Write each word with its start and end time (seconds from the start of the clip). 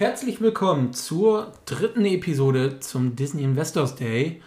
Herzlich 0.00 0.40
willkommen 0.40 0.94
zur 0.94 1.52
dritten 1.66 2.06
Episode 2.06 2.80
zum 2.80 3.16
Disney 3.16 3.42
Investors 3.42 3.96
Day. 3.96 4.40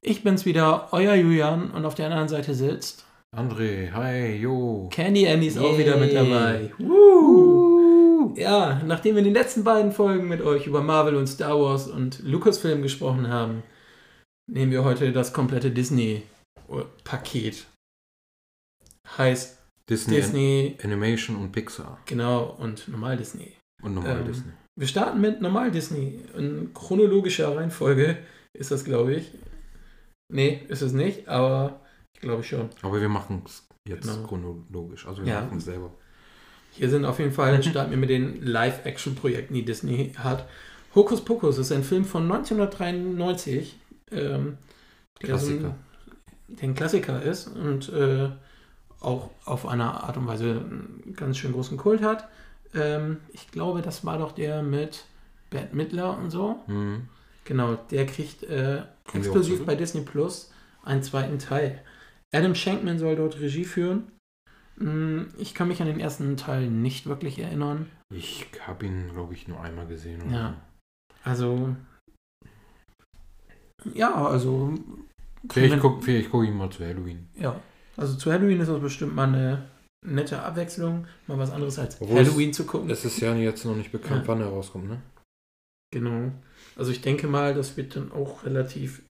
Ich 0.00 0.22
bin's 0.22 0.44
wieder, 0.44 0.92
euer 0.92 1.14
Julian, 1.16 1.72
und 1.72 1.84
auf 1.84 1.96
der 1.96 2.06
anderen 2.06 2.28
Seite 2.28 2.54
sitzt 2.54 3.04
André, 3.36 3.90
hi, 3.90 4.36
jo. 4.36 4.88
Candy 4.92 5.24
Andy 5.24 5.48
ist 5.48 5.58
auch 5.58 5.72
Yay. 5.72 5.78
wieder 5.78 5.96
mit 5.96 6.14
dabei. 6.14 6.72
Woo. 6.78 8.32
Ja, 8.36 8.80
nachdem 8.86 9.16
wir 9.16 9.18
in 9.18 9.24
den 9.24 9.34
letzten 9.34 9.64
beiden 9.64 9.90
Folgen 9.90 10.28
mit 10.28 10.40
euch 10.40 10.68
über 10.68 10.82
Marvel 10.82 11.16
und 11.16 11.26
Star 11.26 11.58
Wars 11.60 11.88
und 11.88 12.20
Lucasfilm 12.20 12.80
gesprochen 12.82 13.26
haben, 13.26 13.64
nehmen 14.46 14.70
wir 14.70 14.84
heute 14.84 15.10
das 15.10 15.32
komplette 15.32 15.72
Disney-Paket. 15.72 17.66
Heißt 19.18 19.58
Disney, 19.90 20.14
Disney, 20.14 20.76
Animation 20.84 21.34
und 21.34 21.50
Pixar. 21.50 21.98
genau, 22.06 22.44
und 22.60 22.86
normal 22.86 23.16
Disney. 23.16 23.56
Und 23.82 23.94
normal 23.94 24.20
Ähm, 24.20 24.26
Disney. 24.26 24.52
Wir 24.76 24.86
starten 24.86 25.20
mit 25.20 25.40
normal 25.40 25.70
Disney. 25.70 26.20
In 26.36 26.72
chronologischer 26.74 27.54
Reihenfolge 27.56 28.18
ist 28.52 28.70
das, 28.70 28.84
glaube 28.84 29.14
ich. 29.14 29.30
Nee, 30.32 30.62
ist 30.68 30.80
es 30.82 30.92
nicht, 30.92 31.28
aber 31.28 31.80
ich 32.14 32.20
glaube 32.20 32.42
schon. 32.42 32.70
Aber 32.80 33.00
wir 33.00 33.08
machen 33.08 33.42
es 33.44 33.66
jetzt 33.86 34.08
genau. 34.08 34.26
chronologisch. 34.26 35.06
Also 35.06 35.24
wir 35.24 35.32
Ja. 35.32 35.40
machen 35.42 35.58
es 35.58 35.64
selber. 35.66 35.92
Hier 36.72 36.88
sind 36.88 37.04
auf 37.04 37.18
jeden 37.18 37.32
Fall, 37.32 37.62
starten 37.62 37.90
wir 37.90 37.98
mit 37.98 38.08
den 38.08 38.42
Live-Action-Projekten, 38.46 39.52
die 39.54 39.64
Disney 39.64 40.12
hat. 40.16 40.48
Hokus 40.94 41.22
Pokus 41.24 41.58
ist 41.58 41.70
ein 41.72 41.84
Film 41.84 42.04
von 42.04 42.22
1993, 42.30 43.78
ähm, 44.10 44.56
der 45.20 45.38
so 45.38 45.46
Klassiker. 45.48 45.68
ein, 45.68 45.74
der 46.56 46.68
ein 46.68 46.74
Klassiker 46.74 47.22
ist 47.22 47.48
und 47.48 47.88
äh, 47.90 48.30
auch 49.00 49.30
auf 49.44 49.66
eine 49.66 50.02
Art 50.02 50.16
und 50.16 50.26
Weise 50.26 50.50
einen 50.50 51.14
ganz 51.16 51.36
schön 51.38 51.52
großen 51.52 51.76
Kult 51.76 52.02
hat. 52.02 52.28
Ähm, 52.74 53.18
ich 53.32 53.50
glaube, 53.50 53.82
das 53.82 54.04
war 54.04 54.18
doch 54.18 54.32
der 54.32 54.62
mit 54.62 55.04
Bette 55.50 55.74
Midler 55.76 56.16
und 56.18 56.30
so. 56.30 56.60
Mhm. 56.66 57.08
Genau, 57.44 57.74
der 57.90 58.06
kriegt 58.06 58.44
äh, 58.44 58.82
exklusiv 59.12 59.66
bei 59.66 59.74
Disney 59.74 60.02
Plus 60.02 60.52
einen 60.84 61.02
zweiten 61.02 61.38
Teil. 61.38 61.80
Adam 62.34 62.54
Shankman 62.54 62.98
soll 62.98 63.16
dort 63.16 63.38
Regie 63.40 63.64
führen. 63.64 64.10
Hm, 64.78 65.28
Ich 65.36 65.54
kann 65.54 65.68
mich 65.68 65.80
an 65.82 65.88
den 65.88 66.00
ersten 66.00 66.36
Teil 66.36 66.68
nicht 66.70 67.06
wirklich 67.06 67.38
erinnern. 67.38 67.90
Ich 68.14 68.46
habe 68.66 68.86
ihn, 68.86 69.10
glaube 69.12 69.34
ich, 69.34 69.48
nur 69.48 69.60
einmal 69.60 69.86
gesehen. 69.86 70.22
Oder 70.22 70.32
Ja. 70.32 70.54
Also, 71.24 71.76
ja, 73.94 74.14
also, 74.26 74.74
so. 74.76 74.82
Vielleicht 75.50 75.80
gucke 75.80 76.22
guck 76.30 76.44
ich 76.44 76.50
ihn 76.50 76.56
mal 76.56 76.70
zu 76.70 76.84
Halloween. 76.84 77.28
ja. 77.36 77.60
Also 77.94 78.16
zu 78.16 78.32
Halloween 78.32 78.58
ist 78.60 78.68
das 78.70 78.80
bestimmt 78.80 79.14
mal 79.14 79.28
eine 79.28 79.68
nette 80.04 80.42
Abwechslung, 80.42 81.06
mal 81.26 81.38
was 81.38 81.50
anderes 81.50 81.78
als 81.78 82.00
Obwohl 82.00 82.18
es- 82.20 82.28
Halloween 82.28 82.52
zu 82.52 82.64
gucken. 82.64 82.90
Es 82.90 83.04
ist 83.04 83.20
ja 83.20 83.34
jetzt 83.34 83.64
noch 83.64 83.76
nicht 83.76 83.92
bekannt, 83.92 84.22
Ja. 84.22 84.28
wann 84.28 84.40
er 84.40 84.48
rauskommt, 84.48 84.88
ne? 84.88 85.00
Genau. 85.92 86.32
Also 86.76 86.90
ich 86.90 87.00
denke 87.02 87.26
mal, 87.28 87.54
das 87.54 87.76
wird 87.76 87.96
dann 87.96 88.10
auch 88.12 88.44
relativ 88.44 89.02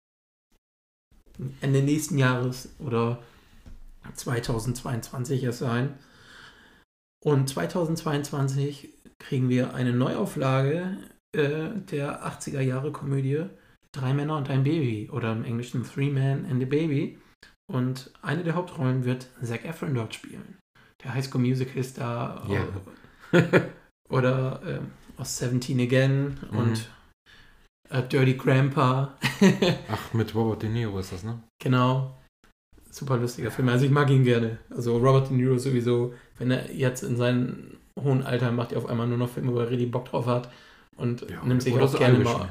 Ende 1.60 1.82
nächsten 1.82 2.18
Jahres 2.18 2.74
oder 2.78 3.22
2022 4.14 5.42
erst 5.44 5.60
sein. 5.60 5.98
Und 7.24 7.48
2022 7.48 8.92
kriegen 9.18 9.48
wir 9.48 9.74
eine 9.74 9.92
Neuauflage 9.92 10.98
äh, 11.34 11.70
der 11.90 12.26
80er 12.26 12.60
Jahre 12.60 12.92
Komödie 12.92 13.46
Drei 13.94 14.14
Männer 14.14 14.38
und 14.38 14.48
ein 14.50 14.64
Baby 14.64 15.10
oder 15.10 15.32
im 15.32 15.44
Englischen 15.44 15.84
Three 15.84 16.08
Men 16.10 16.46
and 16.46 16.62
a 16.62 16.66
Baby. 16.66 17.18
Und 17.70 18.10
eine 18.22 18.42
der 18.42 18.54
Hauptrollen 18.54 19.04
wird 19.04 19.28
Zac 19.42 19.64
Efron 19.66 19.94
dort 19.94 20.14
spielen. 20.14 20.58
Der 21.04 21.14
High 21.14 21.24
School 21.24 21.40
Musical 21.40 21.82
Star 21.82 22.46
Ja. 22.48 22.64
oder 24.08 24.60
ähm, 24.66 24.90
aus 25.16 25.38
17 25.38 25.80
Again 25.80 26.38
Mhm. 26.50 26.58
und 26.58 26.88
äh, 27.90 28.02
Dirty 28.02 28.34
Grandpa. 28.34 29.14
Ach, 29.90 30.12
mit 30.14 30.34
Robert 30.34 30.62
De 30.62 30.68
Niro 30.70 30.98
ist 30.98 31.12
das, 31.12 31.22
ne? 31.24 31.42
genau. 31.62 32.16
Super 32.90 33.16
lustiger 33.16 33.50
Film. 33.50 33.68
Also 33.70 33.86
ich 33.86 33.90
mag 33.90 34.10
ihn 34.10 34.22
gerne. 34.22 34.58
Also 34.68 34.98
Robert 34.98 35.30
De 35.30 35.36
Niro 35.36 35.56
sowieso, 35.56 36.12
wenn 36.38 36.50
er 36.50 36.70
jetzt 36.72 37.02
in 37.02 37.16
seinem 37.16 37.78
hohen 37.98 38.22
Alter 38.22 38.52
macht, 38.52 38.72
er 38.72 38.78
auf 38.78 38.86
einmal 38.86 39.06
nur 39.06 39.16
noch 39.18 39.30
Filme, 39.30 39.52
wo 39.54 39.60
er 39.60 39.70
richtig 39.70 39.90
Bock 39.90 40.04
drauf 40.06 40.26
hat 40.26 40.50
und 40.96 41.24
nimmt 41.46 41.62
sich 41.62 41.78
auch 41.78 41.88
so 41.88 41.98
gerne 41.98 42.16
Irishman. 42.18 42.38
mal. 42.40 42.48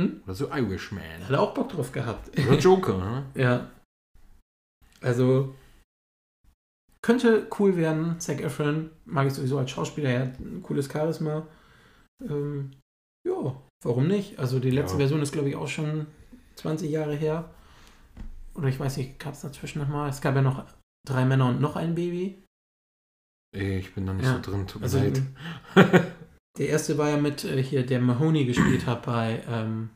Hm? 0.00 0.20
Oder 0.24 0.34
so 0.34 0.48
Irishman. 0.50 1.22
Hat 1.24 1.30
er 1.30 1.40
auch 1.40 1.52
Bock 1.54 1.68
drauf 1.68 1.92
gehabt. 1.92 2.30
Oder 2.38 2.58
Joker, 2.58 2.96
ne? 2.98 3.24
ja. 3.34 3.70
Also 5.02 5.54
könnte 7.04 7.46
cool 7.58 7.76
werden. 7.76 8.18
Zac 8.18 8.40
Efron 8.40 8.90
mag 9.04 9.26
ich 9.26 9.34
sowieso 9.34 9.58
als 9.58 9.70
Schauspieler. 9.70 10.08
Er 10.08 10.20
hat 10.22 10.40
ein 10.40 10.62
cooles 10.62 10.90
Charisma. 10.90 11.46
Ähm, 12.22 12.70
ja, 13.28 13.60
warum 13.84 14.06
nicht? 14.08 14.38
Also 14.38 14.58
die 14.58 14.70
letzte 14.70 14.94
Ja. 14.94 15.00
Version 15.00 15.20
ist, 15.20 15.32
glaube 15.32 15.50
ich, 15.50 15.56
auch 15.56 15.68
schon 15.68 16.06
20 16.56 16.90
Jahre 16.90 17.14
her. 17.14 17.50
Oder 18.54 18.68
ich 18.68 18.80
weiß 18.80 18.96
nicht, 18.96 19.18
gab 19.18 19.34
es 19.34 19.42
dazwischen 19.42 19.80
nochmal? 19.80 20.08
Es 20.08 20.22
gab 20.22 20.34
ja 20.34 20.40
noch 20.40 20.64
drei 21.06 21.26
Männer 21.26 21.48
und 21.48 21.60
noch 21.60 21.76
ein 21.76 21.94
Baby. 21.94 22.42
Ich 23.54 23.94
bin 23.94 24.06
da 24.06 24.14
nicht 24.14 24.24
Ja. 24.24 24.36
so 24.36 24.50
drin, 24.50 24.66
tut 24.66 24.80
mir 24.80 24.84
Also 24.86 24.98
leid. 24.98 25.20
der 26.58 26.68
erste 26.68 26.96
war 26.96 27.10
ja 27.10 27.18
mit 27.18 27.44
äh, 27.44 27.62
hier, 27.62 27.84
der 27.84 28.00
Mahoney 28.00 28.46
gespielt 28.46 28.86
hat 28.86 29.04
bei, 29.04 29.42
ähm, 29.46 29.90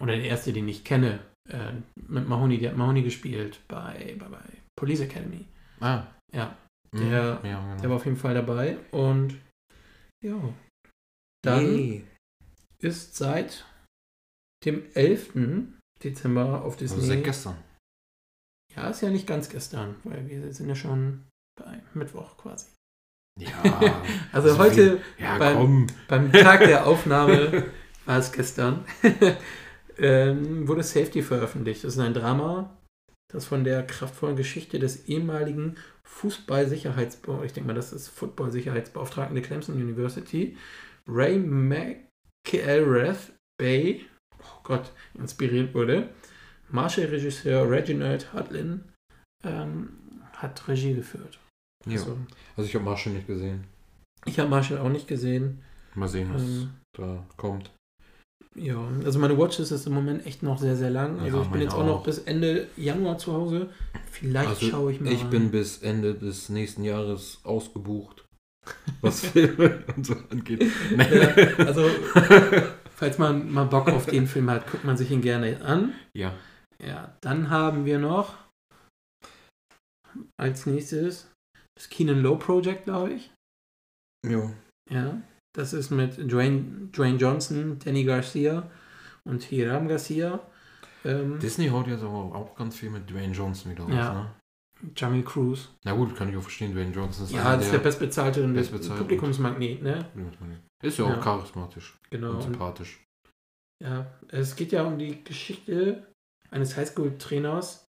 oder 0.00 0.16
der 0.16 0.24
erste, 0.24 0.52
den 0.54 0.66
ich 0.66 0.82
kenne, 0.82 1.20
äh, 1.50 1.72
mit 2.08 2.26
Mahoney, 2.26 2.58
der 2.58 2.70
hat 2.70 2.78
Mahoney 2.78 3.02
gespielt 3.02 3.60
bei, 3.68 4.16
bei, 4.18 4.28
bei 4.28 4.61
Police 4.76 5.00
Academy. 5.00 5.46
ah. 5.80 6.06
Ja, 6.34 6.56
Mhm. 6.94 6.98
Der- 7.10 7.40
ja, 7.44 7.60
genau. 7.60 7.76
der 7.80 7.88
war 7.90 7.96
auf 7.96 8.04
jeden 8.04 8.16
Fall 8.16 8.34
dabei 8.34 8.78
und 8.90 9.36
ja. 10.24 10.38
Dann 11.44 11.64
Yay. 11.66 12.06
ist 12.78 13.16
seit 13.16 13.66
dem 14.64 14.84
11. 14.94 15.32
Dezember 16.02 16.62
auf 16.64 16.74
Also 16.80 16.96
Disney. 16.96 17.00
seit 17.16 17.24
gestern. 17.24 17.56
ja, 18.74 18.88
ist 18.90 19.00
ja 19.02 19.10
nicht 19.10 19.26
ganz 19.26 19.48
gestern, 19.48 19.96
weil 20.04 20.26
wir 20.28 20.52
sind 20.54 20.68
ja 20.68 20.74
schon 20.74 21.26
bei 21.60 21.82
Mittwoch 21.94 22.36
quasi. 22.36 22.66
Ja. 23.38 23.50
Also, 24.32 24.48
Also 24.50 24.58
heute 24.58 25.00
ja, 25.18 25.38
beim- 25.38 25.86
beim 26.08 26.32
Tag 26.32 26.60
der 26.60 26.86
Aufnahme 26.86 27.70
war 28.06 28.18
es 28.18 28.30
gestern, 28.32 28.84
ähm, 29.98 30.66
wurde 30.68 30.82
Safety 30.82 31.22
veröffentlicht. 31.22 31.84
Das 31.84 31.94
ist 31.94 31.98
ein 32.00 32.14
Drama, 32.14 32.76
das 33.32 33.44
von 33.46 33.64
der 33.64 33.86
kraftvollen 33.86 34.36
Geschichte 34.36 34.78
des 34.78 35.06
ehemaligen 35.06 35.76
Fußball-Sicherheitsbeauftragten, 36.04 37.46
ich 37.46 37.52
denke 37.52 37.66
mal, 37.68 37.74
das 37.74 37.92
ist 37.92 38.08
Football-Sicherheitsbeauftragten 38.08 39.34
der 39.34 39.44
Clemson 39.44 39.76
University, 39.76 40.56
Ray 41.08 41.38
McElrath 41.38 43.32
Bay, 43.58 44.06
oh 44.38 44.60
Gott, 44.64 44.92
inspiriert 45.14 45.74
wurde. 45.74 46.10
Marshall-Regisseur 46.70 47.68
Reginald 47.70 48.32
Hudlin 48.32 48.84
ähm, 49.44 49.90
hat 50.34 50.66
Regie 50.68 50.94
geführt. 50.94 51.38
Ja. 51.86 51.92
Also, 51.98 52.16
Also 52.56 52.68
ich 52.68 52.74
habe 52.74 52.84
Marshall 52.84 53.12
nicht 53.14 53.26
gesehen. 53.26 53.64
ich 54.24 54.38
habe 54.38 54.48
Marshall 54.48 54.78
auch 54.78 54.88
nicht 54.88 55.08
gesehen. 55.08 55.62
Mal 55.94 56.08
sehen, 56.08 56.32
was 56.32 56.42
Ähm, 56.42 56.70
da 56.96 57.26
kommt. 57.36 57.70
Ja, 58.54 58.86
also 59.04 59.18
meine 59.18 59.38
Watchlist 59.38 59.72
ist 59.72 59.86
im 59.86 59.94
Moment 59.94 60.26
echt 60.26 60.42
noch 60.42 60.58
sehr, 60.58 60.76
sehr 60.76 60.90
lang. 60.90 61.18
Also 61.20 61.38
Ja, 61.38 61.42
ich 61.42 61.48
bin 61.48 61.60
jetzt 61.62 61.74
auch 61.74 61.86
noch 61.86 62.02
bis 62.02 62.18
Ende 62.18 62.68
Januar 62.76 63.16
zu 63.18 63.32
Hause. 63.32 63.70
Vielleicht 64.10 64.48
Also 64.48 64.66
schaue 64.68 64.92
ich 64.92 65.00
mal. 65.00 65.12
Ich 65.12 65.24
bin 65.24 65.50
bis 65.50 65.78
Ende 65.78 66.14
des 66.14 66.48
nächsten 66.50 66.84
Jahres 66.84 67.40
ausgebucht, 67.44 68.26
was 69.00 69.20
Filme 69.26 69.82
und 69.96 70.04
so 70.04 70.14
angeht. 70.30 70.64
Ja, 70.96 71.64
also, 71.64 71.88
falls 72.94 73.16
man 73.18 73.50
mal 73.50 73.64
Bock 73.64 73.88
auf 73.88 74.06
den 74.06 74.26
Film 74.26 74.50
hat, 74.50 74.70
guckt 74.70 74.84
man 74.84 74.96
sich 74.96 75.10
ihn 75.10 75.22
gerne 75.22 75.60
an. 75.64 75.92
ja. 76.14 76.34
Ja, 76.84 77.16
dann 77.20 77.48
haben 77.48 77.84
wir 77.84 78.00
noch 78.00 78.34
als 80.36 80.66
nächstes 80.66 81.30
das 81.76 81.88
Keenan 81.88 82.22
Low 82.22 82.34
Project, 82.34 82.84
glaube 82.84 83.12
ich. 83.12 83.30
Jo. 84.26 84.50
Ja, 84.90 85.22
das 85.54 85.72
ist 85.72 85.90
mit 85.90 86.16
Dwayne, 86.30 86.88
Dwayne 86.92 87.18
Johnson, 87.18 87.78
Danny 87.84 88.04
Garcia 88.04 88.70
und 89.24 89.42
Hiram 89.42 89.88
Garcia. 89.88 90.40
Ähm, 91.04 91.38
Disney 91.40 91.68
haut 91.68 91.86
jetzt 91.88 92.02
aber 92.02 92.12
auch 92.34 92.54
ganz 92.56 92.76
viel 92.76 92.90
mit 92.90 93.10
Dwayne 93.10 93.32
Johnson 93.32 93.72
wieder 93.72 93.84
raus, 93.84 93.92
Ja. 93.94 94.14
ne? 94.14 94.30
Jamil 94.96 95.22
Cruz. 95.22 95.68
Na 95.84 95.92
gut, 95.92 96.16
kann 96.16 96.28
ich 96.28 96.36
auch 96.36 96.42
verstehen, 96.42 96.72
Dwayne 96.74 96.92
Johnson 96.92 97.24
ist 97.26 97.32
Ja, 97.32 97.54
das 97.56 97.66
ist 97.66 97.72
der 97.72 97.78
bestbezahlte 97.78 98.42
und 98.42 98.54
bestbezahlte. 98.54 99.02
Publikumsmagnet, 99.02 99.80
ne? 99.82 100.06
Ist 100.82 100.98
ja 100.98 101.04
auch 101.04 101.10
Ja. 101.10 101.16
charismatisch 101.20 101.96
Genau. 102.10 102.32
und 102.32 102.42
sympathisch. 102.42 102.98
ja, 103.80 104.06
es 104.28 104.56
geht 104.56 104.72
ja 104.72 104.82
um 104.84 104.98
die 104.98 105.22
Geschichte 105.22 106.06
eines 106.50 106.76
Highschool-Trainers, 106.76 107.84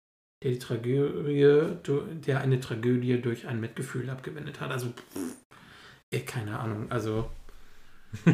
der 0.44 0.52
die 0.52 0.60
Tragödie, 0.60 1.78
der 2.25 2.42
eine 2.42 2.60
Tragödie 2.60 3.22
durch 3.22 3.48
ein 3.48 3.60
Mitgefühl 3.62 4.10
abgewendet 4.10 4.60
hat. 4.60 4.72
Also, 4.72 4.88
pff, 4.90 5.36
eh, 6.14 6.19
keine 6.22 6.60
Ahnung. 6.60 6.92
Also, 6.92 7.30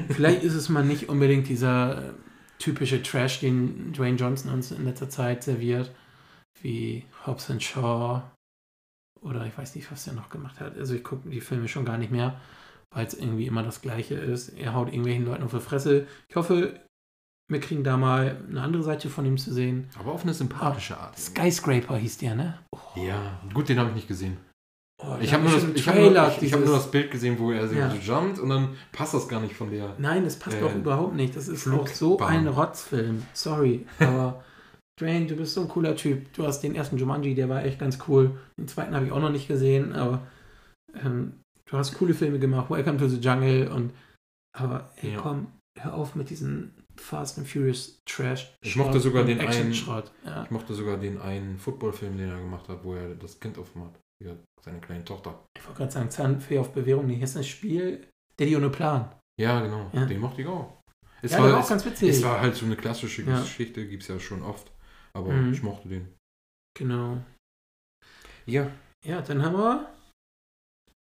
vielleicht 0.09 0.44
ist 0.44 0.53
es 0.56 0.69
mal 0.69 0.83
nicht 0.85 1.09
unbedingt 1.09 1.47
dieser 1.47 2.09
äh, 2.09 2.13
typische 2.59 3.01
Trash, 3.03 3.39
den 3.39 3.94
Dwayne 3.94 4.18
Johnson 4.18 4.51
uns 4.51 4.71
in 4.71 4.85
letzter 4.85 5.09
Zeit 5.09 5.44
serviert, 5.44 5.91
wie 6.62 7.06
Hobbs 7.25 7.50
and 7.51 7.62
Shaw 7.62 8.21
oder 9.21 9.45
ich 9.45 9.57
weiß 9.57 9.75
nicht, 9.75 9.91
was 9.91 10.07
er 10.07 10.13
noch 10.13 10.29
gemacht 10.29 10.59
hat. 10.59 10.77
Also, 10.77 10.94
ich 10.95 11.03
gucke 11.03 11.29
die 11.29 11.41
Filme 11.41 11.68
schon 11.68 11.85
gar 11.85 11.97
nicht 11.97 12.12
mehr. 12.12 12.39
weil 12.91 13.06
es 13.06 13.13
irgendwie 13.15 13.45
immer 13.47 13.63
das 13.63 13.81
Gleiche 13.81 14.15
ist. 14.15 14.50
Er 14.50 14.74
haut 14.74 14.88
irgendwelchen 14.88 15.25
Leuten 15.25 15.44
auf 15.44 15.51
die 15.51 15.59
Fresse. 15.59 16.07
Ich 16.30 16.35
hoffe, 16.38 16.80
wir 17.50 17.59
kriegen 17.59 17.83
da 17.83 17.97
mal 17.97 18.41
eine 18.50 18.62
andere 18.62 18.81
Seite 18.83 19.09
von 19.09 19.25
ihm 19.25 19.38
zu 19.38 19.53
sehen. 19.53 19.89
Aber 20.00 20.13
auf 20.13 20.23
eine 20.23 20.33
sympathische 20.33 20.97
Art. 20.97 21.18
Skyscraper 21.18 21.97
hieß 21.97 22.18
der, 22.19 22.35
ne? 22.35 22.59
Oh, 22.71 22.80
Ja, 22.95 23.41
gut, 23.53 23.68
den 23.69 23.77
habe 23.80 23.89
ich 23.89 23.95
nicht 23.95 24.07
gesehen. 24.07 24.38
Oh, 25.01 25.17
Ich 25.21 25.33
habe 25.33 25.44
nur, 25.44 25.51
das- 25.53 25.63
hab 25.88 25.95
nur, 25.95 26.11
ich, 26.41 26.53
hab 26.53 26.59
nur 26.65 26.75
das 26.75 26.91
Bild 26.91 27.11
gesehen, 27.11 27.38
wo 27.39 27.51
er 27.51 27.67
so 27.67 27.75
Ja. 27.75 27.94
jumpt 27.94 28.39
und 28.39 28.49
dann 28.49 28.69
passt 28.91 29.13
das 29.13 29.27
gar 29.27 29.39
nicht 29.39 29.55
von 29.55 29.69
der. 29.71 29.95
Nein, 29.97 30.23
das 30.23 30.38
passt 30.38 30.57
äh, 30.57 30.61
doch 30.61 30.73
überhaupt 30.75 31.15
nicht. 31.15 31.35
Das 31.35 31.47
ist 31.47 31.63
Flugbahn. 31.63 31.85
auch 31.88 31.94
so 31.94 32.17
ein 32.19 32.47
Rotzfilm. 32.47 33.23
Sorry, 33.33 33.85
aber 33.99 34.44
Dwayne, 34.99 35.27
du 35.27 35.35
bist 35.35 35.53
so 35.53 35.61
ein 35.61 35.67
cooler 35.67 35.95
Typ. 35.95 36.33
Du 36.33 36.45
hast 36.45 36.61
den 36.61 36.73
ersten 36.75 36.97
Jumanji, 36.97 37.35
der 37.35 37.49
war 37.49 37.63
echt 37.63 37.79
ganz 37.79 37.99
cool. 38.07 38.31
Den 38.57 38.67
zweiten 38.67 38.95
habe 38.95 39.05
ich 39.05 39.11
auch 39.11 39.19
noch 39.21 39.31
nicht 39.31 39.47
gesehen, 39.47 39.94
aber 39.94 40.25
ähm, 41.03 41.33
du 41.69 41.77
hast 41.77 41.94
coole 41.97 42.13
Filme 42.15 42.39
gemacht. 42.39 42.69
Welcome 42.69 42.97
to 42.97 43.07
the 43.07 43.17
Jungle 43.17 43.67
und 43.69 43.91
aber 44.57 44.91
ey, 45.01 45.13
Ja. 45.13 45.19
komm, 45.21 45.47
hör 45.79 45.94
auf 45.94 46.15
mit 46.15 46.31
diesen 46.31 46.73
Fast 46.99 47.38
and 47.38 47.47
Furious 47.47 47.99
Trash. 48.07 48.51
Ich 48.61 48.75
mochte 48.75 48.99
sogar 48.99 49.23
den 49.23 49.39
einen-. 49.39 49.71
Ja. 49.71 50.44
Ich 50.45 50.49
mochte 50.49 50.73
sogar 50.73 50.97
den 50.97 51.21
einen 51.21 51.59
Footballfilm, 51.59 52.17
den 52.17 52.29
er 52.31 52.39
gemacht 52.39 52.67
hat, 52.67 52.83
wo 52.83 52.95
er 52.95 53.13
das 53.13 53.39
Kind 53.39 53.59
aufmacht. 53.59 53.91
Ja, 53.94 53.99
seine 54.63 54.79
kleine 54.81 55.05
Tochter. 55.05 55.45
Ich 55.57 55.65
wollte 55.65 55.77
gerade 55.77 55.91
sagen, 55.91 56.09
Zahnfee 56.11 56.59
auf 56.59 56.73
Bewährung. 56.73 57.05
Nee, 57.07 57.15
hier 57.15 57.23
ist 57.25 57.37
ein 57.37 57.43
Spiel, 57.43 58.07
Daddy 58.37 58.55
ohne 58.55 58.69
Plan. 58.69 59.13
Ja, 59.39 59.61
genau. 59.61 59.89
Ja. 59.93 60.05
Den 60.05 60.19
mochte 60.19 60.41
ich 60.41 60.47
auch. 60.47 60.81
Es, 61.21 61.31
ja, 61.31 61.39
war 61.39 61.51
war, 61.51 61.57
auch 61.59 61.63
es, 61.63 61.69
ganz 61.69 61.85
witzig. 61.85 62.09
es 62.09 62.23
war 62.23 62.41
halt 62.41 62.55
so 62.55 62.65
eine 62.65 62.75
klassische 62.75 63.23
Ja. 63.23 63.39
Geschichte, 63.41 63.87
gibt 63.87 64.03
es 64.03 64.09
ja 64.09 64.19
schon 64.19 64.43
oft. 64.43 64.71
Aber 65.13 65.31
Mhm. 65.33 65.53
ich 65.53 65.63
mochte 65.63 65.89
den. 65.89 66.13
genau. 66.77 67.17
Ja. 68.45 68.71
Ja, 69.05 69.21
dann 69.21 69.43
haben 69.43 69.55
wir 69.57 69.93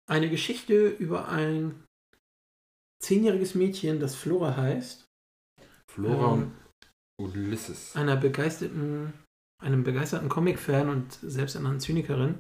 eine 0.09 0.31
Geschichte 0.31 0.89
über 0.89 1.29
ein 1.29 1.85
zehnjähriges 3.03 3.55
Mädchen, 3.55 4.01
das 4.01 4.15
Flora 4.15 4.57
heißt. 4.57 5.05
Flora 5.91 6.35
Ähm, 6.35 6.53
und 7.21 7.37
Ulysses. 7.37 7.95
einer 7.97 8.17
begeisterten, 8.17 9.13
einem 9.63 9.85
begeisterten 9.85 10.29
Comic-Fan 10.29 10.89
und 10.89 11.13
selbsternannten 11.23 11.81
Zynikerin. 11.81 12.39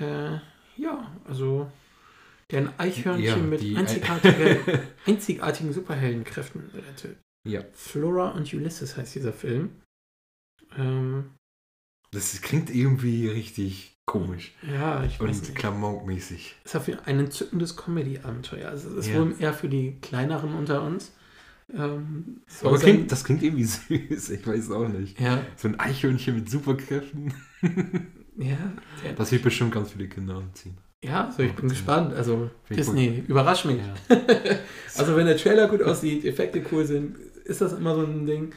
Äh, 0.00 0.38
ja, 0.76 1.10
also 1.24 1.70
der 2.50 2.60
ein 2.60 2.78
Eichhörnchen 2.78 3.24
Ja, 3.24 3.36
mit 3.36 3.76
einzigartige, 3.76 4.60
einzigartigen 5.06 5.72
Superheldenkräften 5.72 6.70
rettet. 6.74 7.18
Ja. 7.46 7.62
Flora 7.72 8.30
und 8.30 8.52
Ulysses 8.54 8.96
heißt 8.96 9.14
dieser 9.14 9.32
Film. 9.32 9.70
Ähm, 10.76 11.30
Das 12.12 12.40
klingt 12.40 12.70
irgendwie 12.74 13.28
richtig 13.28 13.94
komisch 14.06 14.54
ja, 14.62 15.04
ich 15.04 15.20
weiß 15.20 15.36
und 15.40 15.42
nicht. 15.48 15.54
klamaukmäßig. 15.54 16.56
ist 16.64 16.76
auf 16.76 16.88
ein 16.88 17.18
entzückendes 17.20 17.76
Comedy-Abenteuer. 17.76 18.68
Also 18.70 18.88
es 18.90 19.06
ist 19.06 19.08
Ja. 19.12 19.20
wohl 19.20 19.34
eher 19.38 19.52
für 19.52 19.68
die 19.68 19.98
kleineren 20.00 20.54
unter 20.54 20.82
uns. 20.82 21.12
Ähm, 21.74 22.40
Aber 22.62 22.78
klingt, 22.78 23.12
das 23.12 23.24
klingt 23.24 23.42
irgendwie 23.42 23.64
süß. 24.08 24.30
Ich 24.30 24.46
weiß 24.46 24.70
auch 24.70 24.88
nicht. 24.88 25.20
ja, 25.20 25.44
So 25.56 25.68
ein 25.68 25.78
Eichhörnchen 25.78 26.36
mit 26.36 26.48
Superkräften. 26.48 27.34
ja, 28.38 28.56
Das 29.16 29.32
wird 29.32 29.42
bestimmt 29.42 29.72
ganz 29.72 29.92
viele 29.92 30.08
Kinder 30.08 30.36
anziehen. 30.36 30.76
ja, 31.04 31.26
also 31.26 31.42
ich 31.42 31.54
bin 31.54 31.68
gespannt. 31.68 32.12
Also 32.14 32.50
Disney, 32.70 33.24
überrasch 33.26 33.64
mich. 33.64 33.78
Ja. 33.78 33.94
also 34.96 35.16
wenn 35.16 35.26
der 35.26 35.36
Trailer 35.36 35.68
gut 35.68 35.82
aussieht, 35.82 36.24
Effekte 36.24 36.64
cool 36.72 36.84
sind, 36.84 37.16
ist 37.44 37.60
das 37.60 37.72
immer 37.72 37.94
so 37.94 38.02
ein 38.04 38.26
Ding. 38.26 38.54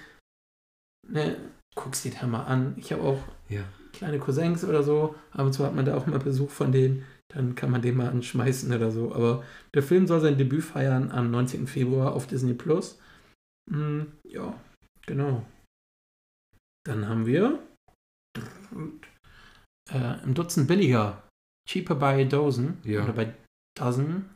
Ne, 1.08 1.36
guck's 1.76 2.04
dir 2.04 2.12
da 2.20 2.28
mal 2.28 2.44
an. 2.44 2.76
Ich 2.78 2.92
habe 2.94 3.04
auch 3.04 3.20
Ja. 3.50 3.64
kleine 3.94 4.20
Cousins 4.20 4.64
oder 4.64 4.84
so. 4.84 5.16
Ab 5.32 5.46
und 5.46 5.54
zu 5.54 5.66
hat 5.66 5.76
man 5.76 5.86
da 5.86 5.96
auch 5.98 6.06
mal 6.06 6.20
Besuch 6.20 6.50
von 6.50 6.72
denen. 6.72 7.04
Dann 7.34 7.56
kann 7.56 7.72
man 7.72 7.82
den 7.82 7.96
mal 7.96 8.10
anschmeißen 8.10 8.74
oder 8.74 8.92
so. 8.92 9.14
Aber 9.16 9.44
der 9.74 9.84
Film 9.84 10.06
soll 10.06 10.20
sein 10.20 10.38
Debüt 10.38 10.64
feiern 10.64 11.12
am 11.12 11.32
19. 11.32 11.66
Februar 11.68 12.14
auf 12.14 12.28
Disney 12.28 12.54
Plus. 12.54 13.00
Hm, 13.72 14.12
ja, 14.28 14.54
genau. 15.08 15.46
Dann 16.86 17.08
haben 17.08 17.26
wir 17.26 17.60
äh, 19.94 20.24
im 20.24 20.34
Dutzend 20.34 20.68
billiger 20.68 21.24
Cheaper 21.70 21.96
by 21.96 22.06
a 22.06 22.24
Dozen 22.26 22.80
Ja. 22.84 23.04
oder 23.04 23.14
bei 23.14 23.34
Dozen 23.78 24.30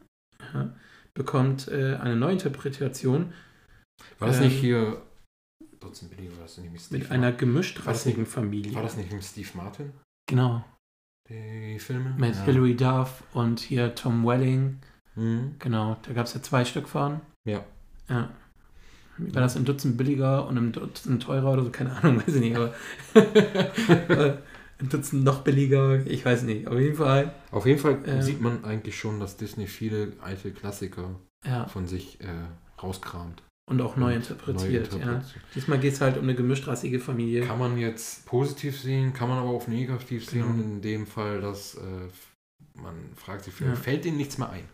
ja, 0.54 0.74
bekommt 1.14 1.68
äh, 1.68 1.96
eine 1.96 2.16
Neuinterpretation 2.16 3.34
War 4.20 4.28
das 4.28 4.38
Ähm, 4.38 4.44
nicht 4.46 4.60
hier. 4.60 5.02
Dutzend 5.80 6.10
Billy, 6.16 6.30
war 6.32 6.44
das 6.44 6.58
nicht 6.58 6.72
mit 6.72 6.82
Steve 6.82 7.00
mit 7.04 7.12
einer 7.12 7.32
gemischtrassigen 7.32 8.26
Familie. 8.26 8.74
War 8.76 8.84
das 8.84 8.98
nicht 8.98 9.12
mit 9.12 9.24
Steve 9.24 9.50
Martin? 9.54 9.92
Genau. 10.28 10.64
Die 11.30 11.78
Filme? 11.80 12.16
Mit 12.18 12.36
Ja. 12.36 12.42
Hilary 12.44 12.76
Duff 12.76 13.24
und 13.34 13.60
hier 13.60 13.94
Tom 13.96 14.26
Welling. 14.26 14.80
Mhm. 15.16 15.56
Genau, 15.60 15.98
da 16.04 16.14
gab 16.14 16.26
es 16.26 16.34
ja 16.34 16.42
zwei 16.42 16.66
Stück 16.66 16.88
von. 16.88 17.22
Ja. 17.48 17.64
Ja. 18.10 18.30
War 19.18 19.42
das 19.42 19.56
ein 19.56 19.64
Dutzend 19.66 19.96
billiger 19.98 20.46
und 20.48 20.58
ein 20.58 20.72
Dutzend 20.74 21.24
teurer 21.24 21.54
oder 21.54 21.64
so? 21.64 21.70
Keine 21.72 21.96
Ahnung, 21.96 22.18
weiß 22.18 22.36
ich 22.36 22.42
nicht, 22.42 22.56
aber 22.58 22.74
äh, 23.16 24.38
ein 24.80 24.90
Dutzend 24.90 25.24
noch 25.24 25.42
billiger, 25.42 26.06
ich 26.06 26.26
weiß 26.26 26.44
nicht. 26.44 26.68
Auf 26.68 26.80
jeden 26.80 26.96
Fall, 26.96 27.34
Auf 27.52 27.66
jeden 27.66 27.80
Fall 27.80 28.00
Ähm. 28.06 28.22
sieht 28.22 28.42
man 28.42 28.64
eigentlich 28.66 28.98
schon, 28.98 29.20
dass 29.20 29.38
Disney 29.38 29.68
viele 29.68 30.14
alte 30.22 30.52
Klassiker 30.52 31.20
ja. 31.46 31.66
von 31.68 31.88
sich 31.88 32.20
äh, 32.22 32.28
rauskramt. 32.82 33.42
Und 33.68 33.82
auch 33.82 33.96
neu 33.96 34.14
interpretiert. 34.14 34.92
neu 34.92 35.00
ja. 35.00 35.14
interpretiert. 35.14 35.44
Diesmal 35.56 35.80
geht 35.80 35.94
es 35.94 36.02
halt 36.02 36.18
um 36.18 36.24
eine 36.24 36.36
gemischtrassige 36.36 37.00
Familie. 37.00 37.46
Kann 37.46 37.58
man 37.58 37.78
jetzt 37.78 38.26
positiv 38.26 38.80
sehen, 38.80 39.14
kann 39.14 39.30
man 39.30 39.40
aber 39.40 39.50
auch 39.50 39.68
negativ 39.68 40.30
sehen. 40.30 40.44
Genau. 40.44 40.64
In 40.64 40.82
dem 40.82 41.08
Fall, 41.08 41.42
dass 41.42 41.76
äh, 41.76 42.80
man 42.80 42.94
fragt 43.16 43.46
sich, 43.46 43.60
Ja. 43.60 43.74
fällt 43.76 44.06
denen 44.06 44.18
nichts 44.18 44.38
mehr 44.38 44.50
ein. 44.50 44.66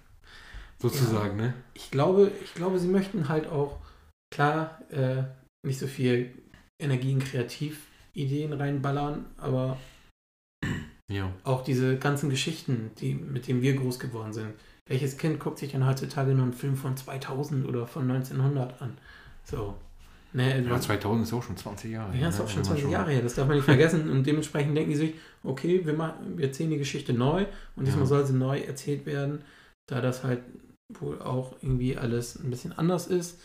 Sozusagen, 0.79 1.37
ne? 1.37 1.53
Ich 1.75 1.91
glaube, 1.91 2.31
ich 2.43 2.53
glaube, 2.55 2.79
sie 2.79 2.87
möchten 2.87 3.29
halt 3.29 3.47
auch, 3.47 3.77
klar, 4.33 4.81
äh, 4.89 5.23
nicht 5.65 5.77
so 5.77 5.85
viel 5.85 6.33
Energie 6.81 7.11
in 7.11 7.19
Kreativideen 7.19 8.53
reinballern, 8.53 9.25
aber 9.37 9.77
Ja. 11.11 11.31
auch 11.43 11.63
diese 11.63 11.97
ganzen 11.97 12.29
Geschichten, 12.29 12.91
die, 12.99 13.13
mit 13.15 13.47
denen 13.47 13.61
wir 13.61 13.75
groß 13.75 13.99
geworden 13.99 14.33
sind. 14.33 14.53
Welches 14.87 15.17
Kind 15.17 15.39
guckt 15.39 15.59
sich 15.59 15.71
denn 15.71 15.85
heutzutage 15.85 16.31
nur 16.33 16.43
einen 16.43 16.53
Film 16.53 16.75
von 16.75 16.97
2000 16.97 17.67
oder 17.67 17.85
von 17.87 18.09
1900 18.09 18.81
an? 18.81 18.97
So. 19.43 19.75
Ne, 20.33 20.63
Ja, 20.65 20.79
2000 20.79 21.27
ist 21.27 21.33
auch 21.33 21.43
schon 21.43 21.57
20 21.57 21.91
Jahre. 21.91 22.15
ja, 22.17 22.29
ist 22.29 22.37
ne? 22.39 22.45
auch 22.45 22.47
schon 22.49 22.63
Wenn 22.63 22.69
man 22.69 22.77
20 22.77 22.91
Jahre 22.91 23.11
her, 23.11 23.21
das 23.21 23.35
darf 23.35 23.47
man 23.47 23.57
nicht 23.57 23.65
vergessen. 23.73 24.09
Und 24.09 24.25
dementsprechend 24.25 24.75
denken 24.77 24.91
die 24.91 24.95
sich, 24.97 25.13
okay, 25.43 25.85
wir, 25.85 25.93
machen, 25.93 26.37
wir 26.37 26.45
erzählen 26.47 26.69
die 26.69 26.77
Geschichte 26.77 27.13
neu 27.13 27.45
und 27.75 27.85
diesmal 27.85 28.03
Ja. 28.03 28.07
soll 28.07 28.25
sie 28.25 28.33
neu 28.33 28.59
erzählt 28.59 29.05
werden, 29.05 29.41
da 29.89 29.99
das 30.01 30.23
halt 30.23 30.39
wohl 30.99 31.21
auch 31.21 31.55
irgendwie 31.61 31.97
alles 31.97 32.37
ein 32.41 32.49
bisschen 32.49 32.71
anders 32.73 33.07
ist. 33.07 33.39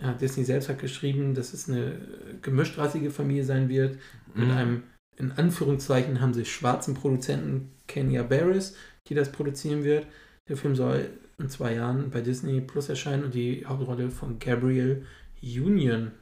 Ja, 0.00 0.12
Disney 0.12 0.44
selbst 0.44 0.68
hat 0.68 0.78
geschrieben, 0.78 1.34
dass 1.34 1.52
es 1.54 1.68
eine 1.68 1.98
gemischtrassige 2.42 3.10
Familie 3.10 3.44
sein 3.44 3.68
wird, 3.68 3.98
mit 4.34 4.48
Mhm. 4.48 4.50
einem, 4.54 4.82
in 5.16 5.32
Anführungszeichen, 5.32 6.20
haben 6.20 6.34
sie 6.34 6.44
schwarzen 6.44 6.94
Produzenten 6.94 7.72
Kenya 7.86 8.22
Barris, 8.22 8.76
die 9.08 9.14
das 9.14 9.32
produzieren 9.32 9.84
wird. 9.84 10.06
Der 10.48 10.56
Film 10.56 10.74
soll 10.74 11.10
in 11.38 11.48
zwei 11.48 11.74
Jahren 11.74 12.10
bei 12.10 12.20
Disney 12.20 12.60
Plus 12.60 12.88
erscheinen 12.88 13.24
und 13.24 13.34
die 13.34 13.66
Hauptrolle 13.66 14.10
von 14.10 14.38
Gabriel 14.38 15.06
Union 15.42 16.12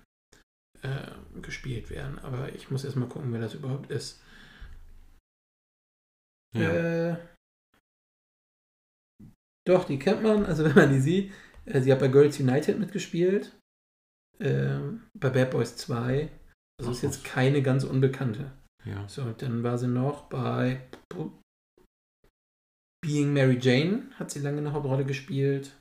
äh, 0.83 1.11
gespielt 1.43 1.91
werden. 1.91 2.19
Aber 2.21 2.53
ich 2.55 2.71
muss 2.71 2.85
erstmal 2.85 3.09
gucken, 3.09 3.33
wer 3.33 3.41
das 3.41 3.55
überhaupt 3.55 3.91
ist. 3.91 4.23
Ja. 6.55 6.71
Äh, 7.13 7.17
doch, 9.67 9.85
die 9.85 9.99
kennt 9.99 10.23
man, 10.23 10.47
also 10.47 10.65
wenn 10.67 10.75
man 10.75 10.93
die 10.93 11.01
sieht. 11.01 11.33
Äh, 11.67 11.81
sie 11.81 11.93
hat 11.93 12.01
bei 12.01 12.09
Girls 12.09 12.41
United 12.41 12.79
mitgespielt. 12.79 13.55
Ähm, 14.41 15.03
bei 15.15 15.31
Bad 15.31 15.51
Boys 15.51 15.77
2. 15.77 16.31
Also 16.81 16.91
Ach 16.91 16.95
ist 16.95 17.03
jetzt 17.03 17.25
keine 17.25 17.63
ganz 17.63 17.85
unbekannte. 17.85 18.53
Ja. 18.89 19.09
So, 19.09 19.31
dann 19.33 19.63
war 19.63 19.79
sie 19.79 19.89
noch 19.89 20.23
bei 20.29 20.81
Being 23.01 23.33
Mary 23.33 23.59
Jane, 23.61 24.11
hat 24.19 24.31
sie 24.31 24.41
lange 24.41 24.59
eine 24.59 24.73
Hauptrolle 24.73 25.05
gespielt. 25.05 25.77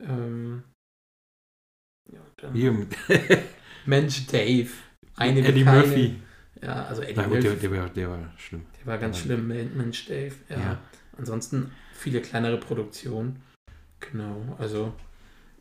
Ähm, 0.00 0.64
ja, 2.12 2.20
dann 2.36 2.54
Mensch 3.86 4.26
Dave. 4.26 4.70
Eine 5.16 5.40
Eddie 5.46 5.64
keine. 5.64 5.86
Murphy. 5.86 6.16
Ja, 6.60 6.84
also 6.84 7.02
Eddie 7.02 7.14
Na 7.16 7.24
gut, 7.26 7.42
der, 7.42 7.50
Murphy. 7.52 7.68
der, 7.68 7.70
war, 7.80 7.88
der 7.90 8.08
war 8.10 8.32
schlimm. 8.38 8.66
Der 8.80 8.86
war 8.86 8.98
ganz 8.98 9.18
schlimm, 9.18 9.48
Men- 9.48 9.76
Mensch 9.76 10.06
Dave. 10.06 10.34
Ja. 10.48 10.58
Ja. 10.58 10.80
Ansonsten 11.16 11.72
viele 11.94 12.20
kleinere 12.20 12.58
Produktionen. 12.58 13.42
Genau, 14.00 14.56
also 14.58 14.92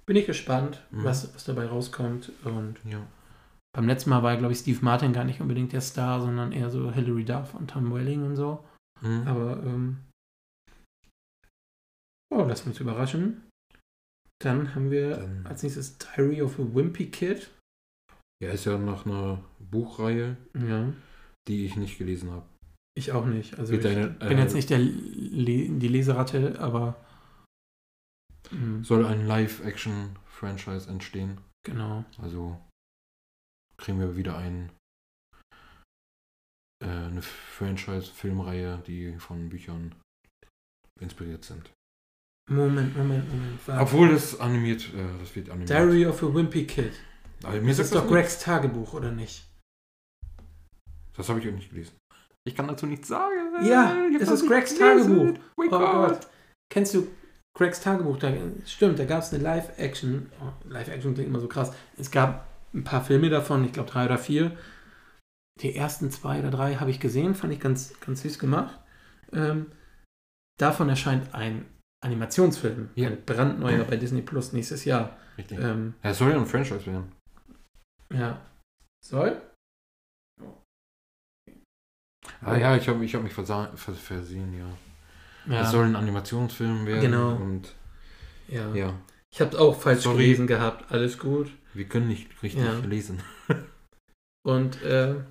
bin 0.06 0.16
ich 0.16 0.26
gespannt, 0.26 0.82
Mhm. 0.92 1.04
was, 1.04 1.34
was 1.34 1.44
dabei 1.46 1.66
rauskommt. 1.68 2.32
Und 2.44 2.78
Ja. 2.86 3.06
Beim 3.74 3.88
letzten 3.88 4.10
Mal 4.10 4.24
war, 4.24 4.36
glaube 4.38 4.54
ich, 4.54 4.60
Steve 4.60 4.80
Martin 4.84 5.13
gar 5.13 5.24
nicht 5.24 5.40
unbedingt 5.42 5.72
der 5.74 5.82
Star, 5.82 6.20
sondern 6.22 6.51
eher 6.51 6.70
so 6.70 6.92
Hilary 6.92 7.25
Duff 7.25 7.54
und 7.54 7.70
Tom 7.70 7.94
Welling 7.94 8.24
und 8.24 8.36
so. 8.36 8.63
Mhm. 9.01 9.28
Aber, 9.28 9.63
ähm, 9.63 9.98
oh, 12.34 12.44
lass 12.48 12.66
uns 12.66 12.80
überraschen. 12.80 13.48
Dann 14.40 14.74
haben 14.75 14.90
wir 14.92 15.18
Dann- 15.18 15.46
als 15.48 15.63
nächstes 15.63 15.98
Diary 15.98 16.42
of 16.42 16.60
a 16.60 16.63
Wimpy 16.74 17.08
Kid. 17.12 17.51
Ja, 18.44 18.51
ist 18.51 18.66
ja 18.66 18.78
nach 18.78 19.06
einer 19.06 19.44
Buchreihe, 19.60 20.36
Ja, 20.56 20.92
die 21.48 21.66
ich 21.66 21.75
nicht 21.75 21.98
gelesen 22.00 22.32
habe. 22.32 22.48
ich 22.98 23.12
auch 23.12 23.25
nicht. 23.25 23.58
Also 23.60 23.74
ich 23.74 23.86
eine, 23.86 24.08
bin 24.10 24.38
äh, 24.38 24.42
jetzt 24.42 24.56
nicht 24.56 24.70
der 24.72 24.80
Le 24.80 25.70
die 25.70 25.88
Leseratte, 25.88 26.60
aber 26.60 26.96
Mhm. 28.51 28.84
soll 28.84 29.06
ein 29.06 29.28
Live-Action-Franchise 29.28 30.90
entstehen. 30.90 31.38
Genau. 31.63 32.04
Also 32.18 32.60
kriegen 33.82 34.00
wir 34.00 34.16
wieder 34.16 34.38
ein, 34.38 34.72
äh, 36.84 36.88
eine 36.88 37.22
Franchise-Filmreihe, 37.22 38.82
die 38.86 39.18
von 39.20 39.50
Büchern 39.50 39.96
inspiriert 41.00 41.44
sind. 41.44 41.72
Moment, 42.50 42.96
Moment, 42.98 43.30
Moment. 43.30 43.68
warte. 43.68 43.82
Obwohl 43.82 44.10
das 44.10 44.40
animiert, 44.40 44.94
äh, 44.94 45.18
das 45.20 45.36
wird 45.36 45.50
animiert. 45.50 45.70
Diary 45.70 46.06
of 46.06 46.22
a 46.24 46.34
Wimpy 46.34 46.66
Kid. 46.66 46.94
Aber 47.44 47.60
mir 47.60 47.70
Das 47.70 47.80
ist 47.80 47.96
doch 47.96 48.04
nicht. 48.04 48.14
Gregs 48.14 48.40
Tagebuch, 48.40 48.94
oder 48.94 49.12
nicht? 49.12 49.48
Das 51.16 51.28
habe 51.30 51.40
ich 51.40 51.48
auch 51.48 51.54
nicht 51.54 51.70
gelesen. 51.70 51.96
Ich 52.48 52.56
kann 52.56 52.68
dazu 52.68 52.86
nichts 52.88 53.08
sagen. 53.08 53.36
Ja, 53.64 54.06
Ich 54.10 54.16
es 54.22 54.30
das 54.30 54.42
ist 54.42 54.48
Gregs. 54.48 54.76
Tagebuch. 54.76 55.38
Oh 55.58 55.64
Oh 55.64 55.70
Gott. 55.70 56.10
Gott. 56.10 56.28
Kennst 56.72 56.94
du 56.94 57.08
Gregs 57.58 57.82
Tagebuch? 57.82 58.18
Da, 58.18 58.34
stimmt, 58.66 58.98
da 59.00 59.06
gab 59.06 59.22
es 59.22 59.34
eine 59.34 59.44
Live-Action. 59.44 60.32
Oh, 60.42 60.52
Live-Action 60.68 61.14
klingt 61.14 61.30
immer 61.30 61.40
so 61.40 61.48
krass. 61.48 61.74
Es 61.98 62.10
gab 62.10 62.48
ein 62.74 62.84
paar 62.84 63.04
Filme 63.04 63.30
davon, 63.30 63.66
ich 63.66 63.74
glaube 63.74 63.90
drei 63.90 64.06
oder 64.06 64.18
vier. 64.18 64.58
Die 65.62 65.75
ersten 65.75 66.10
zwei 66.12 66.40
oder 66.40 66.51
drei 66.51 66.75
habe 66.75 66.92
ich 66.92 67.00
gesehen, 67.00 67.36
fand 67.36 67.54
ich 67.54 67.60
ganz, 67.60 68.00
ganz 68.00 68.22
süß 68.22 68.40
gemacht. 68.40 68.80
Ähm, 69.34 69.72
davon 70.60 70.90
erscheint 70.90 71.34
ein 71.36 71.66
Animationsfilm, 72.04 72.90
Ja. 72.96 73.10
ein 73.10 73.24
brandneuer 73.25 73.84
bei 73.84 73.98
Disney 73.98 74.22
Plus 74.22 74.54
nächstes 74.54 74.86
Jahr. 74.86 75.18
Richtig. 75.38 75.60
Ähm, 75.60 75.94
Ja, 76.04 76.13
soll 76.13 76.32
ja 76.32 76.38
ein 76.38 76.46
Franchise 76.48 76.86
werden. 76.86 77.12
ja. 78.13 78.42
Soll? 79.04 79.42
Ah 82.44 82.56
ja, 82.56 82.75
ich 82.75 82.88
habe 82.88 83.04
ich 83.04 83.13
hab 83.16 83.24
mich 83.24 83.34
versehen, 83.34 84.54
ja. 84.58 85.54
Ja, 85.54 85.62
Es 85.63 85.72
soll 85.72 85.86
ein 85.86 85.96
Animationsfilm 85.96 86.86
werden. 86.86 87.01
Genau. 87.01 87.36
Und 87.36 87.74
ja. 88.48 88.74
ja, 88.75 88.94
Ich 89.34 89.40
habe 89.42 89.58
auch 89.60 89.80
falsch 89.80 90.04
Sorry. 90.04 90.18
gelesen 90.24 90.48
gehabt. 90.48 90.92
Alles 90.92 91.18
gut. 91.18 91.50
wir 91.74 91.86
können 91.86 92.08
nicht 92.10 92.42
richtig 92.44 92.64
Ja. 92.64 92.80
lesen. 92.80 93.22
Und 94.46 94.82
äh, 94.82 95.24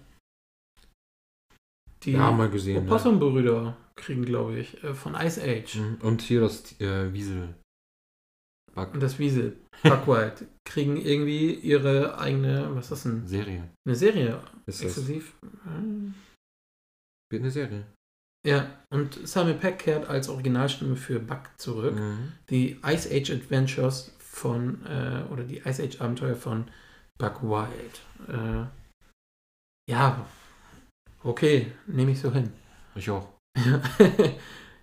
die 2.02 2.12
Ja, 2.12 2.30
mal 2.30 2.49
gesehen. 2.49 2.85
Ne? 2.85 2.90
Opossum-Brüder 2.90 3.76
kriegen, 3.97 4.25
glaube 4.25 4.59
ich, 4.59 4.83
äh, 4.83 4.95
von 4.95 5.14
Ice 5.14 5.42
Age. 5.42 5.76
Mhm. 5.76 5.99
Und 6.02 6.23
hier 6.23 6.40
das 6.40 6.80
äh, 6.80 7.12
Wiesel. 7.12 7.54
Bug 8.75 8.95
Und 8.95 9.00
das 9.00 9.19
Wiesel, 9.19 9.59
Buckwhite, 9.83 10.47
kriegen 10.64 10.97
irgendwie 10.97 11.54
ihre 11.54 12.19
eigene, 12.19 12.75
was 12.75 12.85
ist 12.85 12.90
das 12.92 13.02
denn? 13.02 13.26
Serie. 13.26 13.69
Eine 13.85 13.97
Serie 13.97 14.40
Ist 14.66 14.78
das. 14.80 14.87
exklusiv. 14.97 15.35
Hm. 15.64 16.14
Wird 17.30 17.42
eine 17.42 17.50
Serie. 17.50 17.85
Ja, 18.47 18.70
und 18.90 19.26
Samuel 19.28 19.56
Peck 19.56 19.80
kehrt 19.80 20.09
als 20.09 20.28
Originalstimme 20.28 20.97
für 20.97 21.20
Buck 21.20 21.50
zurück. 21.59 21.94
Mhm. 21.94 22.32
Die 22.49 22.80
Ice 22.85 23.09
Age 23.11 23.30
Adventures 23.32 24.14
von, 24.18 24.85
äh, 24.87 25.25
oder 25.30 25.44
die 25.44 25.59
Ice 25.59 25.82
Age 25.82 26.00
Abenteuer 26.00 26.37
von 26.37 26.70
Buck 27.18 27.42
Wild. 27.42 28.00
Äh, 28.28 28.66
ja, 29.90 30.25
okay, 31.23 31.70
nehme 31.87 32.12
ich 32.12 32.20
so 32.20 32.32
hin. 32.32 32.52
Ich 32.94 33.11
auch. 33.11 33.28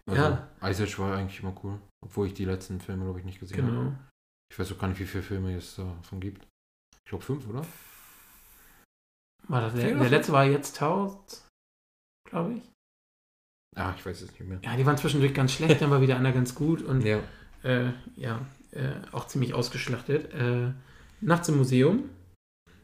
Ja, 0.10 0.14
Also, 0.14 0.22
Ja. 0.22 0.48
Ice 0.70 0.84
Age 0.84 1.00
war 1.00 1.18
eigentlich 1.18 1.42
immer 1.42 1.54
cool. 1.64 1.80
Obwohl 2.02 2.28
ich 2.28 2.34
die 2.34 2.46
letzten 2.46 2.80
Filme, 2.80 3.04
glaube 3.04 3.20
ich, 3.20 3.26
nicht 3.26 3.40
gesehen 3.42 3.62
habe. 3.62 3.72
genau. 3.76 3.94
Ich 4.50 4.58
weiß 4.58 4.72
auch 4.72 4.78
gar 4.78 4.88
nicht, 4.88 5.00
wie 5.02 5.06
viele 5.06 5.24
Filme 5.24 5.54
es 5.58 5.76
davon 5.76 6.22
gibt. 6.22 6.48
Ich 7.04 7.10
glaube 7.10 7.26
fünf, 7.26 7.46
oder? 7.50 7.66
War 9.50 9.62
das 9.62 9.74
der, 9.74 9.96
der 9.96 10.10
letzte 10.10 10.32
war 10.32 10.46
jetzt 10.46 10.82
1000, 10.82 11.42
glaube 12.30 12.54
ich. 12.54 12.64
Ah, 13.78 13.94
ich 13.98 14.06
weiß 14.06 14.22
es 14.22 14.32
nicht 14.32 14.48
mehr. 14.48 14.60
Ja, 14.64 14.76
die 14.76 14.86
waren 14.86 14.98
zwischendurch 14.98 15.34
ganz 15.34 15.52
schlecht, 15.54 15.82
dann 15.82 15.92
war 15.92 16.02
wieder 16.02 16.18
einer 16.18 16.32
ganz 16.32 16.56
gut 16.56 16.82
und 16.82 17.02
Ja. 17.04 17.20
äh, 17.64 17.92
ja, 18.16 18.46
äh, 18.72 18.90
auch 19.12 19.28
ziemlich 19.28 19.54
ausgeschlachtet. 19.54 20.34
Äh, 20.34 20.72
Nachts 21.22 21.50
im 21.50 21.58
Museum 21.58 22.10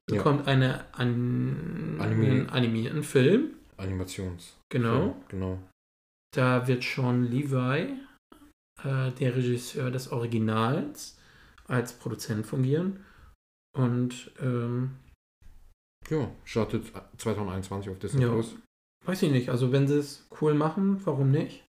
Ja. 0.09 0.17
bekommt 0.17 0.47
eine 0.47 0.85
an, 0.93 1.97
Anime. 1.99 2.27
einen 2.27 2.49
animierten 2.49 3.03
Film. 3.03 3.51
Animations. 3.77 4.55
Genau. 4.69 5.15
Genau. 5.29 5.59
Da 6.35 6.67
wird 6.67 6.83
Sean 6.83 7.23
Levi, 7.25 7.93
äh, 8.83 9.11
der 9.11 9.35
Regisseur 9.35 9.91
des 9.91 10.11
Originals, 10.11 11.17
als 11.67 11.93
Produzent 11.93 12.45
fungieren. 12.45 13.03
Und 13.77 14.31
ähm, 14.41 14.91
Ja, 16.09 16.29
startet 16.43 16.91
2021 17.17 17.91
auf 17.91 17.99
Disney 17.99 18.23
Ja. 18.23 18.29
Plus. 18.29 18.55
Weiß 19.05 19.23
ich 19.23 19.31
nicht, 19.31 19.49
also 19.49 19.71
wenn 19.71 19.87
sie 19.87 19.97
es 19.99 20.27
cool 20.41 20.53
machen, 20.53 21.05
warum 21.05 21.31
nicht? 21.31 21.65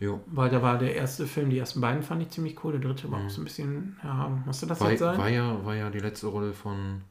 Jo. 0.00 0.20
Weil 0.26 0.48
da 0.50 0.62
war 0.62 0.78
der 0.78 0.94
erste 0.94 1.26
Film, 1.26 1.50
die 1.50 1.58
ersten 1.58 1.80
beiden 1.80 2.02
fand 2.02 2.22
ich 2.22 2.30
ziemlich 2.30 2.62
cool, 2.64 2.72
der 2.72 2.80
dritte 2.80 3.10
war 3.10 3.18
Mhm. 3.20 3.26
auch 3.26 3.30
so 3.30 3.40
ein 3.42 3.44
bisschen, 3.44 3.98
ja, 4.02 4.28
musste 4.46 4.66
das 4.66 4.80
War, 4.80 4.90
jetzt 4.90 5.00
sein? 5.00 5.18
war, 5.18 5.28
ja, 5.28 5.64
war 5.64 5.74
ja 5.74 5.90
die 5.90 5.98
letzte 6.00 6.28
Rolle 6.28 6.54
von 6.54 7.02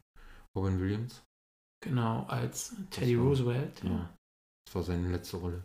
Robin 0.58 0.80
Williams. 0.80 1.22
Genau, 1.84 2.26
als 2.28 2.76
Teddy 2.90 3.18
war- 3.18 3.26
Roosevelt. 3.26 3.84
Ja. 3.84 3.90
Ja. 3.92 4.16
Das 4.66 4.76
war 4.76 4.84
seine 4.84 5.10
letzte 5.12 5.38
Rolle. 5.38 5.64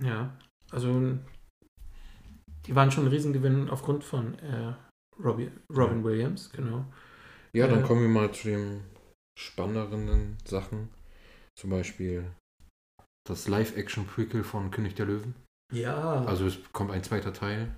ja, 0.00 0.36
also 0.70 1.16
die 2.66 2.74
waren 2.74 2.90
schon 2.90 3.04
ein 3.04 3.10
Riesengewinn 3.10 3.68
aufgrund 3.70 4.02
von 4.04 4.38
äh, 4.40 4.74
Robbie, 5.22 5.50
Robin 5.70 5.98
Ja. 5.98 6.04
Williams, 6.04 6.50
genau. 6.50 6.84
Ja, 7.54 7.66
dann 7.68 7.84
Äh, 7.84 7.86
kommen 7.86 8.02
wir 8.02 8.08
mal 8.08 8.32
zu 8.32 8.48
den 8.48 8.82
spannenderen 9.38 10.38
Sachen. 10.44 10.88
Zum 11.58 11.70
Beispiel 11.70 12.24
das 13.28 13.46
Live-Action-Prequel 13.48 14.42
von 14.44 14.70
König 14.70 14.94
der 14.94 15.06
Löwen. 15.06 15.34
Ja, 15.72 16.24
Also 16.24 16.46
es 16.46 16.58
kommt 16.72 16.90
ein 16.90 17.02
zweiter 17.04 17.32
Teil. 17.32 17.74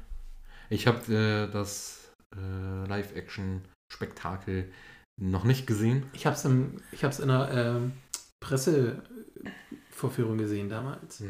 Ich 0.70 0.86
habe 0.86 1.00
äh, 1.12 1.50
das 1.52 2.12
äh, 2.36 2.86
Live-Action-Spektakel 2.86 4.72
noch 5.20 5.44
nicht 5.44 5.66
gesehen. 5.66 6.06
ich 6.12 6.26
habe 6.26 6.34
es 6.34 6.44
ich 6.92 7.04
hab's 7.04 7.20
in 7.20 7.30
einer 7.30 7.50
ähm, 7.52 7.92
Pressevorführung 8.40 10.38
gesehen 10.38 10.68
damals. 10.68 11.22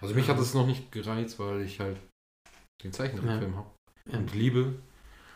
Also 0.00 0.14
mich 0.14 0.28
hat 0.28 0.38
es 0.38 0.54
noch 0.54 0.66
nicht 0.66 0.90
gereizt, 0.92 1.38
weil 1.38 1.60
ich 1.62 1.80
halt 1.80 1.98
den 2.82 2.92
Zeichentrickfilm 2.92 3.56
habe 3.56 3.70
Ja. 4.10 4.18
und 4.18 4.34
liebe. 4.34 4.74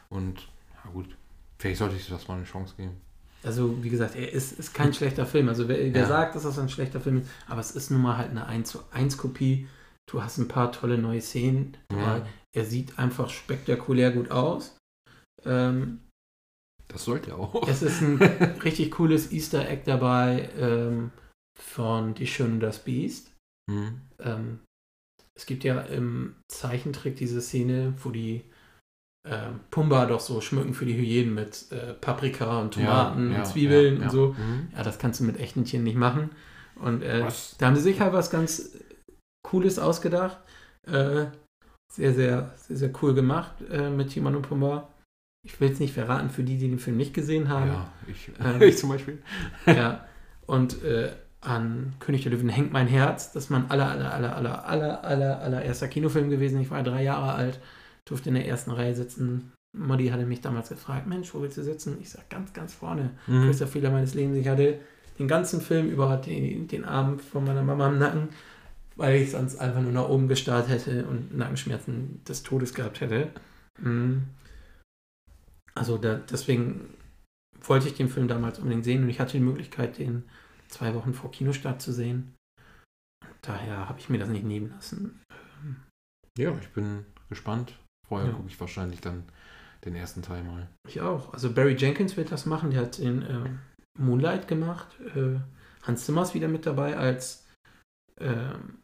Und 0.08 0.48
ja 0.84 0.90
gut, 0.92 1.14
vielleicht 1.58 1.78
sollte 1.78 1.96
ich 1.96 2.08
das 2.08 2.26
mal 2.28 2.36
eine 2.36 2.44
Chance 2.44 2.74
geben. 2.76 3.00
Also, 3.42 3.82
wie 3.82 3.88
gesagt, 3.90 4.16
er 4.16 4.30
ist, 4.32 4.58
ist 4.58 4.74
kein 4.74 4.92
schlechter 4.92 5.24
Film. 5.26 5.48
Also, 5.48 5.66
wer, 5.68 5.78
wer 5.78 6.02
Ja. 6.02 6.06
sagt, 6.06 6.34
dass 6.34 6.42
das 6.42 6.58
ein 6.58 6.68
schlechter 6.68 7.00
Film 7.00 7.18
ist, 7.18 7.28
aber 7.48 7.60
es 7.60 7.70
ist 7.72 7.90
nun 7.90 8.02
mal 8.02 8.16
halt 8.18 8.30
eine 8.30 8.46
1 8.46 8.68
zu 8.70 8.80
1 8.92 9.16
Kopie. 9.16 9.66
Du 10.10 10.22
hast 10.22 10.38
ein 10.38 10.48
paar 10.48 10.72
tolle 10.72 10.98
neue 10.98 11.20
Szenen. 11.20 11.76
Ja, 11.92 12.26
Er 12.54 12.64
sieht 12.64 12.98
einfach 12.98 13.30
spektakulär 13.30 14.10
gut 14.10 14.30
aus. 14.30 14.76
Ähm, 15.44 16.00
das 16.88 17.04
sollte 17.04 17.30
er 17.30 17.38
auch. 17.38 17.68
es 17.68 17.82
ist 17.82 18.00
ein 18.02 18.16
richtig 18.64 18.90
cooles 18.90 19.30
Easter 19.30 19.68
Egg 19.68 19.82
dabei 19.86 20.50
ähm, 20.58 21.12
von 21.58 22.14
Die 22.14 22.26
Schöne 22.26 22.54
und 22.54 22.60
das 22.60 22.82
Biest. 22.84 23.32
Mhm. 23.70 24.00
Ähm, 24.18 24.60
es 25.36 25.46
gibt 25.46 25.62
ja 25.64 25.80
im 25.82 26.34
Zeichentrick 26.48 27.16
diese 27.16 27.40
Szene, 27.40 27.94
wo 28.02 28.10
die 28.10 28.42
Pumba 29.70 30.06
doch 30.06 30.20
so 30.20 30.40
schmücken 30.40 30.72
für 30.72 30.86
die 30.86 30.96
Hyänen 30.96 31.34
mit 31.34 31.70
äh, 31.70 31.92
Paprika 31.94 32.60
und 32.60 32.74
Tomaten 32.74 33.28
Ja, 33.28 33.32
ja, 33.32 33.38
und 33.38 33.46
Zwiebeln 33.46 33.98
ja, 33.98 34.04
und 34.04 34.10
so. 34.10 34.34
Mhm. 34.38 34.68
Ja, 34.74 34.82
das 34.82 34.98
kannst 34.98 35.20
du 35.20 35.24
mit 35.24 35.38
echten 35.38 35.64
Tieren 35.64 35.84
nicht 35.84 35.96
machen. 35.96 36.30
Und 36.76 37.02
äh, 37.02 37.26
da 37.58 37.66
haben 37.66 37.76
sie 37.76 37.82
sich 37.82 38.00
halt 38.00 38.14
was 38.14 38.30
ganz 38.30 38.78
Cooles 39.46 39.78
ausgedacht. 39.78 40.38
Äh, 40.86 41.26
sehr, 41.92 42.14
sehr, 42.14 42.54
sehr, 42.56 42.76
sehr 42.76 42.92
cool 43.02 43.14
gemacht 43.14 43.52
äh, 43.70 43.90
mit 43.90 44.10
Timon 44.10 44.36
und 44.36 44.42
Pumba. 44.48 44.88
Ich 45.44 45.60
will 45.60 45.70
es 45.70 45.80
nicht 45.80 45.94
verraten 45.94 46.30
für 46.30 46.42
die, 46.42 46.56
die 46.56 46.68
den 46.68 46.78
Film 46.78 46.96
nicht 46.96 47.14
gesehen 47.14 47.48
haben. 47.48 47.68
Ja, 47.68 47.92
ich, 48.06 48.30
Ähm, 48.44 48.62
ich 48.62 48.78
zum 48.78 48.88
Beispiel. 48.88 49.22
Ja. 49.66 50.06
Und 50.46 50.82
äh, 50.82 51.12
an 51.40 51.94
König 52.00 52.22
der 52.22 52.32
Löwen 52.32 52.48
hängt 52.48 52.72
mein 52.72 52.86
Herz. 52.86 53.32
Das 53.32 53.44
ist 53.44 53.50
mein 53.50 53.70
aller, 53.70 53.88
aller, 53.90 54.12
aller, 54.12 54.36
aller, 54.36 54.64
aller, 54.66 55.04
aller, 55.04 55.40
allererster 55.40 55.88
Kinofilm 55.88 56.30
gewesen. 56.30 56.60
Ich 56.60 56.70
war 56.70 56.82
drei 56.82 57.02
Jahre 57.02 57.32
alt, 57.32 57.60
durfte 58.10 58.28
in 58.28 58.34
der 58.34 58.46
ersten 58.46 58.70
Reihe 58.70 58.94
sitzen. 58.94 59.52
Modi 59.72 60.08
hatte 60.08 60.26
mich 60.26 60.40
damals 60.40 60.68
gefragt, 60.68 61.06
Mensch, 61.06 61.32
wo 61.32 61.40
willst 61.40 61.56
du 61.56 61.62
sitzen? 61.62 61.98
Ich 62.00 62.10
sag 62.10 62.28
ganz, 62.28 62.52
ganz 62.52 62.74
vorne. 62.74 63.10
Mhm. 63.26 63.44
Größter 63.44 63.66
Fehler 63.66 63.90
meines 63.90 64.14
Lebens. 64.14 64.36
Ich 64.36 64.48
hatte 64.48 64.80
den 65.18 65.28
ganzen 65.28 65.60
Film 65.60 65.88
über 65.90 66.16
den, 66.16 66.66
den 66.66 66.84
Arm 66.84 67.18
von 67.18 67.44
meiner 67.44 67.62
Mama 67.62 67.88
im 67.88 67.98
Nacken, 67.98 68.28
weil 68.96 69.20
ich 69.20 69.30
sonst 69.30 69.56
einfach 69.56 69.80
nur 69.80 69.92
nach 69.92 70.08
oben 70.08 70.28
gestarrt 70.28 70.68
hätte 70.68 71.06
und 71.06 71.36
Nackenschmerzen 71.36 72.22
des 72.24 72.42
Todes 72.42 72.74
gehabt 72.74 73.00
hätte. 73.00 73.30
Mhm. 73.78 74.24
Also 75.74 75.98
da, 75.98 76.16
deswegen 76.16 76.94
wollte 77.62 77.88
ich 77.88 77.94
den 77.94 78.08
Film 78.08 78.26
damals 78.26 78.58
unbedingt 78.58 78.84
sehen 78.84 79.04
und 79.04 79.08
ich 79.08 79.20
hatte 79.20 79.38
die 79.38 79.44
Möglichkeit, 79.44 79.98
den 79.98 80.24
zwei 80.68 80.94
Wochen 80.94 81.14
vor 81.14 81.30
Kinostart 81.30 81.80
zu 81.80 81.92
sehen. 81.92 82.34
Daher 83.42 83.88
habe 83.88 83.98
ich 84.00 84.08
mir 84.08 84.18
das 84.18 84.28
nicht 84.28 84.44
nehmen 84.44 84.70
lassen. 84.70 85.20
Ja, 86.38 86.56
ich 86.60 86.68
bin 86.70 87.04
gespannt. 87.28 87.78
Vorher 88.10 88.28
Ja. 88.28 88.34
gucke 88.34 88.48
ich 88.48 88.60
wahrscheinlich 88.60 89.00
dann 89.00 89.22
den 89.84 89.94
ersten 89.94 90.20
Teil 90.20 90.42
mal. 90.44 90.68
Ich 90.86 91.00
auch. 91.00 91.32
Also 91.32 91.52
Barry 91.52 91.74
Jenkins 91.76 92.16
wird 92.18 92.30
das 92.30 92.44
machen. 92.44 92.70
Der 92.72 92.82
hat 92.82 92.98
den 92.98 93.22
äh, 93.22 93.48
Moonlight 93.98 94.48
gemacht. 94.48 94.88
Äh, 95.16 95.38
Hans 95.84 96.04
Zimmer 96.04 96.22
ist 96.22 96.34
wieder 96.34 96.48
mit 96.48 96.66
dabei 96.66 96.96
als 96.98 97.46
ähm, 98.20 98.80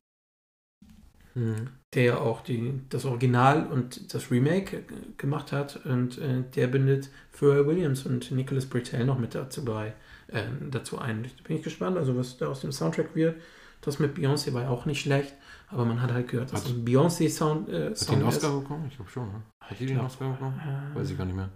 Mhm. 1.34 1.68
der 1.94 2.02
ja 2.02 2.18
auch 2.18 2.40
die, 2.40 2.80
das 2.88 3.04
Original 3.04 3.66
und 3.66 4.14
das 4.14 4.30
Remake 4.30 4.78
äh, 4.78 4.82
gemacht 5.18 5.52
hat. 5.52 5.84
Und 5.84 6.16
äh, 6.18 6.42
der 6.54 6.66
bindet 6.68 7.10
Pharrell 7.30 7.66
Williams 7.66 8.06
und 8.06 8.30
Nicholas 8.30 8.64
Britell 8.66 9.04
noch 9.04 9.18
mit 9.18 9.34
dazu, 9.34 9.62
bei, 9.64 9.92
äh, 10.28 10.44
dazu 10.70 10.98
ein. 10.98 11.24
Da 11.24 11.28
bin 11.46 11.56
ich 11.58 11.62
gespannt, 11.62 11.98
also 11.98 12.16
was 12.16 12.38
da 12.38 12.46
aus 12.48 12.62
dem 12.62 12.72
Soundtrack 12.72 13.14
wird. 13.14 13.36
Das 13.80 13.98
mit 13.98 14.16
Beyoncé 14.16 14.52
war 14.52 14.62
ja 14.62 14.68
auch 14.70 14.84
nicht 14.86 15.00
schlecht, 15.00 15.34
aber 15.68 15.84
man 15.84 16.00
hat 16.02 16.12
halt 16.12 16.28
gehört, 16.28 16.52
dass 16.52 16.64
Hat- 16.64 16.70
ein 16.72 16.84
Beyoncé-Sound 16.84 17.68
äh, 17.68 17.90
Hat 17.90 17.98
Song 17.98 18.20
ist. 18.20 18.26
Oscar 18.36 18.60
bekommen? 18.60 18.86
Ich 18.88 18.96
glaube 18.96 19.10
schon, 19.10 19.28
ne? 19.32 19.42
Hat 19.64 19.78
die 19.78 19.86
den 19.86 20.00
Oscar 20.00 20.30
bekommen? 20.32 20.60
Äh, 20.60 20.96
Weiß 20.98 21.10
ich 21.10 21.16
gar 21.18 21.24
nicht 21.24 21.36
mehr. 21.36 21.50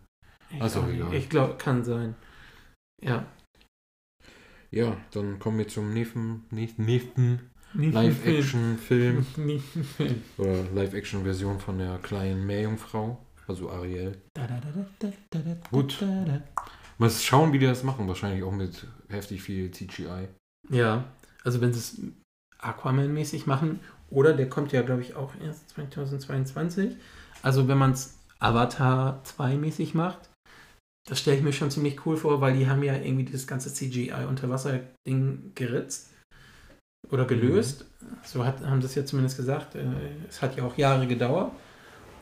ich 0.51 0.63
Ach 0.63 0.69
so, 0.69 0.81
glaub- 0.83 0.93
egal. 0.93 1.15
Ich 1.15 1.29
glaube, 1.29 1.57
kann 1.57 1.83
sein. 1.85 2.15
Ja. 3.03 3.25
Ja, 4.71 4.97
dann 5.13 5.39
kommen 5.41 5.59
wir 5.59 5.67
zum 5.67 5.93
nächsten, 5.93 6.45
nächsten, 6.51 7.41
Live-Action-Film 7.75 9.27
oder 10.39 10.63
Live-Action-Version 10.75 11.59
von 11.61 11.79
der 11.79 11.99
kleinen 11.99 12.47
Meerjungfrau, 12.47 13.19
also 13.49 13.71
Ariel. 13.71 14.21
Da, 14.35 14.47
da, 14.47 14.61
da, 14.61 14.69
da, 15.01 15.13
da, 15.31 15.39
da, 15.41 15.57
Gut. 15.71 15.97
da, 16.01 16.25
da. 16.25 16.43
Mal 16.99 17.11
schauen, 17.11 17.53
wie 17.53 17.59
die 17.59 17.67
das 17.67 17.83
machen. 17.83 18.07
Wahrscheinlich 18.09 18.43
auch 18.45 18.53
mit 18.53 18.87
heftig 19.09 19.43
viel 19.43 19.71
CGI. 19.71 20.29
Ja, 20.69 21.05
also 21.45 21.61
wenn 21.61 21.73
sie 21.73 21.79
es 21.81 22.01
Aquaman-mäßig 22.61 23.47
machen, 23.47 23.81
oder 24.11 24.33
der 24.35 24.49
kommt 24.49 24.73
ja, 24.73 24.83
glaube 24.83 25.03
ich, 25.03 25.15
auch 25.15 25.33
erst 25.43 25.71
2022. 25.71 26.97
Also 27.43 27.69
wenn 27.69 27.79
man 27.79 27.93
es 27.93 28.19
Avatar 28.41 29.23
2-mäßig 29.25 29.95
macht, 29.97 30.29
das 31.09 31.21
stelle 31.21 31.39
ich 31.39 31.43
mir 31.43 31.53
schon 31.53 31.71
ziemlich 31.71 32.05
cool 32.07 32.17
vor, 32.17 32.41
weil 32.41 32.57
die 32.59 32.69
haben 32.69 32.83
ja 32.83 32.95
irgendwie 32.97 33.25
dieses 33.25 33.47
ganze 33.47 33.73
CGI-Unterwasser-Ding 33.73 35.53
geritzt 35.55 36.11
oder 37.11 37.25
gelöst. 37.25 37.87
So 38.25 38.45
hat, 38.45 38.61
haben 38.65 38.81
sie 38.83 38.87
es 38.87 38.95
ja 38.95 39.05
zumindest 39.07 39.37
gesagt. 39.37 39.75
Äh, 39.75 39.85
Es 40.29 40.43
hat 40.43 40.57
ja 40.57 40.65
auch 40.65 40.77
Jahre 40.77 41.07
gedauert 41.07 41.53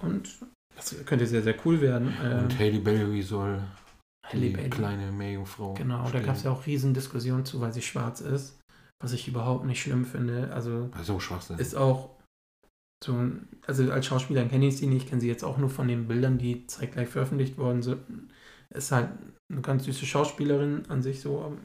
und 0.02 0.28
das 0.76 0.94
könnte 1.06 1.26
sehr, 1.26 1.42
sehr 1.42 1.56
cool 1.64 1.80
werden. 1.80 2.08
Und 2.08 2.52
Ähm, 2.52 2.58
Hailey 2.58 2.78
Berry 2.78 3.22
soll 3.22 3.60
Halle 4.26 4.40
die 4.42 4.50
Bailey. 4.50 4.70
kleine 4.70 5.10
Meerjungfrau 5.10 5.74
Genau, 5.74 6.02
da 6.02 6.08
spielen. 6.08 6.26
gab 6.26 6.36
es 6.36 6.42
ja 6.44 6.50
auch 6.52 6.66
riesen 6.66 6.94
Diskussionen 6.94 7.44
zu, 7.44 7.60
weil 7.60 7.72
sie 7.72 7.82
schwarz 7.82 8.20
ist, 8.20 8.57
was 9.00 9.12
ich 9.12 9.28
überhaupt 9.28 9.64
nicht 9.64 9.80
schlimm 9.80 10.04
finde. 10.04 10.52
Also 10.52 10.90
So 11.02 11.20
Schwachsinn. 11.20 11.58
ist 11.58 11.74
auch 11.76 12.10
so, 13.04 13.12
ein- 13.14 13.48
also 13.66 13.90
als 13.92 14.06
Schauspielerin 14.06 14.48
kenne 14.50 14.66
ich 14.66 14.76
sie 14.76 14.86
nicht, 14.86 15.08
kenne 15.08 15.20
sie 15.20 15.28
jetzt 15.28 15.44
auch 15.44 15.58
nur 15.58 15.70
von 15.70 15.86
den 15.88 16.08
Bildern, 16.08 16.38
die 16.38 16.66
zeitgleich 16.66 17.08
veröffentlicht 17.08 17.56
worden 17.56 17.82
sind. 17.82 18.00
Ist 18.70 18.90
halt 18.92 19.10
eine 19.50 19.60
ganz 19.62 19.84
süße 19.84 20.04
Schauspielerin 20.04 20.82
an 20.88 21.02
sich 21.02 21.20
so. 21.20 21.56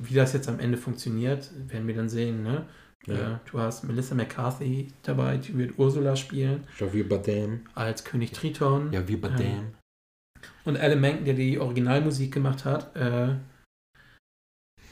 Wie 0.00 0.14
das 0.14 0.32
jetzt 0.32 0.48
am 0.48 0.58
Ende 0.60 0.76
funktioniert, 0.78 1.50
werden 1.70 1.86
wir 1.86 1.94
dann 1.94 2.08
sehen. 2.08 2.42
Ne? 2.42 2.66
Ja. 3.06 3.34
Äh, 3.34 3.38
du 3.50 3.58
hast 3.60 3.84
Melissa 3.84 4.14
McCarthy 4.14 4.92
dabei, 5.02 5.36
die 5.36 5.56
wird 5.58 5.78
Ursula 5.78 6.16
spielen, 6.16 6.64
Javier 6.78 7.08
Bardem. 7.08 7.60
als 7.74 8.04
König 8.04 8.32
Triton. 8.32 8.92
Ja, 8.92 9.06
wie 9.06 9.16
Bardem. 9.16 9.74
Und 10.64 10.76
Alan 10.78 11.00
Menken, 11.00 11.24
der 11.24 11.34
die 11.34 11.58
Originalmusik 11.58 12.32
gemacht 12.32 12.64
hat, 12.64 12.94
äh, 12.96 13.34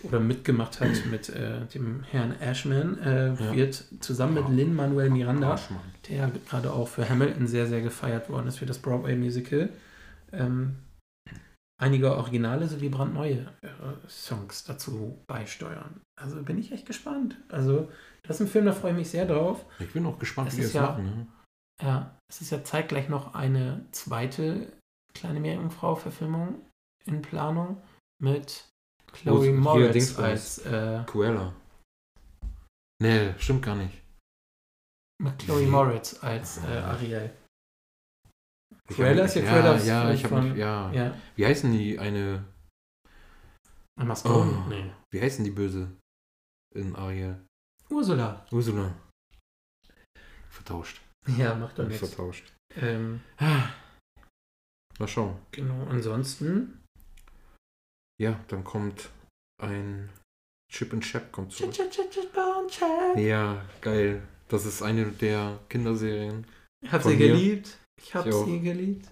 oder 0.05 0.21
mitgemacht 0.21 0.81
hat 0.81 1.07
mit 1.11 1.29
äh, 1.29 1.65
dem 1.67 2.03
Herrn 2.05 2.33
Ashman, 2.41 2.99
äh, 2.99 3.35
Ja. 3.35 3.55
wird 3.55 3.85
zusammen 4.01 4.35
mit 4.35 4.49
Lin-Manuel 4.49 5.11
Miranda, 5.11 5.53
Arschmann. 5.53 5.81
der 6.09 6.31
gerade 6.49 6.73
auch 6.73 6.89
für 6.89 7.09
Hamilton 7.09 7.47
sehr, 7.47 7.67
sehr 7.67 7.81
gefeiert 7.83 8.29
worden 8.29 8.47
ist 8.49 8.59
für 8.59 8.67
das 8.67 8.79
Broadway-Musical, 8.79 9.69
ähm, 10.33 10.77
einige 11.81 12.17
originale 12.17 12.69
sowie 12.69 12.89
brandneue 12.89 13.47
äh, 13.63 13.69
Songs 14.09 14.65
dazu 14.65 15.19
beisteuern. 15.27 16.01
Also 16.21 16.43
bin 16.43 16.59
ich 16.59 16.73
echt 16.73 16.87
gespannt. 16.87 17.37
Also 17.49 17.91
das 18.23 18.37
ist 18.37 18.47
ein 18.47 18.51
Film, 18.51 18.67
da 18.67 18.73
freue 18.73 18.93
ich 18.93 18.99
mich 18.99 19.11
sehr 19.11 19.27
drauf. 19.27 19.65
Ich 19.81 19.93
bin 19.93 20.07
auch 20.07 20.19
gespannt, 20.19 20.49
Es 20.51 20.57
wie 20.57 20.61
ist 20.63 20.75
das 20.75 20.83
ja- 20.83 20.83
machen. 20.91 21.05
Ne? 21.05 21.27
Ja, 21.83 22.17
es 22.31 22.41
ist 22.41 22.51
ja 22.51 22.63
zeitgleich 22.63 23.09
noch 23.09 23.35
eine 23.35 23.85
zweite 23.91 24.73
kleine 25.15 25.41
Meerjungfrau-Verfilmung 25.41 26.61
in 27.07 27.21
Planung 27.23 27.83
mit 28.23 28.69
Chloe 29.13 29.49
Wo- 29.49 29.61
Moritz 29.61 30.19
als 30.19 30.59
äh, 30.67 31.05
Cruella. 31.07 31.53
Nee, 33.01 33.35
stimmt 33.39 33.63
gar 33.65 33.77
nicht. 33.77 34.03
mit 35.23 35.39
Chloe? 35.39 35.67
Moritz 35.67 36.23
als 36.23 36.59
äh, 36.65 36.67
Ariel. 36.79 37.31
Ich 38.89 38.97
Cruella 38.97 39.21
hab- 39.23 39.27
ist 39.27 39.35
ja 39.37 39.43
ja, 39.43 39.51
Cruella 39.51 39.85
ja, 39.85 40.13
ich 40.13 40.25
habe 40.25 40.35
von- 40.37 40.57
ja. 40.57 40.93
Ja, 40.93 41.15
Wie 41.37 41.47
heißen 41.47 41.71
die 41.73 41.99
eine? 41.99 42.45
Mascone? 43.97 44.65
Oh. 44.65 44.69
Nee. 44.69 44.91
Wie 45.13 45.21
heißen 45.21 45.45
die 45.45 45.51
Böse 45.51 45.97
in 46.75 46.97
Ariel? 46.97 47.45
Ursula. 47.91 48.45
Ursula. 48.51 48.95
Vertauscht. 50.49 51.01
Ja, 51.39 51.55
macht 51.55 51.79
doch 51.79 51.87
nichts. 51.87 51.99
vertauscht. 52.09 52.53
Ähm, 52.77 53.21
Mal 54.99 55.09
schauen. 55.09 55.39
genau, 55.53 55.87
ansonsten. 55.89 56.82
Ja, 58.21 58.39
dann 58.49 58.65
kommt 58.65 59.11
ein 59.63 60.11
Chip 60.71 60.93
and 60.93 61.05
Chap 61.05 61.33
kommt 61.33 61.53
zurück. 61.53 61.71
Ich 61.71 63.21
Ja, 63.27 63.65
geil. 63.81 64.27
Das 64.49 64.65
ist 64.67 64.83
eine 64.83 65.11
der 65.13 65.61
Kinderserien. 65.69 66.47
hab 66.89 67.03
Von 67.03 67.13
sie 67.13 67.17
mir. 67.19 67.29
geliebt. 67.29 67.79
Ich 68.01 68.15
hab 68.15 68.27
Ich 68.27 68.35
sie 68.35 68.61
geliebt. 68.61 69.09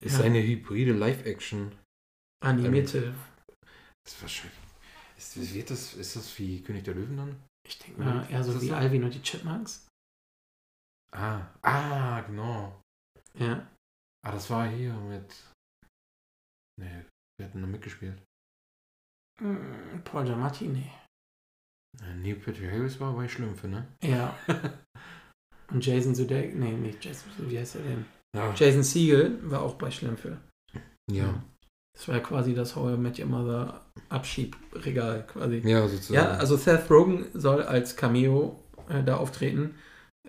Ist 0.00 0.18
Ja. 0.18 0.24
eine 0.24 0.42
hybride 0.42 0.92
Live-Action. 0.92 1.72
Animierte. 2.42 3.14
Ist 4.06 4.20
wahrscheinlich. 4.20 4.58
Ist, 5.16 5.54
wird 5.54 5.70
das, 5.70 5.94
ist 5.94 6.16
das 6.16 6.38
wie 6.38 6.62
König 6.62 6.84
der 6.84 6.94
Löwen 6.94 7.16
dann? 7.16 7.42
Ich 7.66 7.78
denke 7.78 8.02
mal 8.02 8.30
eher 8.30 8.44
so 8.44 8.60
wie 8.60 8.68
so? 8.68 8.74
Alvin 8.74 9.04
und 9.04 9.14
die 9.14 9.22
Chipmunks. 9.22 9.86
Ah, 11.12 11.46
ah, 11.62 12.20
genau. 12.22 12.82
Ja. 13.38 13.66
Ah, 14.22 14.32
das 14.32 14.50
war 14.50 14.68
hier 14.68 14.92
mit. 14.94 15.32
Nee, 16.76 17.04
wer 17.38 17.46
hat 17.46 17.54
denn 17.54 17.62
da 17.62 17.66
mitgespielt? 17.66 18.20
Mm, 19.40 20.00
Paul 20.04 20.24
Giamatti, 20.24 20.66
nee. 20.68 20.90
Neil 22.16 22.36
Patrick 22.36 22.70
Harris 22.70 22.98
war 23.00 23.14
bei 23.14 23.28
Schlümpfe, 23.28 23.68
ne? 23.68 23.86
Ja. 24.02 24.36
Und 25.70 25.84
Jason 25.84 26.14
Sudeikis, 26.14 26.54
nee, 26.56 26.72
nicht 26.72 27.04
Jason, 27.04 27.30
wie 27.48 27.58
heißt 27.58 27.76
er 27.76 27.82
denn? 27.82 28.04
Ja. 28.36 28.52
Jason 28.54 28.82
Siegel 28.82 29.38
war 29.50 29.62
auch 29.62 29.74
bei 29.76 29.90
Schlümpfe. 29.90 30.38
Ja, 31.10 31.42
Das 31.94 32.08
war 32.08 32.16
ja 32.16 32.20
quasi 32.20 32.54
das 32.54 32.74
How 32.74 32.94
I 32.94 32.96
Met 32.98 33.18
Your 33.18 33.26
Mother 33.26 33.84
Abschiebregal 34.08 35.26
quasi. 35.26 35.58
ja 35.58 35.86
sozusagen. 35.86 36.14
Ja, 36.14 36.36
also 36.38 36.56
Seth 36.56 36.90
Rogen 36.90 37.26
soll 37.34 37.62
als 37.62 37.94
Cameo 37.96 38.60
äh, 38.88 39.02
da 39.04 39.16
auftreten. 39.18 39.76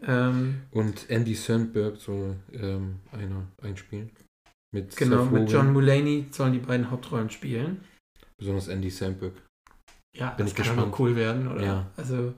Ähm, 0.02 0.64
Und 0.72 1.10
Andy 1.10 1.34
Sandberg 1.34 1.98
soll 1.98 2.36
ähm, 2.52 3.00
einer 3.12 3.48
einspielen. 3.62 4.12
Mit 4.76 4.96
genau, 4.98 5.24
Seth 5.24 5.32
mit. 5.32 5.50
John 5.52 5.72
Mulaney 5.72 6.28
sollen 6.32 6.52
die 6.54 6.60
beiden 6.60 6.92
Hauptrollen 6.92 7.30
spielen. 7.30 7.82
Besonders 8.38 8.68
Andy 8.68 8.90
Sandberg. 8.90 9.34
Ja, 10.18 10.32
Bin 10.32 10.46
das 10.46 10.52
ich 10.52 10.56
kann 10.58 10.76
gespannt. 10.76 11.00
cool 11.00 11.16
werden, 11.16 11.48
oder? 11.48 11.64
Ja. 11.64 11.92
Also, 11.96 12.34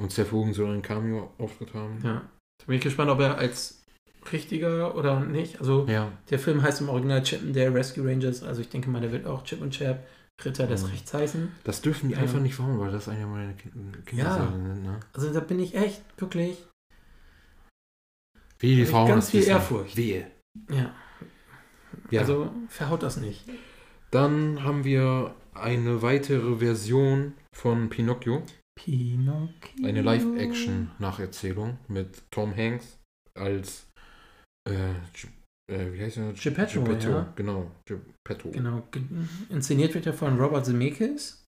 Und 0.00 0.10
Seth 0.10 0.32
Rogen 0.32 0.54
soll 0.54 0.70
einen 0.72 0.82
Cameo-Auftritt 0.82 1.74
haben. 1.74 2.00
ja. 2.02 2.22
Da 2.60 2.66
bin 2.66 2.76
ich 2.76 2.82
gespannt, 2.82 3.10
ob 3.10 3.20
er 3.20 3.36
als 3.38 3.84
richtiger 4.32 4.94
oder 4.96 5.20
nicht. 5.20 5.58
Also, 5.60 5.86
Ja. 5.86 6.10
der 6.30 6.38
Film 6.38 6.62
heißt 6.62 6.80
im 6.80 6.88
Original 6.88 7.22
Chip 7.22 7.42
and 7.42 7.54
Dale 7.54 7.74
Rescue 7.74 8.04
Rangers. 8.06 8.42
Also, 8.42 8.62
ich 8.62 8.68
denke 8.70 8.88
mal, 8.90 9.00
der 9.00 9.12
wird 9.12 9.26
auch 9.26 9.44
Chip 9.44 9.60
und 9.60 9.70
Chap 9.72 10.06
Ritter 10.44 10.66
des 10.66 10.82
Mhm. 10.84 10.88
Rechts 10.90 11.12
heißen. 11.14 11.52
Das 11.64 11.82
dürfen 11.82 12.08
die 12.08 12.14
Ja. 12.14 12.20
einfach 12.22 12.40
nicht 12.40 12.54
verhauen, 12.54 12.78
weil 12.80 12.90
das 12.90 13.08
eine 13.08 13.26
meiner 13.26 13.52
kind 13.52 14.06
Kinderserien 14.06 14.66
sind, 14.66 14.82
ne? 14.84 15.00
Also, 15.12 15.32
da 15.32 15.40
bin 15.40 15.60
ich 15.60 15.74
echt 15.74 16.02
wirklich. 16.16 16.64
Wie 18.60 18.74
die 18.76 18.86
Frauen 18.86 19.08
ganz 19.08 19.30
viel. 19.30 19.44
Ehrfurcht. 19.44 19.96
Wehe. 19.96 20.30
Ja. 20.70 20.94
Ja. 22.10 22.20
Also, 22.22 22.50
verhaut 22.68 23.02
das 23.02 23.16
nicht. 23.18 23.44
Dann 24.10 24.62
haben 24.62 24.84
wir 24.84 25.34
eine 25.54 26.02
weitere 26.02 26.56
Version 26.56 27.34
von 27.54 27.88
Pinocchio. 27.90 28.42
Pinocchio. 28.78 29.84
Eine 29.86 30.02
Live-Action-Nacherzählung 30.02 31.78
mit 31.88 32.22
Tom 32.30 32.54
Hanks 32.56 32.98
als 33.34 33.86
äh, 34.68 34.90
äh, 35.70 35.92
wie 35.92 36.00
heißt 36.02 36.16
er? 36.18 36.32
Geppetto, 36.32 36.84
ja. 36.92 37.32
Genau, 37.36 37.70
Geppetto. 37.86 38.50
Genau. 38.50 38.82
ge- 38.90 39.02
Inszeniert 39.50 39.94
wird 39.94 40.06
er 40.06 40.14
von 40.14 40.38
Robert 40.40 40.64
Zemeckis. 40.66 41.44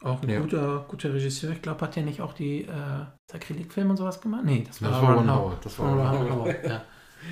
Auch 0.00 0.22
ein 0.22 0.28
Ja. 0.28 0.40
guter, 0.40 0.84
guter 0.88 1.12
Regisseur. 1.12 1.50
Ich 1.52 1.62
glaube, 1.62 1.80
hat 1.80 1.96
der 1.96 2.04
nicht 2.04 2.20
auch 2.20 2.32
die 2.32 2.62
äh, 2.64 3.04
Sakrileg-Filme 3.32 3.90
und 3.90 3.96
sowas 3.96 4.20
gemacht? 4.20 4.44
Nee, 4.44 4.64
das 4.66 4.80
war, 4.82 4.90
Das 4.90 5.02
war 5.02 5.14
Ron 5.16 5.30
Howard. 5.34 5.64
Das 5.64 5.74
Von 5.74 5.96
war 5.98 6.14
Ron. 6.16 6.30
Howard, 6.30 6.64
ja. 6.64 6.84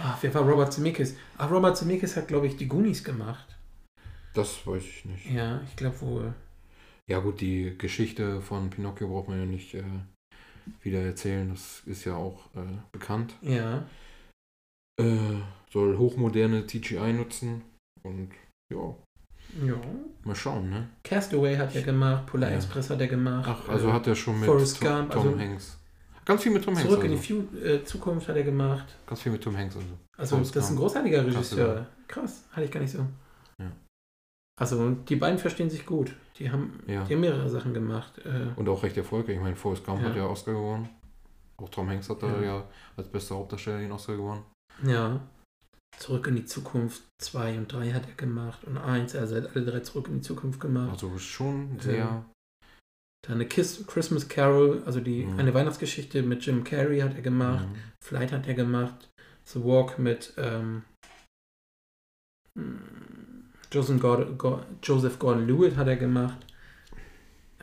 Ach, 0.02 0.18
wer 0.22 0.34
war 0.34 0.42
Robert 0.42 0.72
Zemeckis? 0.72 1.16
Ach, 1.38 1.50
Robert 1.50 1.76
Zemeckis 1.76 2.16
hat, 2.16 2.28
glaube 2.28 2.46
ich, 2.46 2.56
die 2.56 2.68
Goonies 2.68 3.02
gemacht. 3.04 3.56
Das 4.34 4.66
weiß 4.66 4.82
ich 4.82 5.04
nicht. 5.04 5.30
Ja, 5.30 5.60
ich 5.66 5.76
glaube 5.76 6.00
wohl. 6.02 6.34
Ja 7.08 7.20
gut, 7.20 7.40
die 7.40 7.76
Geschichte 7.78 8.40
von 8.42 8.68
Pinocchio 8.70 9.08
braucht 9.08 9.28
man 9.28 9.38
ja 9.38 9.46
nicht 9.46 9.74
äh, 9.74 9.82
wieder 10.82 11.00
erzählen. 11.02 11.48
Das 11.50 11.82
ist 11.86 12.04
ja 12.04 12.14
auch 12.16 12.46
äh, 12.56 12.60
bekannt. 12.92 13.34
Ja. 13.42 13.86
Äh, 15.00 15.36
soll 15.72 15.96
hochmoderne 15.96 16.66
CGI 16.66 17.12
nutzen. 17.12 17.62
Und 18.02 18.30
ja, 18.72 18.94
Ja. 19.64 19.74
mal 20.24 20.34
schauen, 20.34 20.68
ne? 20.70 20.88
Castaway 21.04 21.56
hat 21.56 21.74
er 21.76 21.82
gemacht, 21.82 22.26
Polar 22.26 22.50
Ja. 22.50 22.56
Express 22.56 22.90
hat 22.90 23.00
er 23.00 23.08
gemacht. 23.08 23.48
Ach, 23.48 23.68
also 23.68 23.88
äh, 23.88 23.92
hat 23.92 24.06
er 24.06 24.16
schon 24.16 24.38
mit 24.40 24.46
Forrest 24.48 24.80
Tom, 24.80 24.88
Gump, 24.88 25.12
Tom 25.12 25.28
also- 25.28 25.38
Hanks. 25.38 25.78
Ganz 26.26 26.42
viel 26.42 26.52
mit 26.52 26.64
Tom 26.64 26.74
Hanks. 26.76 26.88
Zurück 26.90 27.04
in 27.04 27.12
die 27.12 27.16
also. 27.16 27.42
Fu 27.52 27.56
äh, 27.56 27.84
Zukunft 27.84 28.28
hat 28.28 28.36
er 28.36 28.42
gemacht. 28.42 28.86
Ganz 29.06 29.22
viel 29.22 29.32
mit 29.32 29.42
Tom 29.42 29.56
Hanks. 29.56 29.76
Also. 29.76 29.88
Also, 30.18 30.36
Forrest 30.36 30.56
das 30.56 30.64
ist 30.64 30.70
ein 30.72 30.76
großartiger 30.76 31.24
Regisseur. 31.26 31.86
Krass, 32.08 32.44
hatte 32.50 32.64
ich 32.64 32.70
gar 32.70 32.80
nicht 32.80 32.92
so. 32.92 32.98
Ja. 33.60 33.70
Also, 34.60 34.90
die 34.90 35.16
beiden 35.16 35.38
verstehen 35.38 35.70
sich 35.70 35.86
gut. 35.86 36.14
Die 36.38 36.50
haben, 36.50 36.82
Ja. 36.86 37.04
die 37.04 37.14
haben 37.14 37.20
mehrere 37.20 37.48
Sachen 37.48 37.72
gemacht. 37.72 38.18
Äh, 38.24 38.48
Und 38.58 38.68
auch 38.68 38.82
recht 38.82 38.96
erfolgreich. 38.96 39.36
Ich 39.36 39.42
meine, 39.42 39.56
Forrest 39.56 39.84
Gump 39.84 40.02
Ja. 40.02 40.08
hat 40.08 40.16
ja 40.16 40.26
Oscar 40.26 40.52
gewonnen. 40.52 40.88
Auch 41.58 41.68
Tom 41.70 41.88
Hanks 41.88 42.10
hat 42.10 42.22
da 42.22 42.42
Ja. 42.42 42.64
als 42.96 43.08
bester 43.08 43.36
Hauptdarsteller 43.36 43.78
den 43.78 43.92
Oscar 43.92 44.16
gewonnen. 44.16 44.42
ja. 44.84 45.20
Zurück 45.98 46.26
in 46.26 46.36
die 46.36 46.44
Zukunft 46.44 47.04
2 47.22 47.56
und 47.56 47.72
3 47.72 47.90
hat 47.92 48.06
er 48.06 48.14
gemacht 48.16 48.64
und 48.64 48.76
1. 48.76 49.14
Also, 49.16 49.34
er 49.36 49.44
hat 49.44 49.56
alle 49.56 49.64
drei 49.64 49.80
Zurück 49.80 50.08
in 50.08 50.16
die 50.16 50.20
Zukunft 50.20 50.60
gemacht. 50.60 50.90
Also 50.90 51.16
schon 51.18 51.78
sehr. 51.80 52.22
Dann 53.26 53.34
eine 53.36 53.46
Kiss, 53.46 53.84
Christmas 53.86 54.28
Carol, 54.28 54.82
also 54.86 55.00
die 55.00 55.24
Mhm. 55.24 55.38
eine 55.40 55.52
Weihnachtsgeschichte 55.54 56.22
mit 56.22 56.44
Jim 56.46 56.62
Carrey 56.64 57.00
hat 57.00 57.14
er 57.16 57.22
gemacht. 57.22 57.68
Mhm. 57.68 57.76
Flight 58.04 58.32
hat 58.32 58.46
er 58.46 58.54
gemacht. 58.54 59.10
The 59.44 59.62
Walk 59.64 59.98
mit 59.98 60.32
ähm, 60.36 60.82
Joseph 63.72 64.00
Gordon, 64.00 64.38
Go- 64.38 64.62
Joseph 64.82 65.18
Gordon-Lewitt 65.18 65.76
hat 65.76 65.88
er 65.88 65.96
gemacht. 65.96 66.38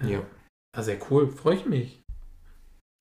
Äh, 0.01 0.13
Ja. 0.13 0.25
Ah, 0.75 0.81
sehr 0.83 0.99
cool, 1.11 1.27
freue 1.31 1.55
ich 1.55 1.65
mich. 1.65 2.01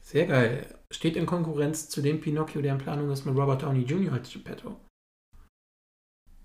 Sehr 0.02 0.26
geil. 0.26 0.66
Steht 0.92 1.16
in 1.16 1.26
Konkurrenz 1.26 1.88
zu 1.88 2.02
dem 2.02 2.20
Pinocchio, 2.20 2.60
der 2.60 2.72
in 2.74 2.78
Planung 2.78 3.10
ist 3.10 3.24
mit 3.24 3.34
Robert 3.36 3.62
Downey 3.62 3.82
Jr. 3.84 4.12
als 4.12 4.30
Geppetto. 4.32 4.78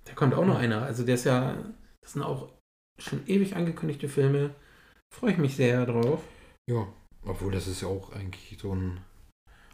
Da 0.06 0.14
kommt 0.14 0.34
auch 0.34 0.46
noch 0.46 0.58
einer. 0.58 0.84
Also 0.84 1.04
der 1.04 1.16
ist 1.16 1.26
ja, 1.26 1.58
das 2.02 2.14
sind 2.14 2.22
auch 2.24 2.54
schon 2.98 3.28
ewig 3.28 3.56
angekündigte 3.58 4.08
Filme. 4.08 4.56
Freue 5.20 5.32
ich 5.32 5.38
mich 5.38 5.56
sehr 5.56 5.86
drauf. 5.86 6.22
Ja, 6.70 6.88
obwohl 7.26 7.52
das 7.52 7.68
ist 7.68 7.82
ja 7.82 7.88
auch 7.88 8.12
eigentlich 8.14 8.58
so 8.62 8.74
ein 8.74 9.00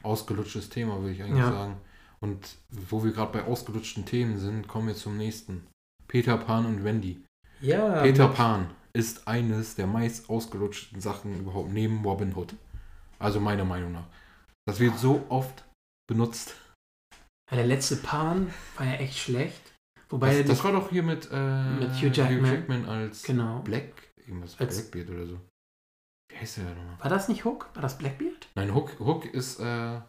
ausgelutschtes 0.04 0.70
Thema, 0.70 1.00
würde 1.00 1.14
ich 1.14 1.24
eigentlich 1.24 1.40
Ja. 1.40 1.52
sagen. 1.52 1.78
Und 2.22 2.56
wo 2.70 3.04
wir 3.04 3.12
gerade 3.12 3.34
bei 3.34 3.44
ausgelutschten 3.46 4.06
Themen 4.06 4.38
sind, 4.40 4.68
kommen 4.68 4.88
wir 4.88 4.96
zum 4.96 5.18
nächsten. 5.18 5.68
Peter 6.08 6.38
Pan 6.38 6.66
und 6.66 6.84
Wendy. 6.84 7.22
Ja. 7.60 8.02
Peter 8.02 8.28
Pan 8.30 8.70
ist 8.94 9.28
eines 9.28 9.76
der 9.76 9.88
meist 9.88 10.30
ausgelutschten 10.30 11.02
Sachen 11.02 11.40
überhaupt 11.40 11.72
neben 11.72 12.04
Robin 12.06 12.34
Hood. 12.36 12.56
Also 13.20 13.40
meiner 13.40 13.66
Meinung 13.66 13.92
nach. 13.92 14.08
Das 14.68 14.80
wird 14.80 14.98
so 14.98 15.26
oft 15.30 15.66
benutzt. 16.08 16.56
Ja, 17.52 17.58
der 17.58 17.68
letzte 17.68 17.98
Pan 17.98 18.54
war 18.78 18.86
ja 18.86 18.94
echt 18.94 19.18
schlecht. 19.18 19.74
Wobei 20.10 20.38
Das, 20.40 20.48
das 20.48 20.64
war 20.64 20.72
doch 20.72 20.90
hier 20.92 21.04
mit, 21.04 21.30
äh, 21.32 21.72
Mit 21.80 21.92
Hugh 22.02 22.12
Jackman. 22.14 22.86
als 22.86 23.24
genau. 23.24 23.60
Black, 23.60 24.12
irgendwas 24.28 24.60
Als- 24.60 24.90
Blackbeard 24.90 25.10
oder 25.18 25.26
so. 25.28 25.40
Wie 26.32 26.38
heißt 26.38 26.58
der 26.58 26.66
nochmal? 26.76 27.00
War 27.00 27.10
das 27.10 27.28
nicht 27.30 27.46
Hook? 27.46 27.70
War 27.76 27.82
das 27.82 27.98
Blackbeard? 27.98 28.48
Nein, 28.56 28.74
Hook, 28.74 28.98
Hook 29.00 29.26
ist, 29.26 29.60
äh, 29.60 30.00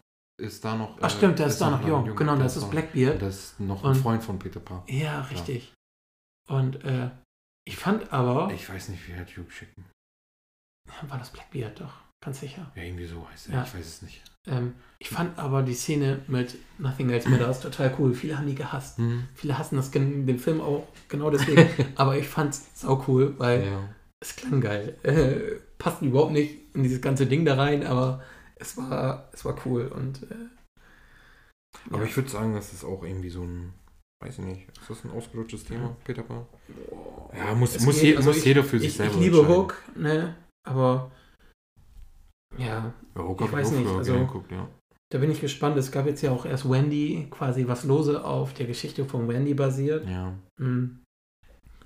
ist 0.40 0.64
da 0.64 0.77
noch. 0.77 0.96
Ach 1.00 1.07
äh, 1.07 1.11
stimmt, 1.16 1.38
der 1.38 1.46
ist 1.48 1.61
da 1.61 1.70
noch 1.70 1.87
jung. 1.87 2.07
jung. 2.07 2.16
Genau, 2.16 2.37
das 2.37 2.57
ist 2.57 2.62
noch- 2.62 2.70
Blackbeard. 2.70 3.20
Das 3.20 3.37
ist 3.38 3.61
noch 3.61 3.83
ein 3.85 3.90
Und- 3.90 3.96
Freund 3.96 4.22
von 4.24 4.38
Peter 4.38 4.61
Pan. 4.61 4.83
Ja, 4.87 5.22
richtig. 5.22 5.72
Und 6.48 6.85
äh, 6.85 7.11
ich 7.66 7.77
fand 7.77 8.12
aber, 8.12 8.50
Ich 8.53 8.68
weiß 8.68 8.88
nicht, 8.90 9.07
wie 9.09 9.12
er 9.12 9.24
Hugh 9.27 9.46
Jackman. 9.50 9.87
war 11.09 11.18
das 11.18 11.31
Blackbeard 11.31 11.81
doch, 11.81 11.94
ganz 12.24 12.40
sicher. 12.40 12.70
Ja, 12.74 12.83
irgendwie 12.83 13.07
so 13.07 13.29
heißt 13.29 13.48
er. 13.48 13.55
Ja. 13.57 13.62
Ich 13.64 13.74
weiß 13.74 13.87
es 13.87 14.03
nicht. 14.03 14.22
Ähm, 14.46 14.74
ich 14.98 15.09
fand 15.09 15.38
aber 15.38 15.62
die 15.62 15.72
Szene 15.74 16.22
mit 16.29 16.57
Nothing 16.79 17.09
Else 17.11 17.29
Matters 17.31 17.61
total 17.61 17.94
cool. 17.98 18.12
Viele 18.14 18.37
haben 18.37 18.46
die 18.46 18.55
gehasst. 18.55 18.98
Hm. 18.98 19.27
Viele 19.35 19.57
hassen 19.59 19.77
das, 19.77 19.90
den 19.90 20.38
Film 20.38 20.61
auch 20.61 20.87
genau 21.09 21.31
deswegen. 21.31 21.66
aber 21.96 22.18
ich 22.18 22.29
fand's 22.29 22.68
sau 22.74 23.03
cool, 23.09 23.38
weil 23.38 23.64
Ja. 23.66 23.88
Es 24.25 24.37
klang 24.37 24.61
geil. 24.61 24.97
Äh, 25.03 25.61
passt 25.79 26.03
überhaupt 26.03 26.33
nicht 26.33 26.75
in 26.75 26.83
dieses 26.83 27.01
ganze 27.01 27.27
Ding 27.27 27.45
da 27.45 27.55
rein, 27.57 27.85
aber 27.85 28.23
es 28.57 28.77
war, 28.77 29.29
es 29.33 29.45
war 29.45 29.55
cool 29.67 29.87
und 29.89 30.23
äh, 30.31 30.35
Aber 31.91 31.99
ja. 32.03 32.05
ich 32.05 32.17
würde 32.17 32.29
sagen, 32.31 32.55
das 32.55 32.73
ist 32.73 32.85
auch 32.85 33.03
irgendwie 33.05 33.31
so 33.31 33.43
ein. 33.43 33.73
Weiß 34.23 34.39
ich 34.39 34.45
nicht. 34.45 34.69
Ist 34.81 34.89
das 34.89 35.05
ein 35.05 35.11
ausgelutschtes 35.11 35.65
Thema. 35.65 35.97
Peter 36.05 36.23
Pan? 36.23 36.47
Ja, 37.37 37.55
muss, 37.55 37.75
Es 37.77 37.85
muss, 37.85 37.97
geht- 37.97 38.05
je, 38.05 38.17
also 38.17 38.31
muss 38.31 38.39
ich- 38.39 38.45
jeder 38.47 38.65
für 38.65 38.79
sich 38.79 38.89
ich, 38.91 38.97
selber 38.97 39.15
ich 39.17 39.21
liebe. 39.21 39.47
Hook, 39.49 39.83
ne? 39.97 40.35
Aber 40.67 41.11
ja, 42.57 42.95
Ja, 43.15 43.23
Hook 43.23 43.43
Ich 43.43 43.53
weiß 43.53 43.73
nicht, 43.73 43.87
also- 43.87 44.15
geguckt, 44.21 44.51
ja. 44.53 44.67
da 45.13 45.19
bin 45.19 45.31
ich 45.31 45.41
gespannt. 45.41 45.77
Es 45.77 45.91
gab 45.93 46.07
jetzt 46.07 46.23
ja 46.23 46.31
auch 46.31 46.47
erst 46.47 46.71
Wendy, 46.71 47.27
quasi 47.31 47.67
was 47.69 47.85
lose 47.85 48.25
auf 48.25 48.55
der 48.55 48.67
Geschichte 48.67 49.05
von 49.05 49.29
Wendy 49.29 49.53
basiert. 49.55 50.09
ja. 50.09 50.33
Mhm. 50.59 51.01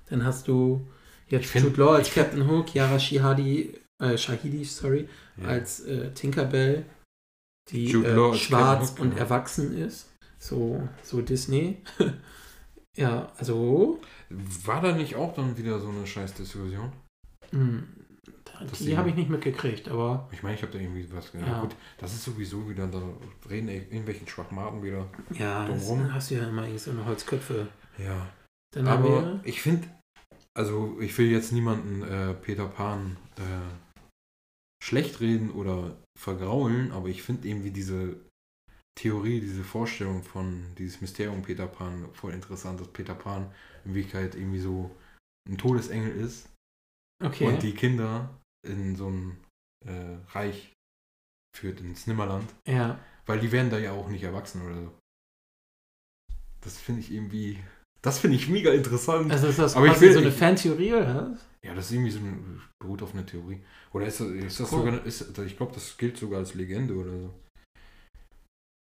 Dann 0.09 0.23
hast 0.25 0.47
du 0.47 0.87
jetzt 1.29 1.45
Ich 1.45 1.47
find- 1.51 1.65
Jude 1.65 1.81
Law 1.81 1.95
als 1.95 2.13
Captain 2.13 2.47
Hook, 2.49 2.73
Yara 2.73 2.99
Shahidi, 2.99 3.73
äh, 4.01 4.17
Shahidi, 4.17 4.63
sorry, 4.65 5.07
ja. 5.37 5.47
als 5.47 5.81
äh, 5.81 6.11
Tinkerbell, 6.13 6.85
die 7.71 7.91
äh, 7.91 8.33
schwarz 8.35 8.91
Hook, 8.91 8.99
und 8.99 9.09
genau. 9.11 9.21
erwachsen 9.21 9.77
ist. 9.77 10.09
So, 10.39 10.87
so 11.03 11.21
Disney. 11.21 11.77
ja, 12.97 13.31
also 13.37 13.99
War 14.29 14.81
da 14.81 14.93
nicht 14.93 15.15
auch 15.15 15.33
dann 15.33 15.57
wieder 15.57 15.79
so 15.79 15.89
eine 15.89 16.05
scheiß 16.07 16.33
Diskussion? 16.33 16.91
mh, 17.51 17.83
Das 18.69 18.79
die 18.79 18.97
habe 18.97 19.09
ich 19.09 19.15
nicht 19.15 19.29
mitgekriegt, 19.29 19.89
aber 19.89 20.29
Ich 20.31 20.41
meine, 20.43 20.55
ich 20.55 20.61
habe 20.61 20.71
da 20.71 20.79
irgendwie 20.79 21.07
was 21.11 21.31
ja. 21.33 21.39
Ja. 21.45 21.61
Gut, 21.61 21.75
das 21.97 22.13
ist 22.13 22.23
sowieso 22.23 22.69
wieder, 22.69 22.87
da 22.87 23.01
reden 23.49 23.67
irgendwelchen 23.69 24.27
Schwachmaten 24.27 24.81
wieder. 24.81 25.07
ja, 25.37 25.65
Drumrum. 25.65 26.13
hast 26.13 26.31
du 26.31 26.35
ja 26.35 26.47
immer 26.47 26.61
irgendwie 26.63 26.79
so 26.79 26.91
eine 26.91 27.05
Holzköpfe. 27.05 27.67
Ja. 27.97 28.27
Dann 28.71 28.87
haben 28.87 29.03
Aber 29.03 29.23
wir, 29.23 29.41
ich 29.43 29.61
finde, 29.61 29.87
also 30.57 30.99
ich 30.99 31.17
will 31.17 31.31
jetzt 31.31 31.51
niemanden 31.51 32.01
äh, 32.03 32.33
Peter 32.33 32.67
Pan 32.67 33.17
äh, 33.37 34.83
schlecht 34.83 35.19
reden 35.19 35.51
oder 35.51 35.97
vergraulen, 36.17 36.91
aber 36.91 37.07
ich 37.09 37.23
finde 37.23 37.47
irgendwie 37.47 37.71
diese 37.71 38.19
Theorie, 38.97 39.39
diese 39.39 39.63
Vorstellung 39.63 40.23
von 40.23 40.75
dieses 40.77 40.99
Mysterium 40.99 41.41
Peter 41.41 41.67
Pan 41.67 42.13
voll 42.13 42.33
interessant, 42.33 42.81
dass 42.81 42.89
Peter 42.89 43.15
Pan 43.15 43.51
in 43.85 43.93
Wirklichkeit 43.93 44.35
irgendwie 44.35 44.59
so 44.59 44.91
ein 45.47 45.57
Todesengel 45.57 46.11
ist. 46.11 46.49
Okay, 47.23 47.47
und 47.47 47.63
die 47.63 47.73
Kinder 47.73 48.37
in 48.67 48.95
so 48.95 49.09
ein 49.09 49.37
äh, 49.85 50.17
Reich 50.31 50.73
führt, 51.55 51.81
ins 51.81 52.07
Nimmerland, 52.07 52.53
ja, 52.67 52.99
weil 53.25 53.39
die 53.39 53.51
werden 53.51 53.69
da 53.69 53.77
ja 53.77 53.91
auch 53.91 54.09
nicht 54.09 54.23
erwachsen 54.23 54.61
oder 54.65 54.81
so. 54.83 54.99
Das 56.61 56.77
finde 56.77 57.01
ich 57.01 57.11
irgendwie, 57.11 57.63
das 58.01 58.19
finde 58.19 58.37
ich 58.37 58.47
mega 58.49 58.71
interessant. 58.71 59.31
also 59.31 59.47
ist 59.47 59.59
das 59.59 59.75
Aber 59.75 59.85
ich 59.87 59.93
quasi 59.93 60.05
will- 60.05 60.13
so 60.13 60.19
eine 60.19 60.31
Fantheorie 60.31 60.93
oder? 60.93 61.37
Ja, 61.63 61.75
das 61.75 61.85
ist 61.87 61.91
irgendwie 61.93 62.11
so 62.11 62.19
ein, 62.19 62.61
beruht 62.81 63.01
auf 63.01 63.13
einer 63.13 63.25
Theorie. 63.25 63.59
Oder 63.91 64.05
ist 64.07 64.19
das, 64.21 64.27
ist 64.29 64.59
das 64.59 64.71
Cool. 64.71 64.79
sogar, 64.85 65.05
ist, 65.05 65.37
ich 65.45 65.57
glaube, 65.57 65.73
das 65.73 65.97
gilt 65.97 66.17
sogar 66.17 66.39
als 66.39 66.53
Legende 66.53 66.93
oder 66.93 67.11
so. 67.11 67.33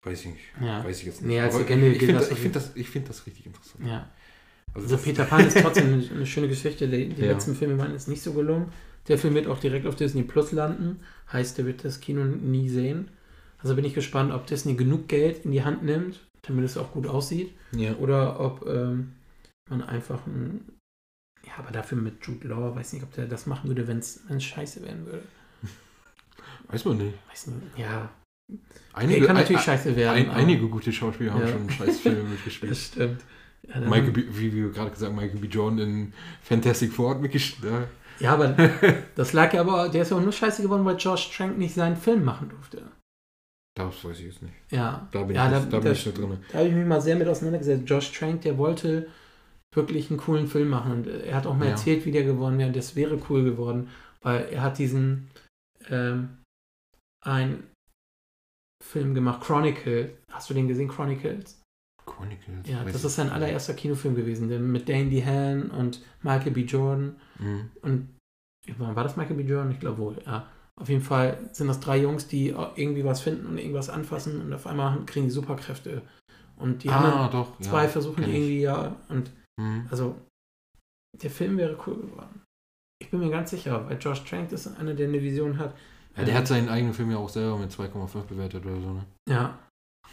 Weiß 0.07 0.21
ich 0.21 0.33
nicht. 0.33 0.45
Ja, 0.61 0.85
Weiß 0.85 1.01
ich 1.01 1.07
jetzt 1.07 1.23
nicht. 1.23 1.29
Nee, 1.31 1.41
als 1.41 1.55
Aber 1.55 1.65
Legende 1.65 1.87
ich, 1.89 1.93
ich 1.95 1.99
gilt 2.01 2.11
finde 2.11 2.21
das 2.21 2.29
ich 2.29 2.33
auf 2.35 2.39
find 2.43 2.57
das, 2.57 2.73
ich 2.77 2.89
find 2.91 3.09
das 3.09 3.27
richtig 3.27 3.47
interessant. 3.47 3.87
ja. 3.87 4.09
Also, 4.75 4.95
Also 4.95 5.05
Peter 5.05 5.25
Pan 5.31 5.47
ist 5.47 5.57
trotzdem 5.59 5.93
eine, 5.93 6.09
eine 6.11 6.27
schöne 6.27 6.49
Geschichte. 6.49 6.89
Die, 6.89 7.09
die 7.09 7.23
Ja. 7.23 7.33
letzten 7.33 7.55
Filme 7.55 7.79
waren 7.79 7.93
jetzt 7.93 8.09
nicht 8.09 8.23
so 8.23 8.33
gelungen. 8.33 8.73
Der 9.09 9.19
Film 9.19 9.35
wird 9.35 9.47
auch 9.47 9.59
direkt 9.61 9.87
auf 9.87 9.97
Disney 9.97 10.23
Plus 10.23 10.53
landen. 10.53 11.01
Heißt, 11.33 11.59
der 11.59 11.67
wird 11.67 11.85
das 11.85 12.01
Kino 12.01 12.25
nie 12.25 12.69
sehen. 12.69 13.09
Also 13.59 13.75
bin 13.77 13.85
ich 13.85 13.95
gespannt, 13.95 14.33
ob 14.33 14.47
Disney 14.47 14.75
genug 14.75 15.09
Geld 15.09 15.45
in 15.45 15.53
die 15.53 15.63
Hand 15.65 15.83
nimmt, 15.85 16.21
damit 16.47 16.65
es 16.65 16.77
auch 16.77 16.93
gut 16.93 17.07
aussieht. 17.07 17.53
Ja. 17.73 17.95
Oder 17.97 18.41
ob 18.41 18.67
ähm, 18.67 19.13
man 19.71 19.83
einfach 19.83 20.27
ein. 20.27 20.61
Ja, 21.47 21.53
aber 21.59 21.73
dafür 21.73 21.99
mit 21.99 22.25
Jude 22.25 22.49
Law, 22.49 22.75
weiß 22.75 22.95
nicht, 22.95 23.03
ob 23.03 23.13
der 23.13 23.27
das 23.27 23.47
machen 23.47 23.69
würde, 23.69 23.87
wenn 23.87 23.99
es 23.99 24.23
scheiße 24.39 24.83
werden 24.83 25.05
würde. 25.05 25.23
Weiß 26.69 26.87
man 26.87 26.97
nicht. 26.97 27.19
Weiß 27.29 27.49
nicht. 27.49 27.79
Ja, 27.79 28.09
Einige, 28.93 29.21
der 29.21 29.27
kann 29.29 29.37
natürlich 29.37 29.61
ein, 29.61 29.65
scheiße 29.65 29.97
werden. 29.97 30.17
ein, 30.17 30.31
einige 30.31 30.69
gute 30.69 30.93
Schauspieler 30.93 31.33
haben 31.35 31.43
Ja. 31.43 31.49
schon 31.49 31.71
scheiß 31.71 32.01
Filme 32.01 32.23
mitgespielt. 32.31 32.73
Das 32.73 32.87
stimmt. 32.87 33.21
Ja, 33.69 33.81
Michael 33.81 34.13
B, 34.13 34.25
wie 34.31 34.53
wir 34.55 34.71
gerade 34.71 34.91
gesagt 34.91 35.11
haben, 35.11 35.17
Michael 35.17 35.41
B. 35.41 35.47
Jordan 35.49 35.79
in 35.79 36.13
Fantastic 36.43 36.93
Four 36.93 37.11
hat 37.11 37.21
mitgespielt. 37.21 37.73
Ja. 37.73 37.87
ja, 38.21 38.35
aber 38.35 38.49
das 39.15 39.33
lag 39.33 39.53
ja 39.55 39.61
aber, 39.63 39.89
der 39.89 40.03
ist 40.03 40.11
ja 40.11 40.17
auch 40.19 40.23
nur 40.23 40.33
scheiße 40.33 40.63
geworden, 40.63 40.85
weil 40.85 40.97
Josh 40.97 41.35
Trank 41.35 41.57
nicht 41.59 41.75
seinen 41.75 41.97
Film 41.97 42.25
machen 42.25 42.51
durfte. 42.51 42.83
Das 43.77 44.05
weiß 44.05 44.19
ich 44.21 44.27
jetzt 44.27 44.43
nicht. 44.43 44.55
Ja, 44.71 45.09
Da 45.11 45.23
bin 45.25 45.35
Ja, 45.35 45.47
ich, 45.47 45.53
da- 45.53 45.59
nicht- 45.61 45.73
da 45.73 45.77
bin 45.79 45.85
da- 45.87 45.93
ich 45.93 46.07
nicht 46.07 46.19
drin. 46.19 46.39
Da 46.53 46.59
habe 46.59 46.69
ich 46.69 46.75
mich 46.75 46.87
mal 46.87 47.01
sehr 47.01 47.17
mit 47.17 47.27
auseinandergesetzt. 47.29 47.89
Josh 47.91 48.13
Trank, 48.13 48.43
der 48.43 48.57
wollte 48.57 49.09
wirklich 49.75 50.11
einen 50.11 50.19
coolen 50.21 50.47
Film 50.47 50.69
machen. 50.69 50.93
Und 50.93 51.07
er 51.09 51.35
hat 51.35 51.47
auch 51.47 51.57
mal 51.57 51.65
Ja. 51.65 51.71
erzählt, 51.73 52.05
wie 52.07 52.13
der 52.13 52.23
geworden 52.23 52.59
wäre. 52.59 52.69
Und 52.69 52.77
das 52.77 52.95
wäre 52.95 53.19
cool 53.29 53.43
geworden, 53.43 53.89
weil 54.23 54.45
er 54.53 54.63
hat 54.63 54.79
diesen 54.79 55.29
ähm, 55.91 56.39
ein 57.25 57.65
Film 58.83 59.15
gemacht, 59.15 59.43
Chronicle. 59.43 60.17
Hast 60.31 60.49
du 60.49 60.55
den 60.55 60.69
gesehen, 60.69 60.89
Chronicles? 60.89 61.61
Chronicles. 62.07 62.69
Ja, 62.69 62.85
das 62.85 63.03
ist 63.05 63.17
sein 63.17 63.31
allererster 63.31 63.75
Kinofilm 63.75 64.15
gewesen. 64.15 64.49
Der 64.49 64.61
mit 64.61 64.89
Dane 64.89 65.11
DeHaan 65.11 65.71
und 65.71 66.01
Michael 66.23 66.53
B. 66.53 66.61
Jordan. 66.63 67.17
Mhm. 67.39 67.71
Und 67.83 68.09
war 68.79 69.03
das 69.03 69.17
Michael 69.17 69.37
B. 69.37 69.43
Jordan? 69.43 69.73
Ich 69.73 69.81
glaube 69.81 69.99
wohl, 69.99 70.17
ja. 70.25 70.47
Auf 70.81 70.89
jeden 70.89 71.03
Fall 71.03 71.39
sind 71.53 71.69
das 71.69 71.81
drei 71.81 71.99
Jungs, 71.99 72.27
die 72.27 72.49
irgendwie 72.49 73.05
was 73.05 73.21
finden 73.21 73.47
und 73.47 73.59
irgendwas 73.59 73.91
anfassen 73.91 74.41
und 74.41 74.53
auf 74.53 74.67
einmal 74.67 75.05
kriegen 75.07 75.27
die 75.27 75.31
Superkräfte. 75.33 76.03
Und 76.57 76.83
die 76.85 76.89
anderen 76.89 77.15
ah, 77.15 77.29
doch. 77.29 77.59
ja, 77.61 77.71
zwei 77.71 77.89
versuchen 77.89 78.23
kenn 78.23 78.31
ich. 78.31 78.37
irgendwie 78.37 78.61
ja 78.61 78.97
und 79.09 79.31
Mhm. 79.57 79.87
also 79.91 80.21
der 81.23 81.31
Film 81.31 81.57
wäre 81.59 81.79
cool 81.87 81.97
geworden. 81.97 82.43
Ich 83.01 83.11
bin 83.11 83.21
mir 83.21 83.31
ganz 83.31 83.51
sicher, 83.51 83.89
weil 83.89 83.99
Josh 83.99 84.25
Trank 84.25 84.51
ist 84.53 84.67
einer, 84.67 84.95
der 84.95 85.09
eine 85.09 85.23
Vision 85.23 85.59
hat. 85.59 85.77
Ja, 86.17 86.25
der 86.25 86.35
hat 86.37 86.47
seinen 86.49 86.69
eigenen 86.69 86.95
Film 86.95 87.11
ja 87.11 87.19
auch 87.19 87.29
selber 87.29 87.59
mit 87.59 87.71
2,5 87.71 88.23
bewertet 88.23 88.65
oder 88.65 88.81
so, 88.81 88.93
ne? 88.95 89.05
Ja. 89.29 89.59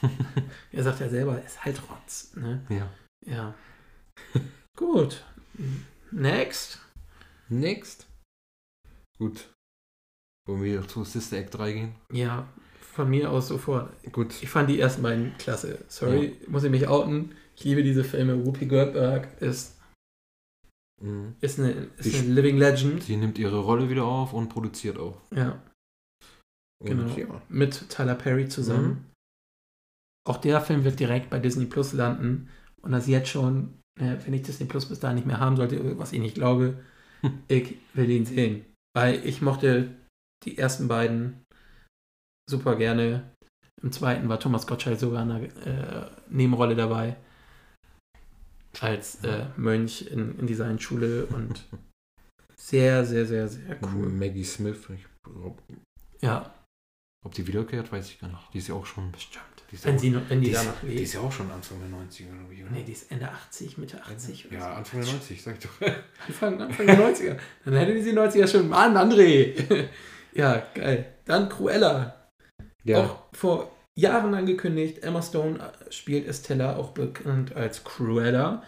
er 0.72 0.84
sagt 0.84 1.00
ja 1.00 1.10
selber, 1.10 1.38
er 1.40 1.46
ist 1.46 1.64
halt 1.64 1.82
Rotz. 1.90 2.36
Ne? 2.36 2.64
Ja. 2.70 2.90
Ja. 3.26 3.54
Gut. 4.76 5.24
Next. 6.12 6.80
Next. 7.50 8.08
Gut. 9.18 9.50
Wollen 10.48 10.64
wir 10.64 10.88
zu 10.88 11.04
Sister 11.04 11.38
Act 11.38 11.56
3 11.56 11.72
gehen? 11.74 11.96
Ja, 12.12 12.48
von 12.82 13.10
mir 13.10 13.30
aus 13.32 13.48
sofort. 13.48 13.92
Gut. 14.12 14.42
Ich 14.42 14.50
fand 14.50 14.70
die 14.70 14.80
ersten 14.80 15.02
beiden 15.04 15.38
klasse. 15.38 15.84
Sorry, 15.88 16.38
muss 16.48 16.64
ich 16.64 16.72
mich 16.72 16.88
outen. 16.88 17.36
Ich 17.56 17.64
liebe 17.64 17.84
diese 17.84 18.04
Filme. 18.04 18.46
Whoopi 18.46 18.66
Goldberg 18.66 19.42
ist, 19.42 19.78
Mhm. 21.02 21.36
ist, 21.42 21.60
eine, 21.60 21.72
ist 21.98 22.06
Die 22.14 22.18
eine 22.20 22.34
Living 22.34 22.58
Legend. 22.58 23.02
Sie 23.04 23.18
nimmt 23.18 23.40
ihre 23.40 23.60
Rolle 23.60 23.90
wieder 23.90 24.04
auf 24.06 24.34
und 24.34 24.50
produziert 24.50 25.00
auch. 25.00 25.18
Ja, 25.36 25.60
Und 26.80 26.88
genau. 26.90 27.18
ja. 27.18 27.42
Mit 27.50 27.90
Tyler 27.90 28.16
Perry 28.16 28.48
zusammen. 28.48 28.88
Mhm. 28.90 29.06
Auch 30.30 30.38
der 30.38 30.62
Film 30.62 30.84
wird 30.84 31.00
direkt 31.00 31.30
bei 31.32 31.40
Disney 31.40 31.66
Plus 31.66 31.94
landen. 31.94 32.50
Und 32.84 32.92
das 32.92 33.08
jetzt 33.08 33.30
schon, 33.30 33.80
äh, 34.00 34.18
wenn 34.26 34.34
ich 34.34 34.44
Disney 34.44 34.68
Plus 34.68 34.88
bis 34.88 35.00
dahin 35.00 35.16
nicht 35.16 35.26
mehr 35.28 35.40
haben 35.40 35.56
sollte, 35.58 35.98
was 35.98 36.14
ich 36.14 36.20
nicht 36.20 36.36
glaube, 36.36 36.80
Hm. 37.22 37.40
ich 37.48 37.78
will 37.94 38.10
ihn 38.10 38.26
sehen. 38.26 38.66
Weil 38.96 39.26
ich 39.26 39.42
mochte 39.42 39.96
die 40.44 40.58
ersten 40.58 40.88
beiden 40.88 41.44
super 42.50 42.76
gerne. 42.76 43.32
Im 43.82 43.92
zweiten 43.92 44.30
war 44.30 44.40
Thomas 44.40 44.68
Gottschalk 44.68 45.00
sogar 45.00 45.24
in 45.24 45.32
einer 45.32 45.44
äh, 45.66 46.10
Nebenrolle 46.30 46.76
dabei. 46.76 47.16
Als 48.80 49.24
äh, 49.24 49.48
Mönch 49.58 50.04
in, 50.04 50.38
in 50.40 50.48
dieser 50.48 50.66
einen 50.66 50.80
Schule 50.80 51.26
und 51.26 51.66
sehr, 52.56 53.06
sehr, 53.06 53.26
sehr, 53.26 53.48
sehr 53.48 53.78
cool. 53.84 54.10
Maggie 54.10 54.44
Smith. 54.46 54.88
Ich, 54.96 55.06
ob, 55.44 55.62
Ja, 56.22 56.54
ob 57.26 57.34
die 57.34 57.46
wiederkehrt, 57.46 57.92
weiß 57.92 58.10
ich 58.10 58.20
gar 58.20 58.28
nicht. 58.30 58.54
Die 58.54 58.58
ist 58.60 58.68
ja 58.68 58.76
auch 58.76 58.86
schon. 58.86 59.12
bestimmt. 59.12 59.46
Die 59.70 59.76
ist, 59.76 59.86
Wenn, 59.86 59.94
ja 59.94 59.98
auch, 59.98 60.02
sie 60.02 60.10
noch, 60.12 60.30
wenn 60.30 60.42
die, 60.42 60.48
die, 60.48 60.54
ist, 60.54 60.70
die 60.82 60.88
lebt. 60.88 61.02
ist 61.02 61.14
ja 61.14 61.20
auch 61.22 61.32
schon 61.32 61.52
Anfang 61.52 61.78
der 61.80 61.90
90er, 62.00 62.34
glaube 62.38 62.54
ich, 62.54 62.62
oder? 62.62 62.72
Nee, 62.72 62.84
die 62.84 62.92
ist 62.92 63.12
Ende 63.12 63.30
80, 63.30 63.78
Mitte 63.78 64.02
80. 64.04 64.48
oder 64.48 64.56
Ja, 64.56 64.62
so. 64.62 64.68
Anfang 64.78 65.02
der 65.02 65.12
90, 65.14 65.42
sag 65.42 65.58
ich 65.58 65.64
doch. 65.64 65.88
Anfang, 66.28 66.62
Anfang 66.62 66.86
der 66.88 67.00
90er. 67.00 67.38
Dann 67.66 67.74
hätte 67.76 67.94
die 67.94 68.12
90er 68.14 68.48
schon. 68.48 68.70
Mann, 68.70 68.96
André! 68.98 69.88
ja, 70.34 70.66
geil. 70.74 71.14
Dann 71.26 71.50
Cruella. 71.50 72.30
Auch 72.94 73.24
vor 73.34 73.72
Jahren 73.98 74.34
angekündigt. 74.34 75.04
Emma 75.04 75.22
Stone 75.22 75.60
äh, 75.60 75.92
spielt 75.92 76.28
Estella, 76.28 76.76
auch 76.78 76.92
bekannt 76.92 77.56
als 77.56 77.84
Cruella. 77.84 78.64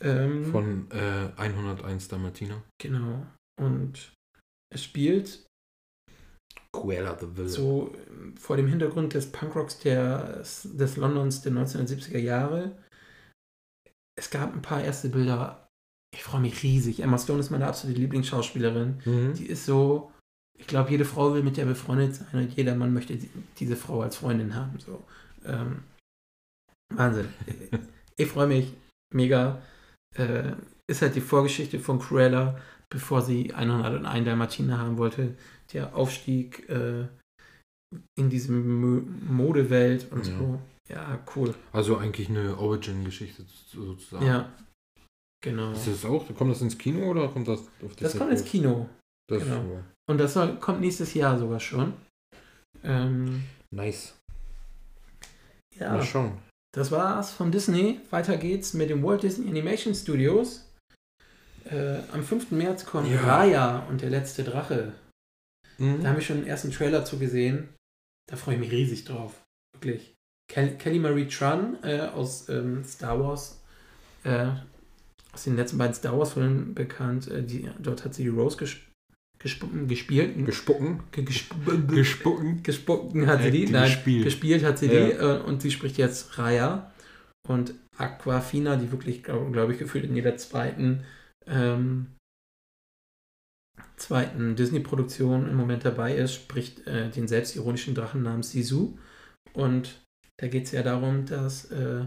Ähm, 0.00 0.44
Von 0.52 0.90
äh, 0.90 1.30
101 1.40 2.08
Dalmatiner. 2.08 2.62
Genau. 2.78 3.26
Und 3.60 4.12
es 4.72 4.84
spielt 4.84 5.46
Cruella 6.72 7.16
the 7.18 7.36
Villain. 7.36 7.48
so 7.48 7.94
ähm, 8.08 8.36
vor 8.36 8.56
dem 8.56 8.68
Hintergrund 8.68 9.14
des 9.14 9.32
Punkrocks 9.32 9.78
der, 9.78 10.42
des 10.42 10.96
Londons 10.96 11.40
der 11.42 11.52
1970er 11.52 12.18
Jahre. 12.18 12.76
Es 14.18 14.30
gab 14.30 14.52
ein 14.54 14.62
paar 14.62 14.82
erste 14.82 15.08
Bilder. 15.08 15.68
Ich 16.14 16.22
freue 16.22 16.40
mich 16.40 16.62
riesig. 16.62 17.00
Emma 17.00 17.18
Stone 17.18 17.40
ist 17.40 17.50
meine 17.50 17.66
absolute 17.66 18.00
Lieblingsschauspielerin. 18.00 19.02
Mhm. 19.04 19.34
Die 19.34 19.46
ist 19.46 19.66
so, 19.66 20.12
ich 20.58 20.66
glaube, 20.66 20.90
jede 20.90 21.04
Frau 21.04 21.34
will 21.34 21.42
mit 21.42 21.56
der 21.56 21.66
befreundet 21.66 22.14
sein 22.16 22.28
und 22.32 22.56
jeder 22.56 22.74
Mann 22.74 22.92
möchte 22.94 23.16
die- 23.16 23.30
diese 23.58 23.76
Frau 23.76 24.00
als 24.02 24.16
Freundin 24.16 24.54
haben. 24.54 24.78
So. 24.78 25.02
Ähm, 25.44 25.82
Wahnsinn. 26.94 27.28
ich 28.16 28.26
freue 28.28 28.46
mich 28.48 28.72
mega. 29.14 29.60
Äh, 30.16 30.52
ist 30.90 31.02
halt 31.02 31.14
die 31.16 31.20
Vorgeschichte 31.20 31.78
von 31.80 31.98
Cruella, 31.98 32.58
bevor 32.90 33.20
sie 33.22 33.52
101 33.52 34.24
Dalmatiner 34.24 34.78
haben 34.78 34.96
wollte. 34.98 35.36
Der 35.72 35.94
Aufstieg 35.96 36.68
äh, 36.68 37.06
in 38.18 38.30
diese 38.30 38.52
Mo 38.52 39.02
Modewelt 39.28 40.10
und 40.12 40.26
Ja. 40.26 40.38
so. 40.38 40.60
Ja, 40.88 41.18
cool. 41.34 41.52
Also 41.72 41.96
eigentlich 41.98 42.28
eine 42.28 42.56
Origin-Geschichte 42.56 43.44
sozusagen. 43.66 44.24
Ja, 44.24 44.52
genau. 45.44 45.72
Ist 45.72 45.88
das 45.88 46.04
auch? 46.04 46.24
Kommt 46.36 46.52
das 46.52 46.62
ins 46.62 46.78
Kino 46.78 47.10
oder 47.10 47.26
kommt 47.28 47.48
das 47.48 47.60
auf 47.84 47.96
Das 47.96 48.12
Disney 48.12 48.18
kommt 48.20 48.30
ins? 48.32 48.44
Kino. 48.44 48.88
Das 49.28 49.42
genau. 49.42 49.82
Und 50.08 50.18
das 50.18 50.34
soll, 50.34 50.56
kommt 50.56 50.80
nächstes 50.80 51.14
Jahr 51.14 51.38
sogar 51.38 51.60
schon. 51.60 51.94
Ähm, 52.84 53.44
Nice. 53.70 54.14
ja. 55.78 55.92
Mal 55.92 56.02
schauen. 56.04 56.38
Das 56.72 56.90
war's 56.92 57.32
von 57.32 57.50
Disney. 57.50 58.00
Weiter 58.10 58.36
geht's 58.36 58.74
mit 58.74 58.90
den 58.90 59.02
Walt 59.02 59.22
Disney 59.22 59.48
Animation 59.48 59.94
Studios. 59.94 60.70
Äh, 61.64 62.00
am 62.12 62.22
5. 62.22 62.52
März 62.52 62.84
kommt 62.84 63.10
Ja. 63.10 63.20
Raya 63.22 63.78
und 63.88 64.02
der 64.02 64.10
letzte 64.10 64.44
Drache. 64.44 64.92
Mhm. 65.78 66.02
Da 66.02 66.08
haben 66.10 66.16
wir 66.16 66.22
schon 66.22 66.36
den 66.36 66.46
ersten 66.46 66.70
Trailer 66.70 67.04
zu 67.04 67.18
gesehen. 67.18 67.68
Da 68.28 68.36
freue 68.36 68.54
ich 68.54 68.60
mich 68.60 68.70
riesig 68.70 69.04
drauf. 69.04 69.42
Wirklich. 69.74 70.14
Kel 70.48 70.76
Kelly 70.76 70.98
Marie 71.00 71.26
Tran 71.26 71.78
äh, 71.82 72.02
aus 72.02 72.48
ähm, 72.48 72.84
Star 72.84 73.18
Wars, 73.18 73.60
äh, 74.22 74.46
aus 75.32 75.44
den 75.44 75.56
letzten 75.56 75.78
beiden 75.78 75.94
Star 75.94 76.16
Wars-Filmen 76.16 76.74
bekannt. 76.74 77.28
Äh, 77.28 77.42
die, 77.42 77.68
dort 77.80 78.04
hat 78.04 78.14
sie 78.14 78.22
die 78.22 78.28
Rose 78.28 78.56
ges 78.56 78.76
gesp 79.38 79.64
gespielt. 79.86 80.44
Gespucken. 80.46 81.02
Ge 81.12 81.24
gesp 81.24 81.54
Gespucken. 81.88 82.62
gespucken 82.62 83.26
hat 83.26 83.42
sie 83.42 83.48
Äh, 83.48 83.50
die. 83.52 83.66
Nein, 83.70 83.84
gespielt. 83.84 84.24
gespielt 84.24 84.64
hat 84.64 84.78
sie 84.78 84.86
Ja. 84.86 84.92
die 85.06 85.12
äh, 85.12 85.40
und 85.42 85.62
sie 85.62 85.70
spricht 85.70 85.98
jetzt 85.98 86.38
Raya 86.38 86.92
und 87.48 87.74
Aquafina, 87.98 88.76
die 88.76 88.90
wirklich, 88.92 89.22
glaube 89.22 89.50
glaub 89.52 89.70
ich, 89.70 89.78
gefühlt 89.78 90.04
in 90.04 90.14
jeder 90.16 90.36
zweiten 90.36 91.04
ähm, 91.46 92.14
zweiten 93.96 94.56
Disney-Produktion 94.56 95.48
im 95.48 95.56
Moment 95.56 95.84
dabei 95.84 96.16
ist, 96.16 96.34
spricht 96.34 96.86
äh, 96.86 97.10
den 97.10 97.28
selbstironischen 97.28 97.94
Drachen 97.94 98.22
namens 98.22 98.50
Sisu 98.50 98.98
und 99.54 100.02
da 100.38 100.48
geht 100.48 100.64
es 100.64 100.72
ja 100.72 100.82
darum, 100.82 101.24
dass 101.24 101.70
äh, 101.70 102.06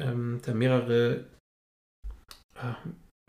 ähm, 0.00 0.40
da 0.42 0.54
mehrere 0.54 1.26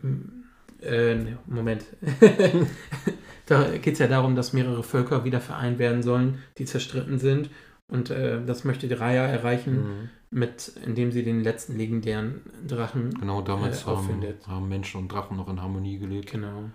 m- 0.02 0.39
äh, 0.82 1.16
Moment. 1.46 1.84
da 3.46 3.76
geht 3.76 3.94
es 3.94 3.98
ja 3.98 4.06
darum, 4.08 4.36
dass 4.36 4.52
mehrere 4.52 4.82
Völker 4.82 5.24
wieder 5.24 5.40
vereint 5.40 5.78
werden 5.78 6.02
sollen, 6.02 6.42
die 6.58 6.64
zerstritten 6.64 7.18
sind. 7.18 7.50
Und 7.88 8.10
äh, 8.10 8.44
das 8.44 8.64
möchte 8.64 8.86
die 8.88 8.94
Raya 8.94 9.26
erreichen, 9.26 9.74
Mhm. 9.74 10.10
mit, 10.30 10.72
indem 10.86 11.10
sie 11.10 11.24
den 11.24 11.42
letzten 11.42 11.76
legendären 11.76 12.42
Drachen. 12.66 13.10
Genau, 13.18 13.42
damals 13.42 13.82
Äh, 13.82 13.86
haben, 13.86 14.24
haben 14.46 14.68
Menschen 14.68 15.00
und 15.00 15.08
Drachen 15.10 15.36
noch 15.36 15.48
in 15.48 15.60
Harmonie 15.60 15.98
gelebt. 15.98 16.30
Genau. 16.30 16.70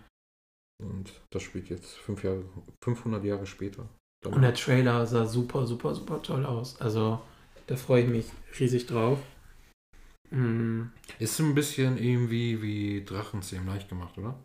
Und 0.83 1.13
das 1.31 1.41
spielt 1.43 1.69
jetzt 1.69 1.95
fünf 1.97 2.23
Jahre, 2.25 2.43
500 2.83 3.23
Jahre 3.23 3.45
später. 3.45 3.87
Und 4.25 4.41
der 4.41 4.53
Trailer 4.55 5.05
sah 5.05 5.25
super, 5.25 5.65
super, 5.65 5.95
super 5.95 6.21
toll 6.21 6.45
aus. 6.45 6.81
Also 6.81 7.21
da 7.67 7.75
freue 7.77 8.03
ich 8.03 8.09
mich 8.09 8.25
riesig 8.59 8.85
drauf. 8.87 9.19
Mm, 10.35 10.91
Ist 11.19 11.39
ein 11.39 11.55
bisschen 11.55 11.97
irgendwie 11.97 12.61
wie 12.61 13.05
Drachenzähmen 13.05 13.67
leicht 13.67 13.87
gemacht, 13.87 14.17
oder? 14.17 14.43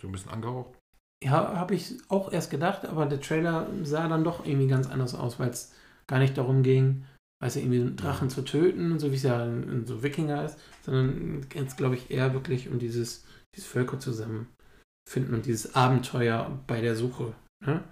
So 0.00 0.08
ein 0.08 0.12
bisschen 0.12 0.32
angehaucht. 0.32 0.76
Ja, 1.22 1.54
habe 1.54 1.76
ich 1.76 1.98
auch 2.08 2.32
erst 2.32 2.50
gedacht, 2.50 2.84
aber 2.84 3.06
der 3.06 3.20
Trailer 3.20 3.70
sah 3.84 4.08
dann 4.08 4.24
doch 4.24 4.44
irgendwie 4.44 4.66
ganz 4.66 4.88
anders 4.88 5.14
aus, 5.14 5.38
weil 5.38 5.50
es 5.50 5.72
gar 6.08 6.18
nicht 6.18 6.36
darum 6.36 6.64
ging, 6.64 7.04
weißt 7.40 7.56
du, 7.56 7.60
irgendwie 7.60 7.80
einen 7.80 7.96
Drachen 7.96 8.28
zu 8.28 8.42
töten, 8.42 8.98
so 8.98 9.12
wie 9.12 9.16
es 9.16 9.22
ja 9.22 9.44
in, 9.44 9.62
in 9.68 9.86
so 9.86 10.02
Wikinger 10.02 10.44
ist, 10.44 10.58
sondern 10.84 11.46
jetzt 11.54 11.76
glaube 11.76 11.94
ich 11.94 12.10
eher 12.10 12.34
wirklich 12.34 12.68
um 12.68 12.80
dieses, 12.80 13.24
dieses 13.54 13.68
Völker 13.70 14.00
zusammenfinden 14.00 15.34
und 15.34 15.46
dieses 15.46 15.76
Abenteuer 15.76 16.58
bei 16.66 16.80
der 16.80 16.96
Suche. 16.96 17.34
Ne? 17.64 17.84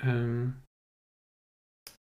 Ähm, 0.00 0.54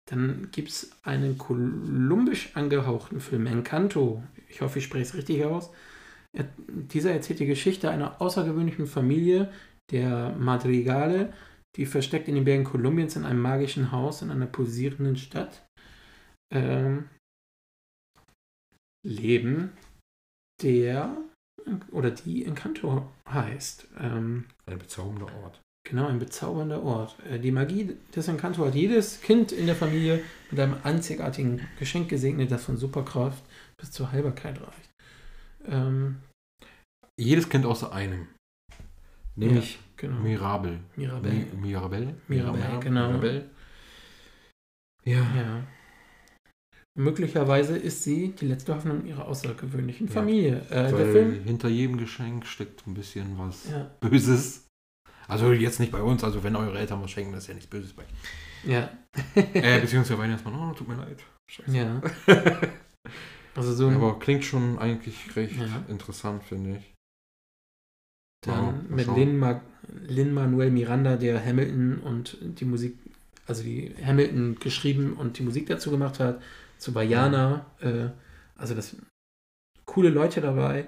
dann 0.09 0.49
gibt 0.51 0.69
es 0.69 0.91
einen 1.03 1.37
kolumbisch 1.37 2.55
angehauchten 2.55 3.19
Film, 3.19 3.47
Encanto. 3.47 4.23
Ich 4.49 4.61
hoffe, 4.61 4.79
ich 4.79 4.85
spreche 4.85 5.03
es 5.03 5.15
richtig 5.15 5.43
aus. 5.45 5.71
Er, 6.31 6.47
dieser 6.67 7.11
erzählt 7.11 7.39
die 7.39 7.47
Geschichte 7.47 7.89
einer 7.89 8.21
außergewöhnlichen 8.21 8.87
Familie, 8.87 9.51
der 9.91 10.35
Madrigale, 10.37 11.33
die 11.75 11.85
versteckt 11.85 12.27
in 12.27 12.35
den 12.35 12.45
Bergen 12.45 12.63
Kolumbiens 12.63 13.15
in 13.15 13.25
einem 13.25 13.41
magischen 13.41 13.91
Haus 13.91 14.21
in 14.21 14.31
einer 14.31 14.45
pulsierenden 14.45 15.15
Stadt 15.15 15.67
ähm, 16.53 17.09
leben, 19.03 19.73
der 20.61 21.17
oder 21.91 22.11
die 22.11 22.45
Encanto 22.45 23.11
heißt. 23.27 23.87
Ähm, 23.99 24.45
Ein 24.65 24.79
bezaubernder 24.79 25.33
Ort. 25.43 25.61
Genau, 25.87 26.07
ein 26.07 26.17
bezaubernder 26.19 26.81
Ort. 26.83 27.15
Äh, 27.29 27.39
Die 27.39 27.51
Magie 27.51 27.95
des 28.15 28.27
Encanto 28.27 28.65
hat 28.65 28.73
jedes 28.75 29.21
Kind 29.21 29.51
in 29.51 29.67
der 29.67 29.75
Familie 29.75 30.21
mit 30.49 30.59
einem 30.59 30.75
einzigartigen 30.83 31.61
Geschenk 31.79 32.09
gesegnet, 32.09 32.51
das 32.51 32.63
von 32.65 32.75
Superkraft 32.77 33.43
bis 33.77 33.91
zur 33.91 34.11
Heilbarkeit 34.11 34.59
reicht. 34.59 34.89
Ähm, 35.67 36.17
Jedes 37.17 37.47
Kind 37.47 37.65
außer 37.65 37.93
einem. 37.93 38.27
Nämlich 39.35 39.79
genau. 39.95 40.17
Mirabel. 40.21 40.79
Mirabelle. 40.95 41.33
Mi- 41.35 41.55
Mirabelle? 41.61 42.15
Mirabelle, 42.27 42.79
genau. 42.79 43.07
Mirabelle. 43.09 43.49
Ja. 45.05 45.19
Ja. 45.35 45.63
Möglicherweise 46.97 47.77
ist 47.77 48.03
sie 48.03 48.29
die 48.33 48.47
letzte 48.47 48.73
Hoffnung 48.73 49.05
ihrer 49.05 49.27
außergewöhnlichen 49.27 50.07
Ja. 50.07 50.13
Familie. 50.13 50.61
Äh, 50.69 50.91
der 50.91 51.11
Film. 51.11 51.43
hinter 51.43 51.67
jedem 51.69 51.97
Geschenk 51.97 52.45
steckt 52.45 52.87
ein 52.87 52.93
bisschen 52.93 53.37
was 53.37 53.69
Ja, 53.69 53.91
Böses. 53.99 54.64
Also 55.27 55.51
jetzt 55.53 55.79
nicht 55.79 55.91
bei 55.91 56.01
uns, 56.01 56.23
also 56.23 56.43
wenn 56.43 56.55
eure 56.55 56.77
Eltern 56.77 57.01
was 57.01 57.11
schenken, 57.11 57.31
das 57.33 57.43
ist 57.43 57.47
ja 57.47 57.53
nichts 57.55 57.69
Böses 57.69 57.93
bei. 57.93 58.03
Ja. 58.63 58.89
äh, 59.35 59.79
beziehungsweise 59.81 60.19
Weihnachtsmann, 60.19 60.55
oh, 60.55 60.73
tut 60.73 60.87
mir 60.87 60.95
leid. 60.95 61.23
Scheiße. 61.47 61.71
Ja. 61.75 62.01
Also 63.55 63.73
so 63.73 63.89
Aber 63.89 64.19
klingt 64.19 64.43
schon 64.43 64.77
eigentlich 64.79 65.33
recht 65.35 65.55
Ja. 65.57 65.85
interessant, 65.87 66.43
finde 66.43 66.77
ich. 66.77 66.93
dann 68.41 68.89
mal 68.89 68.95
mit 68.95 69.05
schauen. 69.05 69.61
Lin, 70.07 70.33
Miranda, 70.73 71.15
der 71.15 71.43
Hamilton 71.43 71.99
und 71.99 72.37
die 72.41 72.65
Musik, 72.65 72.97
also 73.47 73.63
die 73.63 73.95
Hamilton 74.03 74.59
geschrieben 74.59 75.13
und 75.13 75.39
die 75.39 75.43
Musik 75.43 75.67
dazu 75.67 75.89
gemacht 75.89 76.19
hat, 76.19 76.41
zu 76.77 76.91
Bayana. 76.91 77.65
Äh, 77.79 78.09
also 78.57 78.75
das 78.75 78.97
coole 79.85 80.09
Leute 80.09 80.41
dabei. 80.41 80.87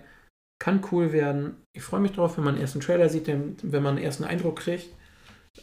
Kann 0.60 0.84
cool 0.92 1.12
werden. 1.14 1.64
Ich 1.76 1.84
freue 1.84 2.00
mich 2.02 2.14
drauf, 2.14 2.38
wenn 2.38 2.44
man 2.44 2.56
einen 2.56 2.62
ersten 2.62 2.80
Trailer 2.80 3.10
sieht, 3.10 3.28
wenn 3.28 3.84
man 3.84 3.96
einen 3.96 4.04
ersten 4.04 4.24
Eindruck 4.24 4.58
kriegt. 4.60 4.90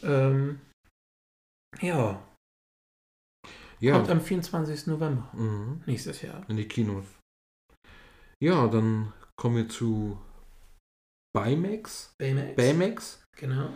Ähm, 0.03 0.59
ja, 1.81 2.21
Ja, 3.79 3.97
kommt 3.97 4.09
am 4.09 4.21
24. 4.21 4.87
November 4.87 5.29
mhm. 5.33 5.83
nächstes 5.85 6.21
Jahr. 6.21 6.45
in 6.49 6.57
die 6.57 6.67
Kinos. 6.67 7.05
Ja, 8.41 8.67
dann 8.67 9.13
kommen 9.37 9.57
wir 9.57 9.69
zu 9.69 10.17
Baymax. 11.33 12.13
Baymax. 12.17 12.55
Baymax 12.55 13.23
Genau. 13.37 13.69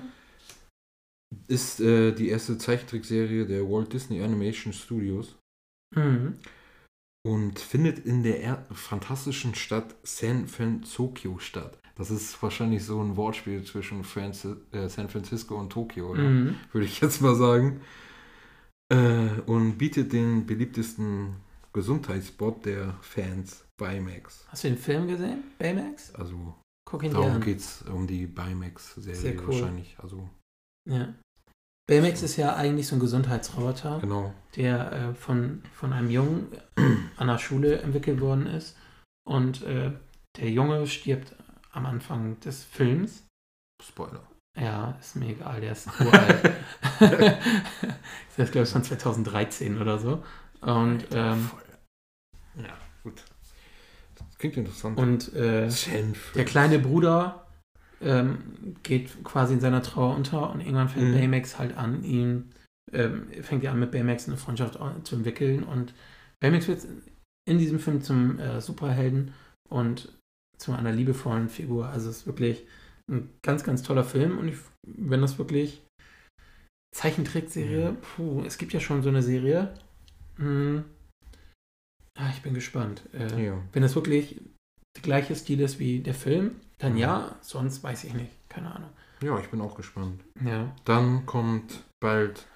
ist 1.47 1.79
äh, 1.82 2.13
die 2.13 2.29
erste 2.29 2.58
Zeichentrickserie 2.58 3.45
der 3.45 3.69
Walt 3.69 3.91
Disney 3.93 4.21
Animation 4.23 4.71
Studios 4.73 5.36
Mhm. 5.95 6.39
Und 7.25 7.60
findet 7.60 7.99
in 7.99 8.23
der 8.23 8.41
er 8.41 8.65
fantastischen 8.71 9.55
Stadt 9.55 9.95
San 10.03 10.47
Francisco 10.47 11.38
statt. 11.39 11.77
Das 11.95 12.12
ist 12.12 12.41
wahrscheinlich 12.41 12.86
so 12.86 13.01
ein 13.01 13.17
Wortspiel 13.17 13.63
zwischen 13.63 14.03
Franci 14.05 14.55
äh, 14.71 14.88
San 14.88 15.10
Francisco 15.10 15.60
und 15.60 15.69
Tokio, 15.71 16.12
oder? 16.12 16.21
Mhm. 16.21 16.55
würde 16.71 16.86
ich 16.86 17.01
jetzt 17.01 17.21
mal 17.21 17.36
sagen. 17.36 17.82
Äh, 18.91 19.41
und 19.45 19.77
bietet 19.77 20.13
den 20.13 20.45
beliebtesten 20.45 21.36
Gesundheitsspot 21.73 22.65
der 22.65 22.97
Fans 23.01 23.65
Baymax. 23.77 24.45
Hast 24.47 24.63
du 24.63 24.69
den 24.69 24.77
Film 24.77 25.08
gesehen? 25.08 25.43
Baymax? 25.60 26.15
Also 26.15 26.55
Guck 26.86 27.03
ihn 27.03 27.12
darum 27.12 27.39
geht 27.41 27.60
es 27.60 27.84
um 27.84 28.08
die 28.08 28.25
Baymax-Serie 28.25 29.15
Sehr 29.15 29.36
cool. 29.41 29.47
wahrscheinlich. 29.49 29.95
Also 29.99 30.27
Ja. 30.89 31.13
Baymax 31.89 32.21
ist 32.21 32.38
ja 32.38 32.56
eigentlich 32.56 32.86
so 32.86 32.95
ein 32.95 32.99
Gesundheitsroboter, 32.99 33.97
genau. 33.99 34.32
der 34.56 34.91
äh, 34.91 35.13
von, 35.15 35.63
von 35.73 35.91
einem 35.91 36.12
Jungen 36.12 36.47
an 37.17 37.28
der 37.28 37.39
Schule 37.39 37.80
entwickelt 37.82 38.21
worden 38.21 38.45
ist. 38.45 38.78
Und 39.28 39.63
äh, 39.63 39.91
der 40.38 40.52
Junge 40.52 40.86
stirbt 40.86 41.36
am 41.71 41.88
Anfang 41.88 42.39
des 42.41 42.63
Films. 42.63 43.25
Spoiler. 43.84 44.21
Ja, 44.56 44.97
ist 44.99 45.15
mir 45.15 45.30
egal, 45.30 45.62
der 45.62 45.71
ist 45.71 45.88
uralt. 45.99 46.43
das 46.99 48.38
ist, 48.38 48.52
glaube 48.52 48.65
ich, 48.67 48.69
von 48.69 48.84
2013 48.84 49.82
oder 49.82 49.97
so. 49.97 50.23
Und, 50.62 51.08
ähm. 51.12 51.49
Ja, 52.56 52.78
gut. 53.02 53.23
Das 54.15 54.38
klingt 54.38 54.58
interessant. 54.58 54.99
und 54.99 55.34
äh, 55.34 55.67
der 56.36 56.45
kleine 56.45 56.78
Bruder 56.78 57.47
ähm, 58.01 58.75
geht 58.83 59.23
quasi 59.23 59.53
in 59.55 59.59
seiner 59.59 59.81
Trauer 59.81 60.15
unter 60.15 60.51
und 60.51 60.62
irgendwann 60.62 60.89
fängt 60.89 61.09
Mhm. 61.09 61.13
Baymax 61.13 61.59
halt 61.59 61.75
an, 61.77 62.03
ihn, 62.03 62.51
ähm, 62.93 63.27
fängt 63.41 63.63
er 63.63 63.71
an 63.71 63.79
mit 63.79 63.91
Baymax 63.91 64.27
eine 64.27 64.38
Freundschaft 64.38 64.79
zu 65.03 65.15
entwickeln 65.15 65.63
und 65.63 65.93
Baymax 66.39 66.67
wird 66.67 66.85
in 67.47 67.57
diesem 67.57 67.79
Film 67.79 68.01
zum 68.01 68.39
äh, 68.39 68.62
Superhelden 68.62 69.33
und 69.69 70.12
zu 70.57 70.73
einer 70.73 70.91
liebevollen 70.91 71.49
Figur. 71.49 71.88
Also 71.88 72.09
es 72.09 72.17
ist 72.19 72.27
wirklich 72.27 72.65
ein 73.09 73.29
ganz, 73.41 73.63
ganz 73.63 73.81
toller 73.83 74.03
Film 74.03 74.38
und 74.38 74.47
ich, 74.49 74.57
wenn 74.85 75.21
das 75.21 75.38
wirklich 75.38 75.81
Zeichentrickserie, 76.95 77.91
Mhm. 77.91 77.97
puh, 78.01 78.43
es 78.45 78.57
gibt 78.57 78.73
ja 78.73 78.79
schon 78.79 79.01
so 79.03 79.09
eine 79.09 79.21
Serie. 79.23 79.73
Hm. 80.38 80.83
Ah, 82.17 82.29
ich 82.31 82.41
bin 82.41 82.53
gespannt. 82.53 83.03
Äh, 83.13 83.45
Ja. 83.45 83.62
wenn 83.73 83.81
das 83.81 83.95
wirklich 83.95 84.41
gleiche 85.01 85.35
Stil 85.35 85.59
ist 85.62 85.79
wie 85.79 85.99
der 85.99 86.13
Film, 86.13 86.55
dann 86.77 86.93
Mhm. 86.93 86.97
ja, 86.99 87.35
sonst 87.41 87.83
weiß 87.83 88.03
ich 88.05 88.13
nicht. 88.13 88.31
Keine 88.49 88.73
Ahnung. 88.73 88.89
ja, 89.21 89.38
ich 89.39 89.49
bin 89.49 89.62
auch 89.62 89.75
gespannt. 89.75 90.23
Ja. 90.45 90.73
Dann 90.85 91.25
kommt 91.25 91.83
bald 92.01 92.47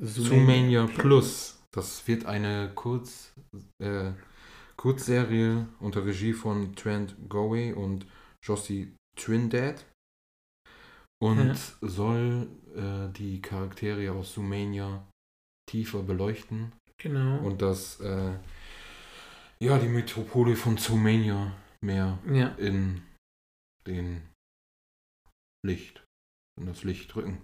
Zoomania 0.00 0.86
Zoomania 0.86 0.86
Plus. 0.86 1.58
Das 1.72 2.06
wird 2.08 2.26
eine 2.26 2.70
Kurz, 2.74 3.32
äh, 3.82 4.12
Kurzserie 4.76 5.66
unter 5.80 6.04
Regie 6.04 6.32
von 6.32 6.74
Trent 6.76 7.14
Goway 7.28 7.72
und 7.72 8.06
Josie 8.44 8.94
Trindad 9.16 9.84
und 11.20 11.48
Ja. 11.48 11.54
soll 11.82 12.48
äh, 12.76 13.12
die 13.12 13.40
Charaktere 13.42 14.12
aus 14.12 14.34
Zoomania 14.34 15.02
tiefer 15.68 16.02
beleuchten 16.02 16.72
Genau. 16.98 17.38
und 17.38 17.60
das 17.62 18.00
äh, 18.00 18.32
ja 19.60 19.78
die 19.78 19.88
Metropole 19.88 20.54
von 20.56 20.76
Zoomania 20.78 21.52
mehr 21.84 22.18
ja. 22.30 22.48
in 22.58 23.02
den 23.86 24.22
Licht 25.66 26.04
in 26.60 26.66
das 26.66 26.84
Licht 26.84 27.14
rücken. 27.16 27.38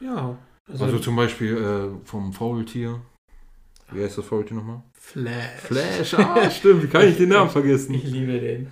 Ja. 0.00 0.36
Also, 0.70 0.84
Also 0.84 0.98
zum 0.98 1.16
Beispiel 1.16 1.56
äh, 1.56 2.06
vom 2.06 2.32
Faultier. 2.32 3.00
Wie 3.90 4.02
heißt 4.04 4.18
das 4.18 4.26
Faultier 4.26 4.56
nochmal? 4.56 4.82
Flash. 4.92 5.60
Flash, 5.60 6.14
ah, 6.14 6.50
stimmt, 6.50 6.82
wie 6.82 6.88
kann 6.88 7.08
ich 7.08 7.16
den 7.16 7.30
Namen 7.30 7.50
vergessen? 7.58 7.94
Ich 7.94 8.04
liebe 8.04 8.38
den. 8.38 8.70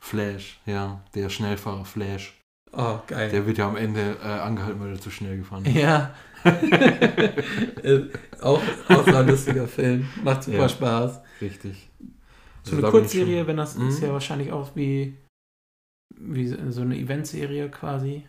Flash, 0.00 0.60
ja, 0.66 1.02
der 1.14 1.30
Schnellfahrer 1.30 1.84
Flash. 1.86 2.38
Oh, 2.72 2.98
geil. 3.06 3.30
Der 3.30 3.46
wird 3.46 3.58
ja 3.58 3.68
am 3.68 3.76
Ende 3.76 4.16
äh, 4.22 4.26
angehalten, 4.26 4.80
weil 4.80 4.90
er 4.90 5.00
zu 5.00 5.10
schnell 5.10 5.38
gefahren 5.38 5.64
ist. 5.64 5.74
ja. 5.76 6.14
Äh, 6.44 8.08
auch, 8.40 8.60
auch 8.88 9.06
so 9.06 9.14
ein 9.14 9.28
lustiger 9.28 9.68
Film. 9.68 10.08
Macht 10.24 10.42
super 10.44 10.58
Ja. 10.58 10.68
Spaß. 10.68 11.20
Richtig. 11.40 11.88
So 12.64 12.76
Also 12.76 12.76
eine 12.76 12.80
bin 12.80 12.86
ich 12.86 12.90
Kurzserie, 13.12 13.46
wenn 13.46 13.56
das 13.56 13.76
Mhm. 13.76 13.88
ist 13.88 14.00
ja 14.02 14.12
wahrscheinlich 14.12 14.52
auch 14.52 14.74
wie, 14.76 15.16
wie 16.16 16.46
so 16.48 16.82
eine 16.82 16.96
Eventserie 16.96 17.68
quasi. 17.70 18.24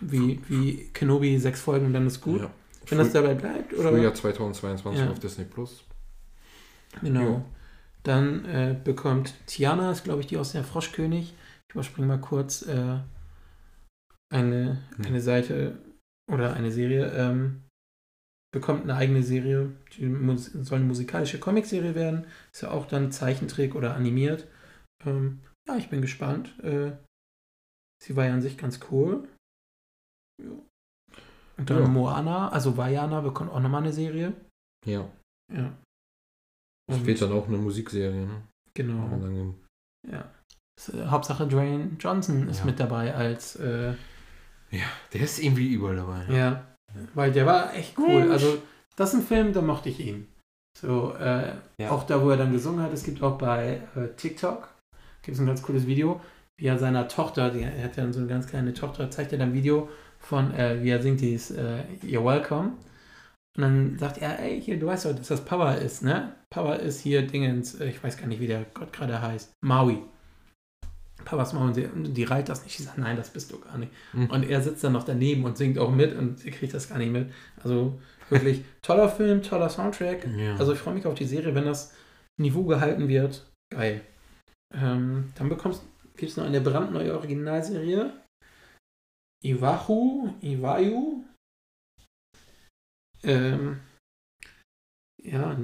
Wie, 0.00 0.40
wie 0.48 0.88
Kenobi 0.92 1.38
sechs 1.38 1.60
Folgen 1.60 1.86
und 1.86 1.92
dann 1.94 2.06
ist 2.06 2.20
gut. 2.20 2.42
Ja. 2.42 2.50
Wenn 2.88 2.98
das 2.98 3.08
Früh- 3.08 3.14
dabei 3.14 3.34
bleibt, 3.34 3.72
oder? 3.74 3.90
Frühjahr 3.90 4.14
2022 4.14 5.04
Ja. 5.04 5.10
auf 5.10 5.18
Disney 5.18 5.44
Plus. 5.44 5.84
Genau. 7.02 7.22
Jo. 7.22 7.44
Dann 8.02 8.44
äh, 8.44 8.76
bekommt 8.82 9.34
Tiana, 9.46 9.90
ist 9.90 10.04
glaube 10.04 10.20
ich 10.20 10.26
die 10.26 10.36
aus 10.36 10.52
der 10.52 10.64
Froschkönig. 10.64 11.34
Ich 11.68 11.74
überspringe 11.74 12.06
mal 12.08 12.20
kurz 12.20 12.62
äh, 12.62 12.98
eine, 14.32 14.82
Hm. 14.96 15.06
eine 15.06 15.20
Seite 15.20 15.78
oder 16.30 16.54
eine 16.54 16.70
Serie. 16.70 17.10
Ähm, 17.12 17.62
bekommt 18.56 18.82
eine 18.84 18.94
eigene 18.96 19.22
Serie. 19.22 19.72
Die 19.96 20.06
soll 20.64 20.78
eine 20.78 20.86
musikalische 20.86 21.38
Comicserie 21.38 21.94
werden. 21.94 22.26
Ist 22.52 22.62
ja 22.62 22.70
auch 22.70 22.86
dann 22.86 23.12
Zeichentrick 23.12 23.74
oder 23.74 23.94
animiert. 23.94 24.48
Ähm, 25.04 25.40
ja, 25.68 25.76
ich 25.76 25.90
bin 25.90 26.00
gespannt. 26.00 26.58
Äh, 26.64 26.92
sie 28.02 28.16
war 28.16 28.24
ja 28.26 28.32
an 28.34 28.40
sich 28.42 28.56
ganz 28.56 28.80
cool. 28.90 29.28
Ja. 30.42 30.50
Und 31.58 31.70
dann 31.70 31.82
Ja. 31.82 31.88
Moana, 31.88 32.48
also 32.48 32.76
Vajana 32.76 33.20
bekommt 33.20 33.50
auch 33.50 33.60
nochmal 33.60 33.82
eine 33.82 33.92
Serie. 33.92 34.32
Ja. 34.86 35.08
Ja. 35.52 35.76
Und- 36.88 37.06
wird 37.06 37.20
dann 37.20 37.32
auch 37.32 37.46
eine 37.48 37.58
Musikserie, 37.58 38.26
ne? 38.26 38.42
Genau. 38.74 39.08
Dann- 39.08 39.54
Ja. 40.10 40.32
Hauptsache 41.10 41.46
Dwayne 41.46 41.96
Johnson 41.98 42.48
ist 42.48 42.60
Ja. 42.60 42.64
mit 42.66 42.78
dabei 42.80 43.14
als 43.14 43.56
äh, 43.56 43.94
Ja, 44.70 44.84
der 45.12 45.20
ist 45.20 45.38
irgendwie 45.38 45.72
überall 45.72 45.96
dabei. 45.96 46.24
ja, 46.30 46.75
weil 47.14 47.32
der 47.32 47.46
war 47.46 47.74
echt 47.74 47.98
cool. 47.98 48.20
Mensch. 48.20 48.32
Also 48.32 48.58
das 48.96 49.12
ist 49.12 49.20
ein 49.20 49.26
Film, 49.26 49.52
da 49.52 49.62
mochte 49.62 49.88
ich 49.88 50.00
ihn. 50.00 50.26
So 50.78 51.14
äh, 51.14 51.52
Ja. 51.80 51.90
auch 51.90 52.04
da, 52.04 52.22
wo 52.22 52.30
er 52.30 52.36
dann 52.36 52.52
gesungen 52.52 52.82
hat. 52.82 52.92
Es 52.92 53.04
gibt 53.04 53.22
auch 53.22 53.38
bei 53.38 53.80
äh, 53.94 54.08
TikTok 54.16 54.68
gibt 55.26 55.34
es 55.34 55.40
ein 55.40 55.46
ganz 55.46 55.60
cooles 55.62 55.86
Video, 55.86 56.20
wie 56.56 56.66
er 56.66 56.78
seiner 56.78 57.08
Tochter, 57.08 57.50
die, 57.50 57.62
er 57.62 57.84
hat 57.84 57.96
ja 57.96 58.10
so 58.12 58.20
eine 58.20 58.28
ganz 58.28 58.46
kleine 58.46 58.72
Tochter, 58.72 59.10
zeigt 59.10 59.32
er 59.32 59.38
dann 59.38 59.50
ein 59.50 59.54
Video 59.54 59.88
von, 60.20 60.54
äh, 60.54 60.82
wie 60.82 60.90
er 60.90 61.02
singt 61.02 61.20
dieses 61.20 61.50
äh, 61.50 61.82
You're 62.02 62.24
Welcome. 62.24 62.74
Und 63.56 63.62
dann 63.62 63.98
sagt 63.98 64.18
er, 64.18 64.38
ey, 64.38 64.60
hier, 64.60 64.78
du 64.78 64.86
weißt 64.86 65.06
doch, 65.06 65.14
dass 65.14 65.28
das 65.28 65.44
Power 65.44 65.74
ist, 65.74 66.02
ne? 66.02 66.32
Power 66.50 66.76
ist 66.76 67.00
hier 67.00 67.26
Dingens, 67.26 67.74
äh, 67.80 67.88
ich 67.88 68.02
weiß 68.02 68.16
gar 68.18 68.26
nicht, 68.28 68.40
wie 68.40 68.46
der 68.46 68.64
Gott 68.72 68.92
gerade 68.92 69.20
heißt. 69.20 69.52
Maui. 69.64 69.98
Papas 71.24 71.52
Maui. 71.52 71.68
Und 71.68 71.74
sie- 71.74 71.86
und 71.86 72.14
die 72.14 72.24
reiht 72.24 72.48
das 72.48 72.64
nicht. 72.64 72.76
Sie 72.76 72.82
sagt, 72.84 72.98
nein, 72.98 73.16
das 73.16 73.30
bist 73.30 73.50
du 73.52 73.60
gar 73.60 73.78
nicht. 73.78 73.92
Mhm. 74.12 74.30
Und 74.30 74.44
er 74.44 74.60
sitzt 74.60 74.84
dann 74.84 74.92
noch 74.92 75.04
daneben 75.04 75.44
und 75.44 75.56
singt 75.56 75.78
auch 75.78 75.90
mit 75.90 76.16
und 76.16 76.38
sie 76.38 76.50
kriegt 76.50 76.74
das 76.74 76.88
gar 76.88 76.98
nicht 76.98 77.12
mit. 77.12 77.32
Also 77.62 78.00
wirklich 78.28 78.64
toller 78.82 79.08
Film, 79.08 79.42
toller 79.42 79.68
Soundtrack. 79.68 80.26
Ja. 80.36 80.56
Also 80.56 80.72
ich 80.72 80.78
freue 80.78 80.94
mich 80.94 81.06
auf 81.06 81.14
die 81.14 81.24
Serie, 81.24 81.54
wenn 81.54 81.64
das 81.64 81.94
Niveau 82.40 82.64
gehalten 82.64 83.08
wird. 83.08 83.50
Geil. 83.72 84.02
Ähm, 84.74 85.32
dann 85.36 85.48
bekommst 85.48 85.82
gibt 86.16 86.30
es 86.30 86.36
noch 86.36 86.44
eine 86.44 86.60
brandneue 86.60 87.14
Originalserie. 87.14 88.12
Iwahu, 89.44 90.34
Iwayu. 90.40 91.24
Ähm, 93.22 93.80
ja, 95.22 95.58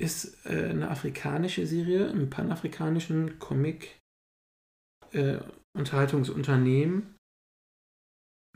ist 0.00 0.44
äh, 0.46 0.70
eine 0.70 0.90
afrikanische 0.90 1.66
Serie 1.66 2.06
im 2.06 2.30
panafrikanischen 2.30 3.38
Comic 3.38 3.98
äh, 5.12 5.40
Unterhaltungsunternehmen. 5.76 7.16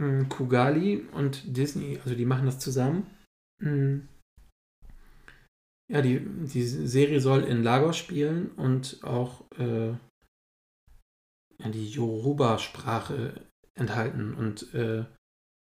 mh, 0.01 0.25
Kugali 0.29 1.07
und 1.13 1.57
Disney, 1.57 1.99
also 2.03 2.15
die 2.15 2.27
machen 2.27 2.47
das 2.47 2.59
zusammen. 2.59 3.07
Mh, 3.63 4.03
ja, 5.91 6.01
die, 6.01 6.21
die 6.21 6.65
Serie 6.65 7.21
soll 7.21 7.45
in 7.45 7.63
Lagos 7.63 7.97
spielen 7.97 8.51
und 8.53 9.05
auch 9.05 9.45
äh, 9.59 9.91
ja, 11.59 11.69
die 11.69 11.91
Yoruba-Sprache 11.91 13.47
enthalten. 13.79 14.35
Und 14.35 14.73
äh, 14.75 15.05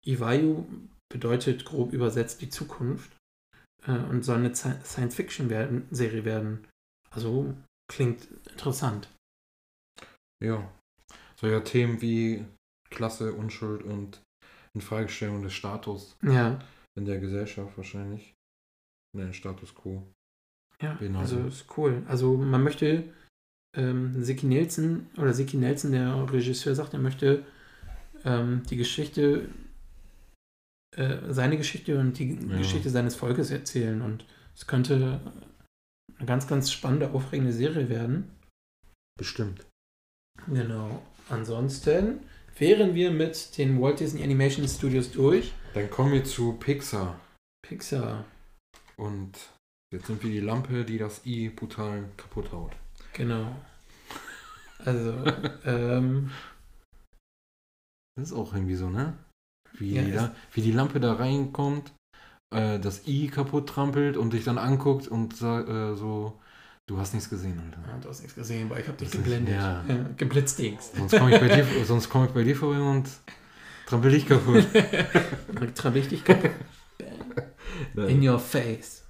Iwayu 0.06 0.66
bedeutet 1.10 1.64
grob 1.64 1.92
übersetzt 1.92 2.42
die 2.42 2.50
Zukunft 2.50 3.10
äh, 3.86 3.92
und 3.92 4.22
soll 4.22 4.36
eine 4.38 4.54
Science-Fiction-Serie 4.54 6.24
werden. 6.24 6.68
Also 7.10 7.54
klingt 7.90 8.26
interessant. 8.50 9.08
Ja. 10.42 10.70
So 11.40 11.46
ja 11.46 11.60
Themen 11.60 12.00
wie 12.02 12.44
Klasse, 12.90 13.32
Unschuld 13.32 13.82
und 13.82 14.20
Infragestellung 14.74 15.42
des 15.42 15.54
Status 15.54 16.16
Ja, 16.22 16.58
in 16.98 17.04
der 17.06 17.18
Gesellschaft 17.18 17.76
wahrscheinlich. 17.76 18.34
Ne, 19.16 19.32
Status 19.32 19.74
quo. 19.74 20.06
ja 20.80 20.96
also 21.16 21.40
ist 21.46 21.66
cool. 21.76 22.02
Also 22.06 22.36
man 22.36 22.62
möchte, 22.62 23.04
ähm, 23.76 24.22
Siki 24.22 24.46
Nelson, 24.46 25.08
oder 25.16 25.32
Siki 25.32 25.56
Nelson, 25.56 25.92
der 25.92 26.30
Regisseur, 26.32 26.74
sagt, 26.74 26.92
er 26.94 27.00
möchte 27.00 27.44
ähm, 28.24 28.62
die 28.68 28.76
Geschichte, 28.76 29.48
äh, 30.96 31.32
seine 31.32 31.56
Geschichte 31.56 31.98
und 31.98 32.18
die 32.18 32.34
Ja. 32.34 32.58
Geschichte 32.58 32.90
seines 32.90 33.16
Volkes 33.16 33.50
erzählen. 33.50 34.02
Und 34.02 34.26
es 34.54 34.66
könnte 34.66 35.20
eine 36.16 36.26
ganz, 36.26 36.46
ganz 36.46 36.70
spannende, 36.70 37.10
aufregende 37.12 37.52
Serie 37.52 37.88
werden. 37.88 38.30
Bestimmt. 39.18 39.66
Genau. 40.46 41.02
Ansonsten 41.30 42.20
wären 42.58 42.94
wir 42.94 43.10
mit 43.10 43.56
den 43.56 43.80
Walt 43.80 44.00
Disney 44.00 44.22
Animation 44.22 44.66
Studios 44.68 45.12
durch. 45.12 45.52
Dann 45.74 45.88
kommen 45.90 46.12
wir 46.12 46.24
zu 46.24 46.54
Pixar. 46.54 47.18
Pixar, 47.62 48.24
Und 48.96 49.32
jetzt 49.94 50.06
sind 50.08 50.22
wir 50.22 50.30
die 50.30 50.40
Lampe, 50.40 50.84
die 50.84 50.98
das 50.98 51.24
I 51.24 51.48
brutal 51.48 52.04
kaputt 52.16 52.52
haut. 52.52 52.72
genau. 53.12 53.54
Also, 54.84 55.12
ähm, 55.66 56.30
Das 58.16 58.28
ist 58.28 58.32
auch 58.32 58.54
irgendwie 58.54 58.74
so, 58.74 58.88
ne? 58.88 59.14
Wie, 59.74 59.94
Ja, 59.94 60.02
die, 60.02 60.12
da, 60.12 60.34
wie 60.52 60.62
die 60.62 60.72
Lampe 60.72 60.98
da 61.00 61.12
reinkommt, 61.14 61.92
äh, 62.52 62.80
das 62.80 63.06
I 63.06 63.28
kaputt 63.28 63.68
trampelt 63.68 64.16
und 64.16 64.32
dich 64.32 64.44
dann 64.44 64.58
anguckt 64.58 65.06
und 65.06 65.34
äh, 65.34 65.94
so, 65.94 66.40
du 66.90 66.98
hast 66.98 67.14
nichts 67.14 67.30
gesehen, 67.30 67.60
Alter. 67.64 67.80
ja, 67.88 67.98
du 68.02 68.08
hast 68.08 68.20
nichts 68.20 68.34
gesehen, 68.34 68.68
weil 68.68 68.80
ich 68.80 68.88
habe 68.88 68.98
dich 68.98 69.10
geblendet. 69.12 69.54
ja. 69.54 69.84
Ja, 69.88 69.96
geblitzdings. 70.16 70.90
Sonst 70.96 71.16
komme 71.16 71.32
ich, 71.34 71.40
bei 71.40 71.48
dir- 71.48 71.84
sonst 71.84 72.08
komm 72.10 72.24
ich 72.24 72.30
bei 72.32 72.42
dir 72.42 72.56
vorbei 72.56 72.80
und 72.80 73.08
trampel 73.86 74.10
dich 74.10 74.26
kaputt. 74.26 74.66
Trampel 75.76 76.00
ich 76.02 76.08
dich 76.08 76.24
kaputt. 76.24 76.50
In 77.96 78.26
your 78.28 78.38
face. 78.38 79.04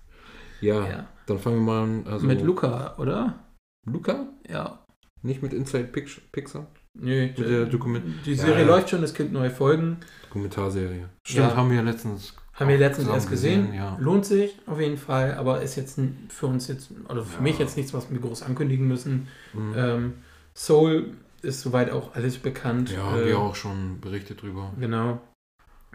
ja, 0.61 0.87
Ja. 0.89 1.09
dann 1.27 1.39
fangen 1.39 1.57
wir 1.57 1.63
mal 1.63 1.83
an. 1.85 2.07
Also, 2.07 2.27
Mit 2.27 2.43
Luca, 2.43 2.97
oder? 2.99 3.39
Luca? 3.87 4.29
Ja. 4.49 4.85
Nicht 5.23 5.43
mit 5.43 5.53
Inside 5.53 5.85
Pix- 5.85 6.21
Pixar? 6.33 6.67
Nö, 6.95 7.27
Mit 7.29 7.39
der 7.39 7.67
Dokument- 7.67 8.05
die 8.27 8.35
Serie 8.35 8.61
Ja. 8.63 8.67
läuft 8.67 8.91
schon, 8.91 9.03
es 9.03 9.15
gibt 9.15 9.33
neue 9.33 9.51
Folgen. 9.51 9.99
Dokumentarserie. 10.25 11.09
Stimmt, 11.27 11.49
Ja. 11.51 11.57
haben 11.57 11.71
wir 11.71 11.83
letztens. 11.83 12.35
Haben 12.61 12.69
wir 12.69 12.79
letztens 12.79 13.09
erst 13.09 13.31
gesehen. 13.31 13.73
Ja. 13.75 13.97
Lohnt 14.01 14.27
sich 14.27 14.57
auf 14.67 14.79
jeden 14.81 14.99
Fall, 14.99 15.35
aber 15.35 15.63
ist 15.63 15.77
jetzt 15.77 15.99
für 16.29 16.47
uns 16.47 16.69
jetzt, 16.69 16.91
oder 17.09 17.25
für 17.25 17.37
Ja. 17.37 17.41
mich 17.43 17.59
jetzt 17.59 17.77
nichts, 17.77 17.95
was 17.95 18.11
wir 18.11 18.19
groß 18.21 18.43
ankündigen 18.43 18.87
müssen. 18.87 19.29
Mhm. 19.55 19.75
Ähm, 19.77 20.13
Soul 20.55 21.15
ist 21.43 21.63
soweit 21.63 21.91
auch 21.91 22.15
alles 22.15 22.37
bekannt. 22.39 22.91
ja, 22.93 23.03
haben 23.03 23.23
Äh, 23.23 23.27
wir 23.27 23.39
auch 23.39 23.55
schon 23.55 23.99
berichtet 24.01 24.43
drüber. 24.43 24.73
Genau. 24.79 25.21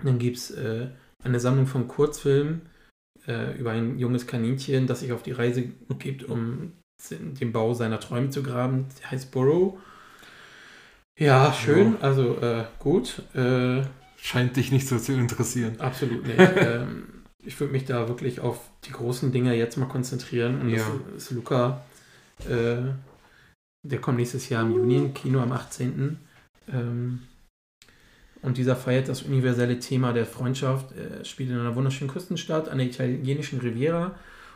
Dann 0.03 0.17
gibt 0.17 0.37
es 0.37 0.51
äh, 0.51 0.87
eine 1.23 1.39
Sammlung 1.39 1.67
von 1.67 1.87
Kurzfilmen 1.87 2.63
äh, 3.27 3.57
über 3.57 3.71
ein 3.71 3.99
junges 3.99 4.25
Kaninchen, 4.27 4.87
das 4.87 5.01
sich 5.01 5.11
auf 5.13 5.23
die 5.23 5.31
Reise 5.33 5.69
gibt, 5.99 6.23
um 6.23 6.73
den 7.11 7.51
Bau 7.51 7.73
seiner 7.73 7.99
Träume 7.99 8.29
zu 8.31 8.41
graben. 8.41 8.87
Der 9.01 9.11
heißt 9.11 9.31
Burrow. 9.31 9.77
Ja, 11.19 11.53
schön. 11.53 11.95
Also 12.01 12.37
äh, 12.37 12.65
gut. 12.79 13.21
Scheint 14.25 14.55
dich 14.57 14.71
nicht 14.71 14.87
so 14.87 14.97
zu 14.97 15.13
interessieren. 15.13 15.79
absolut 15.79 16.25
nicht. 16.25 16.39
ähm, 16.57 17.03
ich 17.43 17.59
würde 17.59 17.73
mich 17.73 17.85
da 17.85 18.07
wirklich 18.07 18.39
auf 18.39 18.59
die 18.85 18.91
großen 18.91 19.31
Dinger 19.31 19.53
jetzt 19.53 19.77
mal 19.77 19.85
konzentrieren. 19.87 20.61
Und 20.61 20.69
Ja. 20.69 20.83
das 21.13 21.23
ist 21.25 21.31
Luca. 21.31 21.81
Äh, 22.49 22.77
der 23.83 24.01
kommt 24.01 24.17
nächstes 24.17 24.49
Jahr 24.49 24.63
im 24.63 24.71
Juni 24.71 24.95
im 24.97 25.13
Kino 25.13 25.39
am 25.41 25.51
18. 25.51 26.17
Ähm, 26.73 27.19
und 28.41 28.57
dieser 28.57 28.75
feiert 28.75 29.09
das 29.09 29.21
universelle 29.21 29.79
Thema 29.79 30.11
der 30.11 30.25
Freundschaft, 30.25 30.91
äh, 30.93 31.23
spielt 31.23 31.51
in 31.51 31.59
einer 31.59 31.75
wunderschönen 31.75 32.09
Küstenstadt 32.11 32.67
an 32.67 32.79
der 32.79 32.87
italienischen 32.87 33.59
Riviera 33.59 34.15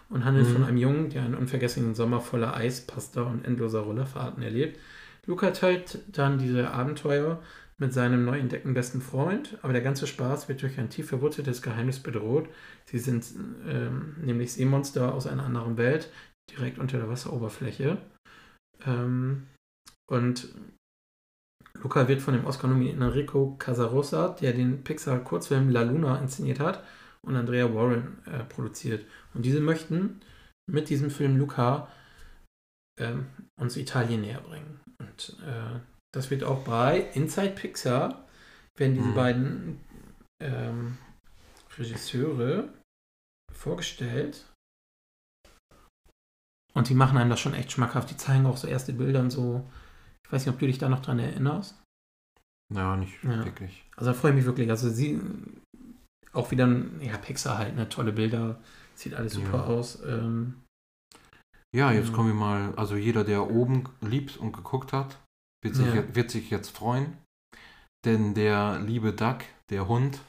und 0.10 0.26
handelt 0.26 0.48
Mhm. 0.48 0.54
von 0.54 0.64
einem 0.64 0.78
Jungen, 0.78 1.10
der 1.12 1.22
einen 1.24 1.36
unvergessenen 1.36 1.94
Sommer 1.94 2.22
voller 2.22 2.56
Eis, 2.56 2.82
Pasta 2.82 3.22
und 3.22 3.46
endloser 3.46 3.82
Rollerfahrten 3.82 4.42
erlebt. 4.42 4.80
Luca 5.28 5.52
teilt 5.52 6.00
dann 6.12 6.40
diese 6.40 6.72
Abenteuer 6.72 7.40
mit 7.80 7.94
seinem 7.94 8.26
neu 8.26 8.38
entdeckten 8.38 8.74
besten 8.74 9.02
Freund, 9.02 9.58
aber 9.62 9.74
der 9.74 9.82
ganze 9.82 10.06
Spaß 10.06 10.50
wird 10.50 10.62
durch 10.62 10.78
ein 10.78 10.90
tief 10.90 11.08
verwurzeltes 11.08 11.62
Geheimnis 11.62 12.00
bedroht. 12.00 12.50
Sie 12.86 13.00
sind 13.00 13.26
ähm, 13.68 14.16
nämlich 14.22 14.54
Seemonster 14.54 15.14
aus 15.14 15.28
einer 15.28 15.46
anderen 15.46 15.78
Welt, 15.78 16.12
direkt 16.52 16.78
unter 16.78 16.98
der 16.98 17.10
Wasseroberfläche. 17.10 17.98
Ähm, 18.86 19.48
und 20.10 20.54
Luca 21.82 22.08
wird 22.08 22.22
von 22.22 22.34
dem 22.34 22.46
Oscar-nominierten 22.46 23.02
Enrico 23.02 23.56
Casarosa, 23.58 24.30
der 24.30 24.54
den 24.54 24.84
Pixar-Kurzfilm 24.84 25.70
La 25.70 25.84
Luna 25.84 26.20
inszeniert 26.20 26.60
hat, 26.60 26.84
und 27.22 27.36
Andrea 27.36 27.74
Warren 27.74 28.18
äh, 28.26 28.44
produziert. 28.44 29.06
Und 29.34 29.46
diese 29.46 29.62
möchten 29.62 30.22
mit 30.70 30.90
diesem 30.90 31.12
Film 31.12 31.38
Luca 31.38 31.90
ähm, 33.00 33.28
uns 33.60 33.78
Italien 33.78 34.22
näher 34.22 34.42
bringen. 34.42 34.80
Und 35.00 35.38
äh, 35.46 35.80
das 36.14 36.30
wird 36.30 36.43
auch 36.43 36.64
bei 36.64 37.01
Inside 37.14 37.51
Pixar, 37.51 38.28
werden 38.78 38.95
diese 38.95 39.10
Mhm. 39.10 39.16
beiden 39.16 39.80
ähm, 40.41 40.97
Regisseure 41.78 42.70
vorgestellt. 43.53 44.45
Und 46.74 46.88
die 46.89 46.93
machen 46.93 47.18
einem 47.18 47.30
das 47.30 47.39
schon 47.39 47.53
echt 47.53 47.72
schmackhaft. 47.72 48.10
Die 48.10 48.18
zeigen 48.18 48.45
auch 48.45 48.57
so 48.57 48.68
erste 48.68 48.93
Bilder 48.93 49.20
und 49.20 49.32
so. 49.32 49.70
Ich 50.26 50.32
weiß 50.32 50.45
nicht, 50.45 50.53
ob 50.53 50.60
du 50.60 50.68
dich 50.68 50.78
da 50.78 50.88
noch 50.88 51.01
dran 51.01 51.20
erinnerst. 51.20 51.82
Ja, 52.74 52.95
nicht 52.95 53.22
Ja. 53.24 53.43
wirklich. 53.43 53.84
Also 53.97 54.12
da 54.12 54.18
freue 54.18 54.32
ich 54.32 54.38
mich 54.38 54.45
wirklich. 54.45 54.70
Also 54.70 54.89
sie 54.89 55.20
auch 56.32 56.51
wieder 56.51 56.68
ja, 57.01 57.18
Pixar 57.18 57.57
halt, 57.57 57.76
ne, 57.76 57.89
tolle 57.89 58.14
Bilder. 58.14 58.62
Sieht 58.95 59.16
alles 59.16 59.34
super 59.34 59.57
Ja. 59.57 59.64
aus. 59.66 60.01
Ähm, 60.05 60.62
Ja, 61.76 61.91
jetzt 61.91 62.10
Ja. 62.10 62.16
kommen 62.16 62.30
wir 62.30 62.36
mal. 62.36 62.74
Also 62.76 62.95
jeder, 62.95 63.24
der 63.24 63.49
oben 63.51 63.84
liebt 64.01 64.38
und 64.38 64.53
geguckt 64.53 64.91
hat, 64.93 65.20
wird 65.64 65.76
sich, 65.76 65.86
Ja. 65.88 65.95
jetzt, 65.95 66.16
wird 66.16 66.32
sich 66.32 66.49
jetzt 66.49 66.70
freuen. 66.76 67.18
Denn 68.05 68.34
der 68.34 68.80
liebe 68.80 69.12
Duck, 69.14 69.39
der 69.70 69.88
Hund, 69.88 70.20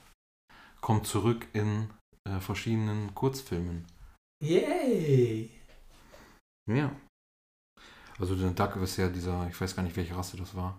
kommt 0.80 1.06
zurück 1.06 1.46
in 1.52 1.90
äh, 2.28 2.40
verschiedenen 2.40 3.14
Kurzfilmen. 3.14 3.86
yay! 4.42 5.50
Ja. 6.70 6.90
Also 8.18 8.34
der 8.36 8.50
Duck 8.50 8.76
ist 8.76 8.96
ja 8.96 9.08
dieser, 9.08 9.48
ich 9.48 9.58
weiß 9.60 9.74
gar 9.76 9.82
nicht, 9.82 9.96
welche 9.96 10.14
Rasse 10.16 10.36
das 10.36 10.54
war. 10.54 10.78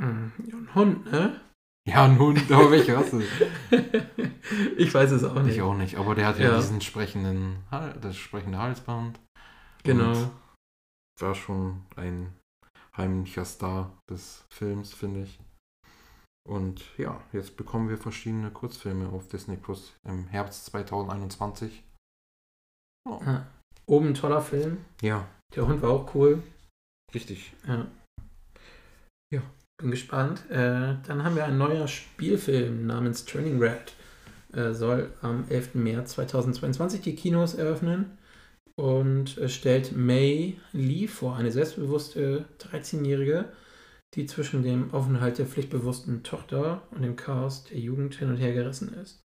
Mhm. 0.00 0.32
Ja, 0.46 0.56
ein 0.56 0.74
Hund, 0.74 1.06
ne? 1.12 1.40
Ja, 1.88 2.04
ein 2.04 2.18
Hund, 2.18 2.38
aber 2.52 2.70
welche 2.70 2.96
Rasse? 2.96 3.22
ich 4.76 4.92
weiß 4.92 5.10
es 5.12 5.24
auch 5.24 5.42
nicht. 5.42 5.56
Ich 5.56 5.62
auch 5.62 5.74
nicht, 5.76 5.96
aber 5.96 6.14
der 6.14 6.26
hat 6.26 6.38
ja, 6.38 6.50
Ja. 6.50 6.56
diesen 6.56 6.80
sprechenden, 6.80 7.56
das 7.70 8.16
sprechende 8.16 8.58
Halsband. 8.58 9.18
Genau. 9.84 10.30
War 11.20 11.34
schon 11.34 11.84
ein 11.96 12.34
heimlicher 12.96 13.44
Star 13.44 13.96
des 14.10 14.44
Films, 14.50 14.92
finde 14.92 15.22
ich. 15.22 15.38
Und 16.48 16.82
ja, 16.98 17.22
jetzt 17.32 17.56
bekommen 17.56 17.88
wir 17.88 17.98
verschiedene 17.98 18.50
Kurzfilme 18.50 19.08
auf 19.10 19.28
Disney 19.28 19.56
Plus 19.56 19.92
im 20.04 20.26
Herbst 20.26 20.66
2021. 20.66 21.84
Ja. 23.08 23.46
Oben 23.86 24.08
ein 24.08 24.14
toller 24.14 24.40
Film. 24.42 24.84
Ja, 25.00 25.28
Der 25.54 25.66
Hund 25.66 25.82
war 25.82 25.90
auch 25.90 26.14
cool. 26.14 26.42
richtig. 27.14 27.52
Ja. 27.66 27.86
Ja. 29.32 29.42
Bin 29.80 29.90
gespannt. 29.90 30.48
Äh, 30.50 30.96
dann 31.06 31.24
haben 31.24 31.36
wir 31.36 31.44
ein 31.44 31.58
neuer 31.58 31.88
Spielfilm 31.88 32.86
namens 32.86 33.24
Turning 33.24 33.58
Red. 33.60 33.94
Äh, 34.52 34.72
soll 34.72 35.12
am 35.22 35.48
11. 35.48 35.74
März 35.74 36.12
2022 36.12 37.00
die 37.00 37.16
Kinos 37.16 37.54
eröffnen 37.54 38.18
und 38.76 39.40
stellt 39.46 39.92
May 39.96 40.60
Lee 40.72 41.06
vor, 41.06 41.36
eine 41.36 41.52
selbstbewusste 41.52 42.46
13-Jährige, 42.58 43.52
die 44.14 44.26
zwischen 44.26 44.62
dem 44.62 44.92
Aufenthalt 44.92 45.38
der 45.38 45.46
pflichtbewussten 45.46 46.22
Tochter 46.22 46.86
und 46.90 47.02
dem 47.02 47.16
Chaos 47.16 47.64
der 47.64 47.78
Jugend 47.78 48.14
hin 48.14 48.28
und 48.30 48.36
her 48.36 48.52
gerissen 48.52 48.92
ist. 48.94 49.20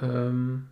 Ähm, 0.00 0.70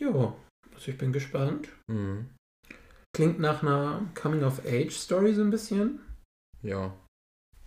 ja, 0.00 0.34
also 0.72 0.90
ich 0.90 0.98
bin 0.98 1.12
gespannt. 1.12 1.68
Mhm. 1.88 2.30
Klingt 3.14 3.38
nach 3.38 3.62
einer 3.62 4.10
Coming-of-Age-Story 4.14 5.34
so 5.34 5.42
ein 5.42 5.50
bisschen. 5.50 6.00
Ja, 6.62 6.96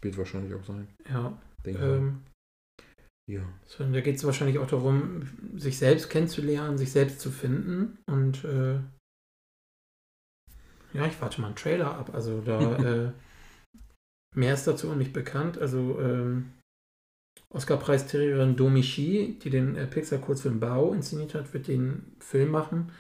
wird 0.01 0.18
wahrscheinlich 0.18 0.53
auch 0.53 0.63
sein. 0.63 0.88
Ja, 1.09 1.41
Ähm, 1.65 2.24
ja. 3.28 3.41
so, 3.65 3.84
da 3.84 4.01
geht 4.01 4.15
es 4.15 4.23
wahrscheinlich 4.23 4.57
auch 4.57 4.67
darum, 4.67 5.28
sich 5.57 5.78
selbst 5.78 6.09
kennenzulernen, 6.09 6.78
sich 6.78 6.91
selbst 6.91 7.19
zu 7.19 7.30
finden. 7.30 7.97
Und 8.05 8.45
äh, 8.45 8.75
ja, 10.93 11.05
ich 11.05 11.19
warte 11.21 11.41
mal 11.41 11.47
einen 11.47 11.55
Trailer 11.57 11.93
ab. 11.97 12.11
Also 12.13 12.41
da 12.41 12.78
äh, 12.78 13.11
mehr 14.34 14.53
ist 14.53 14.65
dazu 14.65 14.93
nicht 14.93 15.11
bekannt. 15.11 15.57
Also 15.57 15.99
ähm, 15.99 16.53
Oscar-Preisträgerin 17.49 18.55
Domi 18.55 18.84
Shi, 18.84 19.38
die 19.43 19.49
den 19.49 19.75
äh, 19.75 19.88
Pixar-Kurzfilm 19.88 20.61
Bao 20.61 20.93
inszeniert 20.93 21.36
hat, 21.36 21.53
wird 21.53 21.67
den 21.67 22.15
Film 22.19 22.51
machen. 22.51 22.91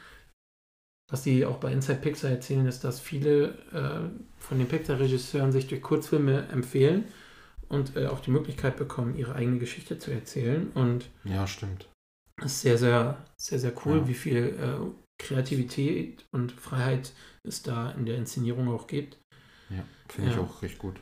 Was 1.09 1.23
die 1.23 1.45
auch 1.45 1.57
bei 1.57 1.71
Inside 1.71 1.99
Pixar 1.99 2.31
erzählen, 2.31 2.65
ist, 2.65 2.83
dass 2.83 2.99
viele 2.99 3.57
äh, 3.71 4.09
von 4.39 4.57
den 4.57 4.67
Pixar-Regisseuren 4.67 5.53
sich 5.53 5.67
durch 5.67 5.81
Kurzfilme 5.81 6.49
empfehlen 6.49 7.05
und 7.69 7.95
äh, 7.95 8.07
auch 8.07 8.19
die 8.19 8.31
Möglichkeit 8.31 8.77
bekommen, 8.77 9.15
ihre 9.15 9.35
eigene 9.35 9.59
Geschichte 9.59 9.97
zu 9.99 10.11
erzählen. 10.11 10.71
Und 10.73 11.09
Ja, 11.23 11.45
stimmt. 11.47 11.87
das 12.37 12.53
ist 12.53 12.61
sehr, 12.61 12.77
sehr, 12.77 13.25
sehr, 13.37 13.59
sehr 13.59 13.73
cool, 13.85 13.99
Ja. 13.99 14.07
wie 14.07 14.13
viel 14.13 14.37
äh, 14.59 14.77
Kreativität 15.21 16.25
und 16.31 16.51
Freiheit 16.51 17.13
es 17.43 17.63
da 17.63 17.91
in 17.91 18.05
der 18.05 18.17
Inszenierung 18.17 18.67
auch 18.69 18.87
gibt. 18.87 19.17
Ja, 19.69 19.83
finde 20.09 20.29
ich 20.31 20.35
Ja. 20.37 20.43
auch 20.43 20.61
recht 20.61 20.77
gut. 20.77 20.99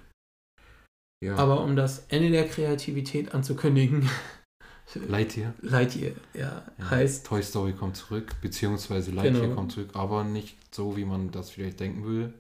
Ja, 1.24 1.36
Aber 1.38 1.64
um 1.64 1.76
das 1.76 2.06
Ende 2.10 2.30
der 2.30 2.48
Kreativität 2.48 3.34
anzukündigen, 3.34 4.08
Lightyear. 5.08 5.54
Lightyear, 5.62 6.14
ja, 6.34 6.64
Ja. 6.78 6.90
heißt, 6.90 7.26
Toy 7.26 7.42
Story 7.42 7.74
kommt 7.74 7.98
zurück, 7.98 8.36
beziehungsweise 8.42 9.12
Lightyear 9.12 9.42
Genau. 9.44 9.56
kommt 9.56 9.72
zurück, 9.72 9.90
aber 9.94 10.24
nicht 10.24 10.58
so, 10.74 10.96
wie 10.96 11.06
man 11.06 11.32
das 11.32 11.50
vielleicht 11.50 11.80
denken 11.80 12.04
würde, 12.04 12.34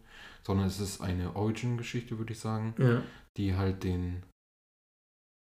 sondern 0.46 0.68
es 0.68 0.80
ist 0.80 1.02
eine 1.02 1.36
Origin-Geschichte, 1.36 2.18
würde 2.20 2.34
ich 2.34 2.40
sagen, 2.40 2.76
ja, 2.78 3.02
die 3.38 3.56
halt 3.56 3.84
den, 3.84 4.24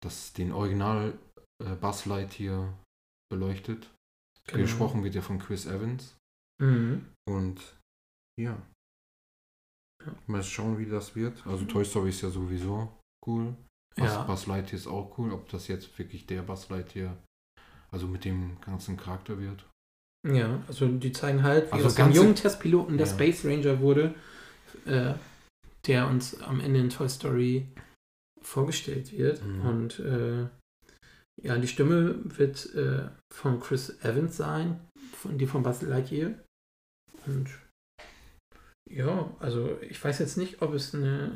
das, 0.04 0.34
den 0.34 0.52
Original 0.52 1.18
äh, 1.64 1.76
Buzz 1.76 2.06
Lightyear 2.06 2.74
beleuchtet. 3.32 3.89
genau. 4.48 4.64
Gesprochen 4.64 5.04
wird 5.04 5.16
ja 5.16 5.22
von 5.22 5.39
Chris 5.39 5.66
Evans. 5.66 6.16
Mhm. 6.62 7.06
Und 7.28 7.60
ja. 8.39 8.62
Ja. 10.06 10.14
Mal 10.28 10.44
schauen, 10.44 10.78
wie 10.78 10.86
das 10.86 11.16
wird. 11.16 11.46
Also 11.48 11.66
Toy 11.66 11.86
Story 11.86 12.10
ist 12.10 12.22
ja 12.22 12.30
sowieso 12.30 12.91
cool. 13.26 13.56
Buzz, 13.96 14.10
Ja. 14.12 14.24
Buzz 14.24 14.48
Lightyear 14.48 14.78
ist 14.80 14.88
auch 14.88 15.18
cool. 15.18 15.32
Ob 15.32 15.48
das 15.50 15.68
jetzt 15.68 15.98
wirklich 15.98 16.26
der 16.26 16.41
Buzz 16.41 16.70
Lightyear, 16.70 17.16
also 17.91 18.08
mit 18.08 18.26
dem 18.26 18.60
ganzen 18.62 18.98
Charakter 18.98 19.39
wird. 19.39 19.66
Ja, 20.28 20.62
also 20.68 20.88
die 20.88 21.12
zeigen 21.12 21.44
halt, 21.44 21.68
wie 21.70 21.74
Also 21.74 21.88
aus 21.88 21.96
dem 21.96 22.12
jungen 22.12 22.36
Testpiloten 22.36 22.98
der 22.98 23.08
Ja. 23.08 23.14
Space 23.14 23.46
Ranger 23.46 23.80
wurde, 23.82 24.16
äh, 24.86 25.14
der 25.88 26.08
uns 26.08 26.42
am 26.42 26.60
Ende 26.60 26.80
in 26.80 26.90
Toy 26.90 27.10
Story 27.10 27.68
vorgestellt 28.42 29.12
wird. 29.12 29.44
Mhm. 29.44 29.62
Und 29.62 30.00
äh, 30.00 30.48
ja, 31.42 31.58
die 31.58 31.68
Stimme 31.68 32.20
wird 32.24 32.74
äh, 32.76 33.10
von 33.34 33.60
Chris 33.60 34.00
Evans 34.04 34.38
sein, 34.38 34.80
von, 35.14 35.38
die 35.38 35.48
von 35.48 35.64
Buzz 35.64 35.82
Lightyear. 35.82 36.34
Und 37.26 37.50
ja, 38.90 39.36
also 39.40 39.78
ich 39.82 40.04
weiß 40.04 40.20
jetzt 40.20 40.38
nicht, 40.38 40.62
ob 40.62 40.74
es 40.74 40.94
eine. 40.94 41.32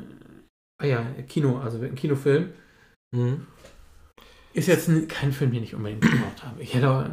Ah 0.80 0.86
ja, 0.86 1.02
Kino, 1.26 1.58
also 1.58 1.80
ein 1.80 1.96
Kinofilm. 1.96 2.52
Ist 4.52 4.68
jetzt 4.68 4.88
kein 5.08 5.32
Film, 5.32 5.52
den 5.52 5.64
ich 5.64 5.74
unbedingt 5.74 6.02
gebraucht 6.02 6.44
habe. 6.44 6.62
Ich 6.62 6.74
hätte 6.74 6.90
auch, 6.90 7.08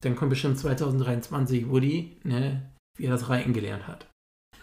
dann 0.00 0.16
kommt 0.16 0.30
bestimmt 0.30 0.58
2023 0.58 1.68
Woody, 1.68 2.18
ne, 2.24 2.72
wie 2.96 3.06
er 3.06 3.10
das 3.10 3.28
Reiten 3.28 3.52
gelernt 3.52 3.86
hat. 3.86 4.06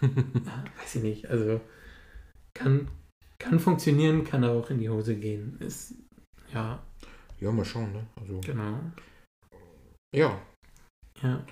Weiß 0.02 0.96
ich 0.96 1.02
nicht. 1.02 1.26
Also 1.30 1.60
kann, 2.54 2.88
kann 3.38 3.58
funktionieren, 3.58 4.24
kann 4.24 4.44
auch 4.44 4.70
in 4.70 4.78
die 4.78 4.88
Hose 4.88 5.16
gehen. 5.16 5.56
Ist, 5.60 5.94
ja, 6.52 6.82
ja, 7.40 7.50
mal 7.52 7.64
schauen, 7.64 7.92
ne? 7.92 8.06
Also, 8.20 8.40
genau. 8.40 8.78
ja. 10.14 10.40
Ja. 11.22 11.44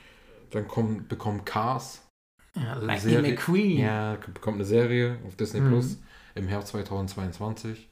Dann 0.51 0.69
kommt, 0.69 1.09
bekommt 1.09 1.47
Cars. 1.47 2.07
ja 2.55 2.75
Serie- 2.75 2.87
Lightning 2.87 3.23
McQueen. 3.35 3.79
Ja, 3.81 4.17
bekommt 4.35 4.57
eine 4.57 4.65
Serie 4.65 5.19
auf 5.27 5.37
Disney 5.37 5.61
Mhm. 5.61 5.69
Plus 5.69 5.99
im 6.35 6.49
Herbst 6.49 6.69
2022. 6.69 7.89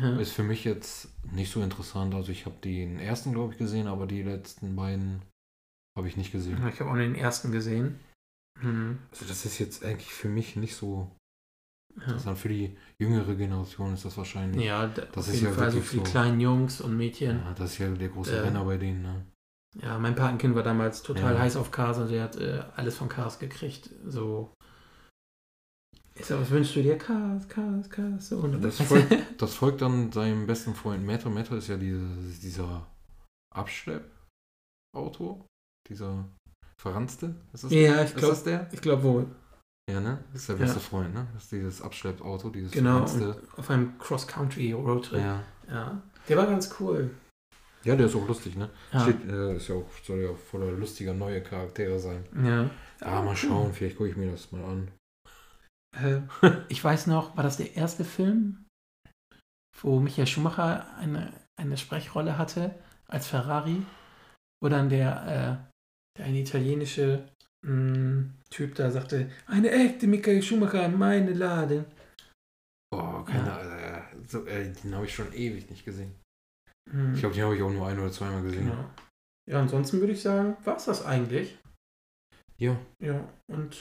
Ja. 0.00 0.16
Ist 0.18 0.32
für 0.32 0.42
mich 0.42 0.64
jetzt 0.64 1.08
nicht 1.32 1.52
so 1.52 1.62
interessant. 1.62 2.14
Also 2.14 2.32
ich 2.32 2.46
habe 2.46 2.56
den 2.62 2.98
ersten, 2.98 3.32
glaube 3.32 3.52
ich, 3.52 3.58
gesehen, 3.58 3.86
aber 3.86 4.06
die 4.06 4.22
letzten 4.22 4.74
beiden 4.74 5.22
habe 5.96 6.08
ich 6.08 6.16
nicht 6.16 6.32
gesehen. 6.32 6.56
Ich 6.72 6.80
habe 6.80 6.90
auch 6.90 6.96
den 6.96 7.14
ersten 7.14 7.52
gesehen. 7.52 8.00
Mhm. 8.60 8.98
Also 9.10 9.24
das 9.26 9.44
ist 9.44 9.58
jetzt 9.58 9.84
eigentlich 9.84 10.12
für 10.12 10.28
mich 10.28 10.56
nicht 10.56 10.76
so 10.76 11.10
Ja. 12.06 12.34
Für 12.34 12.48
die 12.48 12.76
jüngere 12.98 13.36
Generation 13.36 13.94
ist 13.94 14.04
das 14.04 14.16
wahrscheinlich. 14.16 14.64
Ja, 14.64 14.88
Das 14.88 15.28
ist 15.28 15.40
ja 15.42 15.50
Fall 15.52 15.70
so 15.70 15.76
wirklich 15.76 15.90
für 15.90 15.98
die 16.00 16.04
so. 16.06 16.10
kleinen 16.10 16.40
Jungs 16.40 16.80
und 16.80 16.96
Mädchen. 16.96 17.38
Ja, 17.38 17.52
das 17.54 17.72
ist 17.72 17.78
ja 17.78 17.88
der 17.88 18.08
große 18.08 18.36
Äh, 18.36 18.40
Renner 18.40 18.64
bei 18.64 18.76
denen. 18.78 19.02
Ne? 19.02 19.26
Ja, 19.80 19.96
mein 19.98 20.14
Patenkind 20.16 20.54
war 20.56 20.62
damals 20.64 21.02
total 21.02 21.34
Ja. 21.34 21.40
heiß 21.40 21.56
auf 21.56 21.70
Cars 21.70 21.98
und 21.98 22.10
der 22.10 22.24
hat 22.24 22.36
äh, 22.36 22.64
alles 22.76 22.96
von 22.96 23.08
Cars 23.08 23.38
gekriegt. 23.38 23.90
So. 24.06 24.52
Ich 26.16 26.26
sag, 26.26 26.40
was 26.40 26.50
wünschst 26.50 26.74
du 26.76 26.82
dir? 26.82 26.96
Cars, 26.98 27.48
Cars, 27.48 27.88
Cars. 27.90 28.28
So, 28.28 28.44
ne? 28.46 28.58
Das 28.60 28.80
folgt, 28.82 29.12
das 29.40 29.54
folgt 29.54 29.80
dann 29.82 30.10
seinem 30.12 30.46
besten 30.46 30.74
Freund 30.74 31.04
Metro. 31.04 31.28
Metro 31.30 31.54
ist 31.56 31.68
ja 31.68 31.76
dieses, 31.76 32.40
dieser 32.40 32.86
Abschleppauto. 33.54 35.46
Dieser 35.88 36.28
verranzte. 36.76 37.34
Ist 37.52 37.64
das, 37.64 37.70
ja, 37.72 37.96
ich 38.02 38.10
ist 38.10 38.16
glaube 38.16 38.36
der? 38.44 38.68
ich 38.72 38.80
glaub 38.80 39.02
wohl. 39.02 39.26
Ja, 39.90 40.00
ne? 40.00 40.18
Das 40.32 40.42
ist 40.42 40.48
der 40.48 40.56
Ja. 40.56 40.62
beste 40.62 40.80
Freund, 40.80 41.12
ne? 41.14 41.26
Das 41.34 41.44
ist 41.44 41.52
dieses 41.52 41.82
Abschleppauto, 41.82 42.48
dieses 42.50 42.72
Genau. 42.72 43.00
auf 43.02 43.70
einem 43.70 43.98
Cross-Country-Roadtrip. 43.98 45.20
Ja. 45.20 45.42
Ja. 45.70 46.02
Der 46.28 46.36
war 46.38 46.46
ganz 46.46 46.74
cool. 46.80 47.10
ja, 47.84 47.94
der 47.96 48.06
ist 48.06 48.16
auch 48.16 48.26
lustig, 48.26 48.56
ne? 48.56 48.70
Ja. 48.92 49.00
Steht, 49.00 49.24
äh, 49.28 49.56
ist 49.56 49.68
ja 49.68 49.74
auch, 49.74 49.86
soll 50.02 50.20
ja 50.20 50.30
auch 50.30 50.38
voller 50.38 50.72
lustiger 50.72 51.12
neue 51.12 51.42
Charaktere 51.42 51.98
sein. 51.98 52.24
ja. 52.42 52.70
Ah, 53.00 53.20
mal 53.20 53.36
schauen, 53.36 53.72
vielleicht 53.74 53.96
gucke 53.98 54.08
ich 54.08 54.16
mir 54.16 54.30
das 54.30 54.50
mal 54.52 54.64
an. 54.64 54.90
Äh, 55.96 56.20
ich 56.68 56.82
weiß 56.82 57.06
noch, 57.08 57.36
war 57.36 57.42
das 57.44 57.58
der 57.58 57.76
erste 57.76 58.04
Film, 58.04 58.64
wo 59.82 60.00
Michael 60.00 60.26
Schumacher 60.26 60.86
eine, 60.96 61.32
eine 61.60 61.76
Sprechrolle 61.76 62.38
hatte 62.38 62.74
als 63.06 63.26
Ferrari, 63.26 63.82
wo 64.62 64.68
dann 64.70 64.88
der, 64.88 65.60
äh, 65.70 65.73
der 66.18 66.26
eine 66.26 66.38
italienische 66.40 67.28
mh, 67.66 68.24
Typ 68.50 68.74
da 68.76 68.90
sagte, 68.90 69.30
eine 69.46 69.70
echte 69.70 70.06
Michael 70.06 70.42
Schumacher, 70.42 70.88
meine 70.88 71.32
Laden. 71.32 71.84
Boah, 72.92 73.24
keine 73.24 73.52
Ahnung. 73.52 73.72
Äh, 73.78 74.02
so, 74.28 74.46
äh, 74.46 74.72
den 74.72 74.94
habe 74.94 75.06
ich 75.06 75.14
schon 75.14 75.32
ewig 75.32 75.68
nicht 75.70 75.84
gesehen. 75.84 76.14
Hm, 76.90 77.14
Ich 77.14 77.20
glaube, 77.20 77.34
den 77.34 77.44
habe 77.44 77.56
ich 77.56 77.62
auch 77.62 77.70
nur 77.72 77.86
ein 77.88 77.98
oder 77.98 78.12
zweimal 78.12 78.42
gesehen. 78.42 78.66
genau. 78.68 78.84
Ja, 79.50 79.60
ansonsten 79.60 80.00
würde 80.00 80.12
ich 80.12 80.22
sagen, 80.22 80.56
war 80.64 80.76
es 80.76 80.84
das 80.84 81.04
eigentlich. 81.04 81.58
Ja. 82.58 82.78
Ja, 83.02 83.28
und 83.48 83.76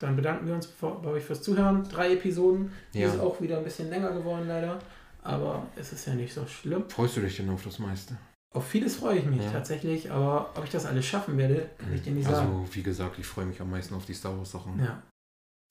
dann 0.00 0.14
bedanken 0.16 0.46
wir 0.46 0.54
uns 0.54 0.66
bei 0.68 0.88
euch 1.04 1.24
fürs 1.24 1.42
Zuhören. 1.42 1.82
Drei 1.88 2.12
Episoden. 2.14 2.72
Die 2.94 3.00
Ja. 3.00 3.08
ist 3.08 3.18
auch 3.20 3.40
wieder 3.40 3.58
ein 3.58 3.64
bisschen 3.64 3.90
länger 3.90 4.12
geworden, 4.12 4.46
leider. 4.46 4.78
Aber 5.22 5.66
es 5.76 5.92
ist 5.92 6.06
ja 6.06 6.14
nicht 6.14 6.32
so 6.32 6.46
schlimm. 6.46 6.88
Freust 6.88 7.16
du 7.16 7.20
dich 7.20 7.36
denn 7.36 7.50
auf 7.50 7.64
das 7.64 7.78
meiste? 7.78 8.16
Auf 8.54 8.66
vieles 8.68 8.96
freue 8.96 9.18
ich 9.18 9.24
mich 9.26 9.40
Ja. 9.42 9.50
tatsächlich, 9.50 10.10
aber 10.10 10.50
ob 10.56 10.64
ich 10.64 10.70
das 10.70 10.84
alles 10.86 11.06
schaffen 11.06 11.38
werde, 11.38 11.70
kann 11.78 11.92
ich 11.94 12.02
dir 12.02 12.12
nicht 12.12 12.28
sagen. 12.28 12.48
Also, 12.60 12.74
wie 12.74 12.82
gesagt, 12.82 13.18
ich 13.18 13.26
freue 13.26 13.46
mich 13.46 13.60
am 13.60 13.70
meisten 13.70 13.94
auf 13.94 14.04
die 14.04 14.14
Star 14.14 14.36
Wars 14.36 14.50
Sachen. 14.50 14.78
Ja. 14.78 15.02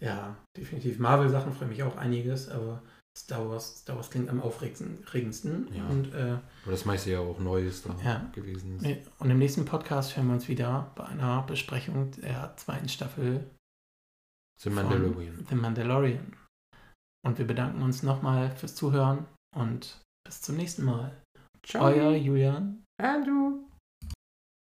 Ja, 0.01 0.35
definitiv. 0.57 0.97
Marvel-Sachen 0.97 1.53
freue 1.53 1.67
mich 1.67 1.83
auch 1.83 1.95
einiges, 1.95 2.49
aber 2.49 2.81
Star 3.15 3.47
Wars, 3.47 3.81
Star 3.81 3.97
Wars 3.97 4.09
klingt 4.09 4.29
am 4.29 4.41
aufregendsten. 4.41 5.67
Ja. 5.75 5.85
Und, 5.87 6.11
äh, 6.15 6.37
Weil 6.65 6.71
das 6.71 6.85
meiste 6.85 7.11
ja 7.11 7.19
auch 7.19 7.37
Neues 7.39 7.83
da 7.83 7.95
Ja. 8.03 8.29
gewesen 8.33 8.77
ist. 8.83 9.07
und 9.19 9.29
im 9.29 9.37
nächsten 9.37 9.65
Podcast 9.65 10.17
hören 10.17 10.27
wir 10.27 10.33
uns 10.33 10.47
wieder 10.47 10.91
bei 10.95 11.05
einer 11.05 11.43
Besprechung 11.43 12.09
der 12.13 12.55
zweiten 12.57 12.89
Staffel 12.89 13.47
The 14.59 14.69
Mandalorian. 14.71 15.45
The 15.49 15.55
Mandalorian. 15.55 16.35
Und 17.23 17.37
wir 17.37 17.45
bedanken 17.45 17.83
uns 17.83 18.01
nochmal 18.01 18.49
fürs 18.55 18.73
Zuhören 18.75 19.27
und 19.55 19.99
bis 20.25 20.41
zum 20.41 20.55
nächsten 20.55 20.83
Mal. 20.83 21.20
Euer 21.75 22.17
Julian. 22.19 22.83
Andrew. 22.97 23.70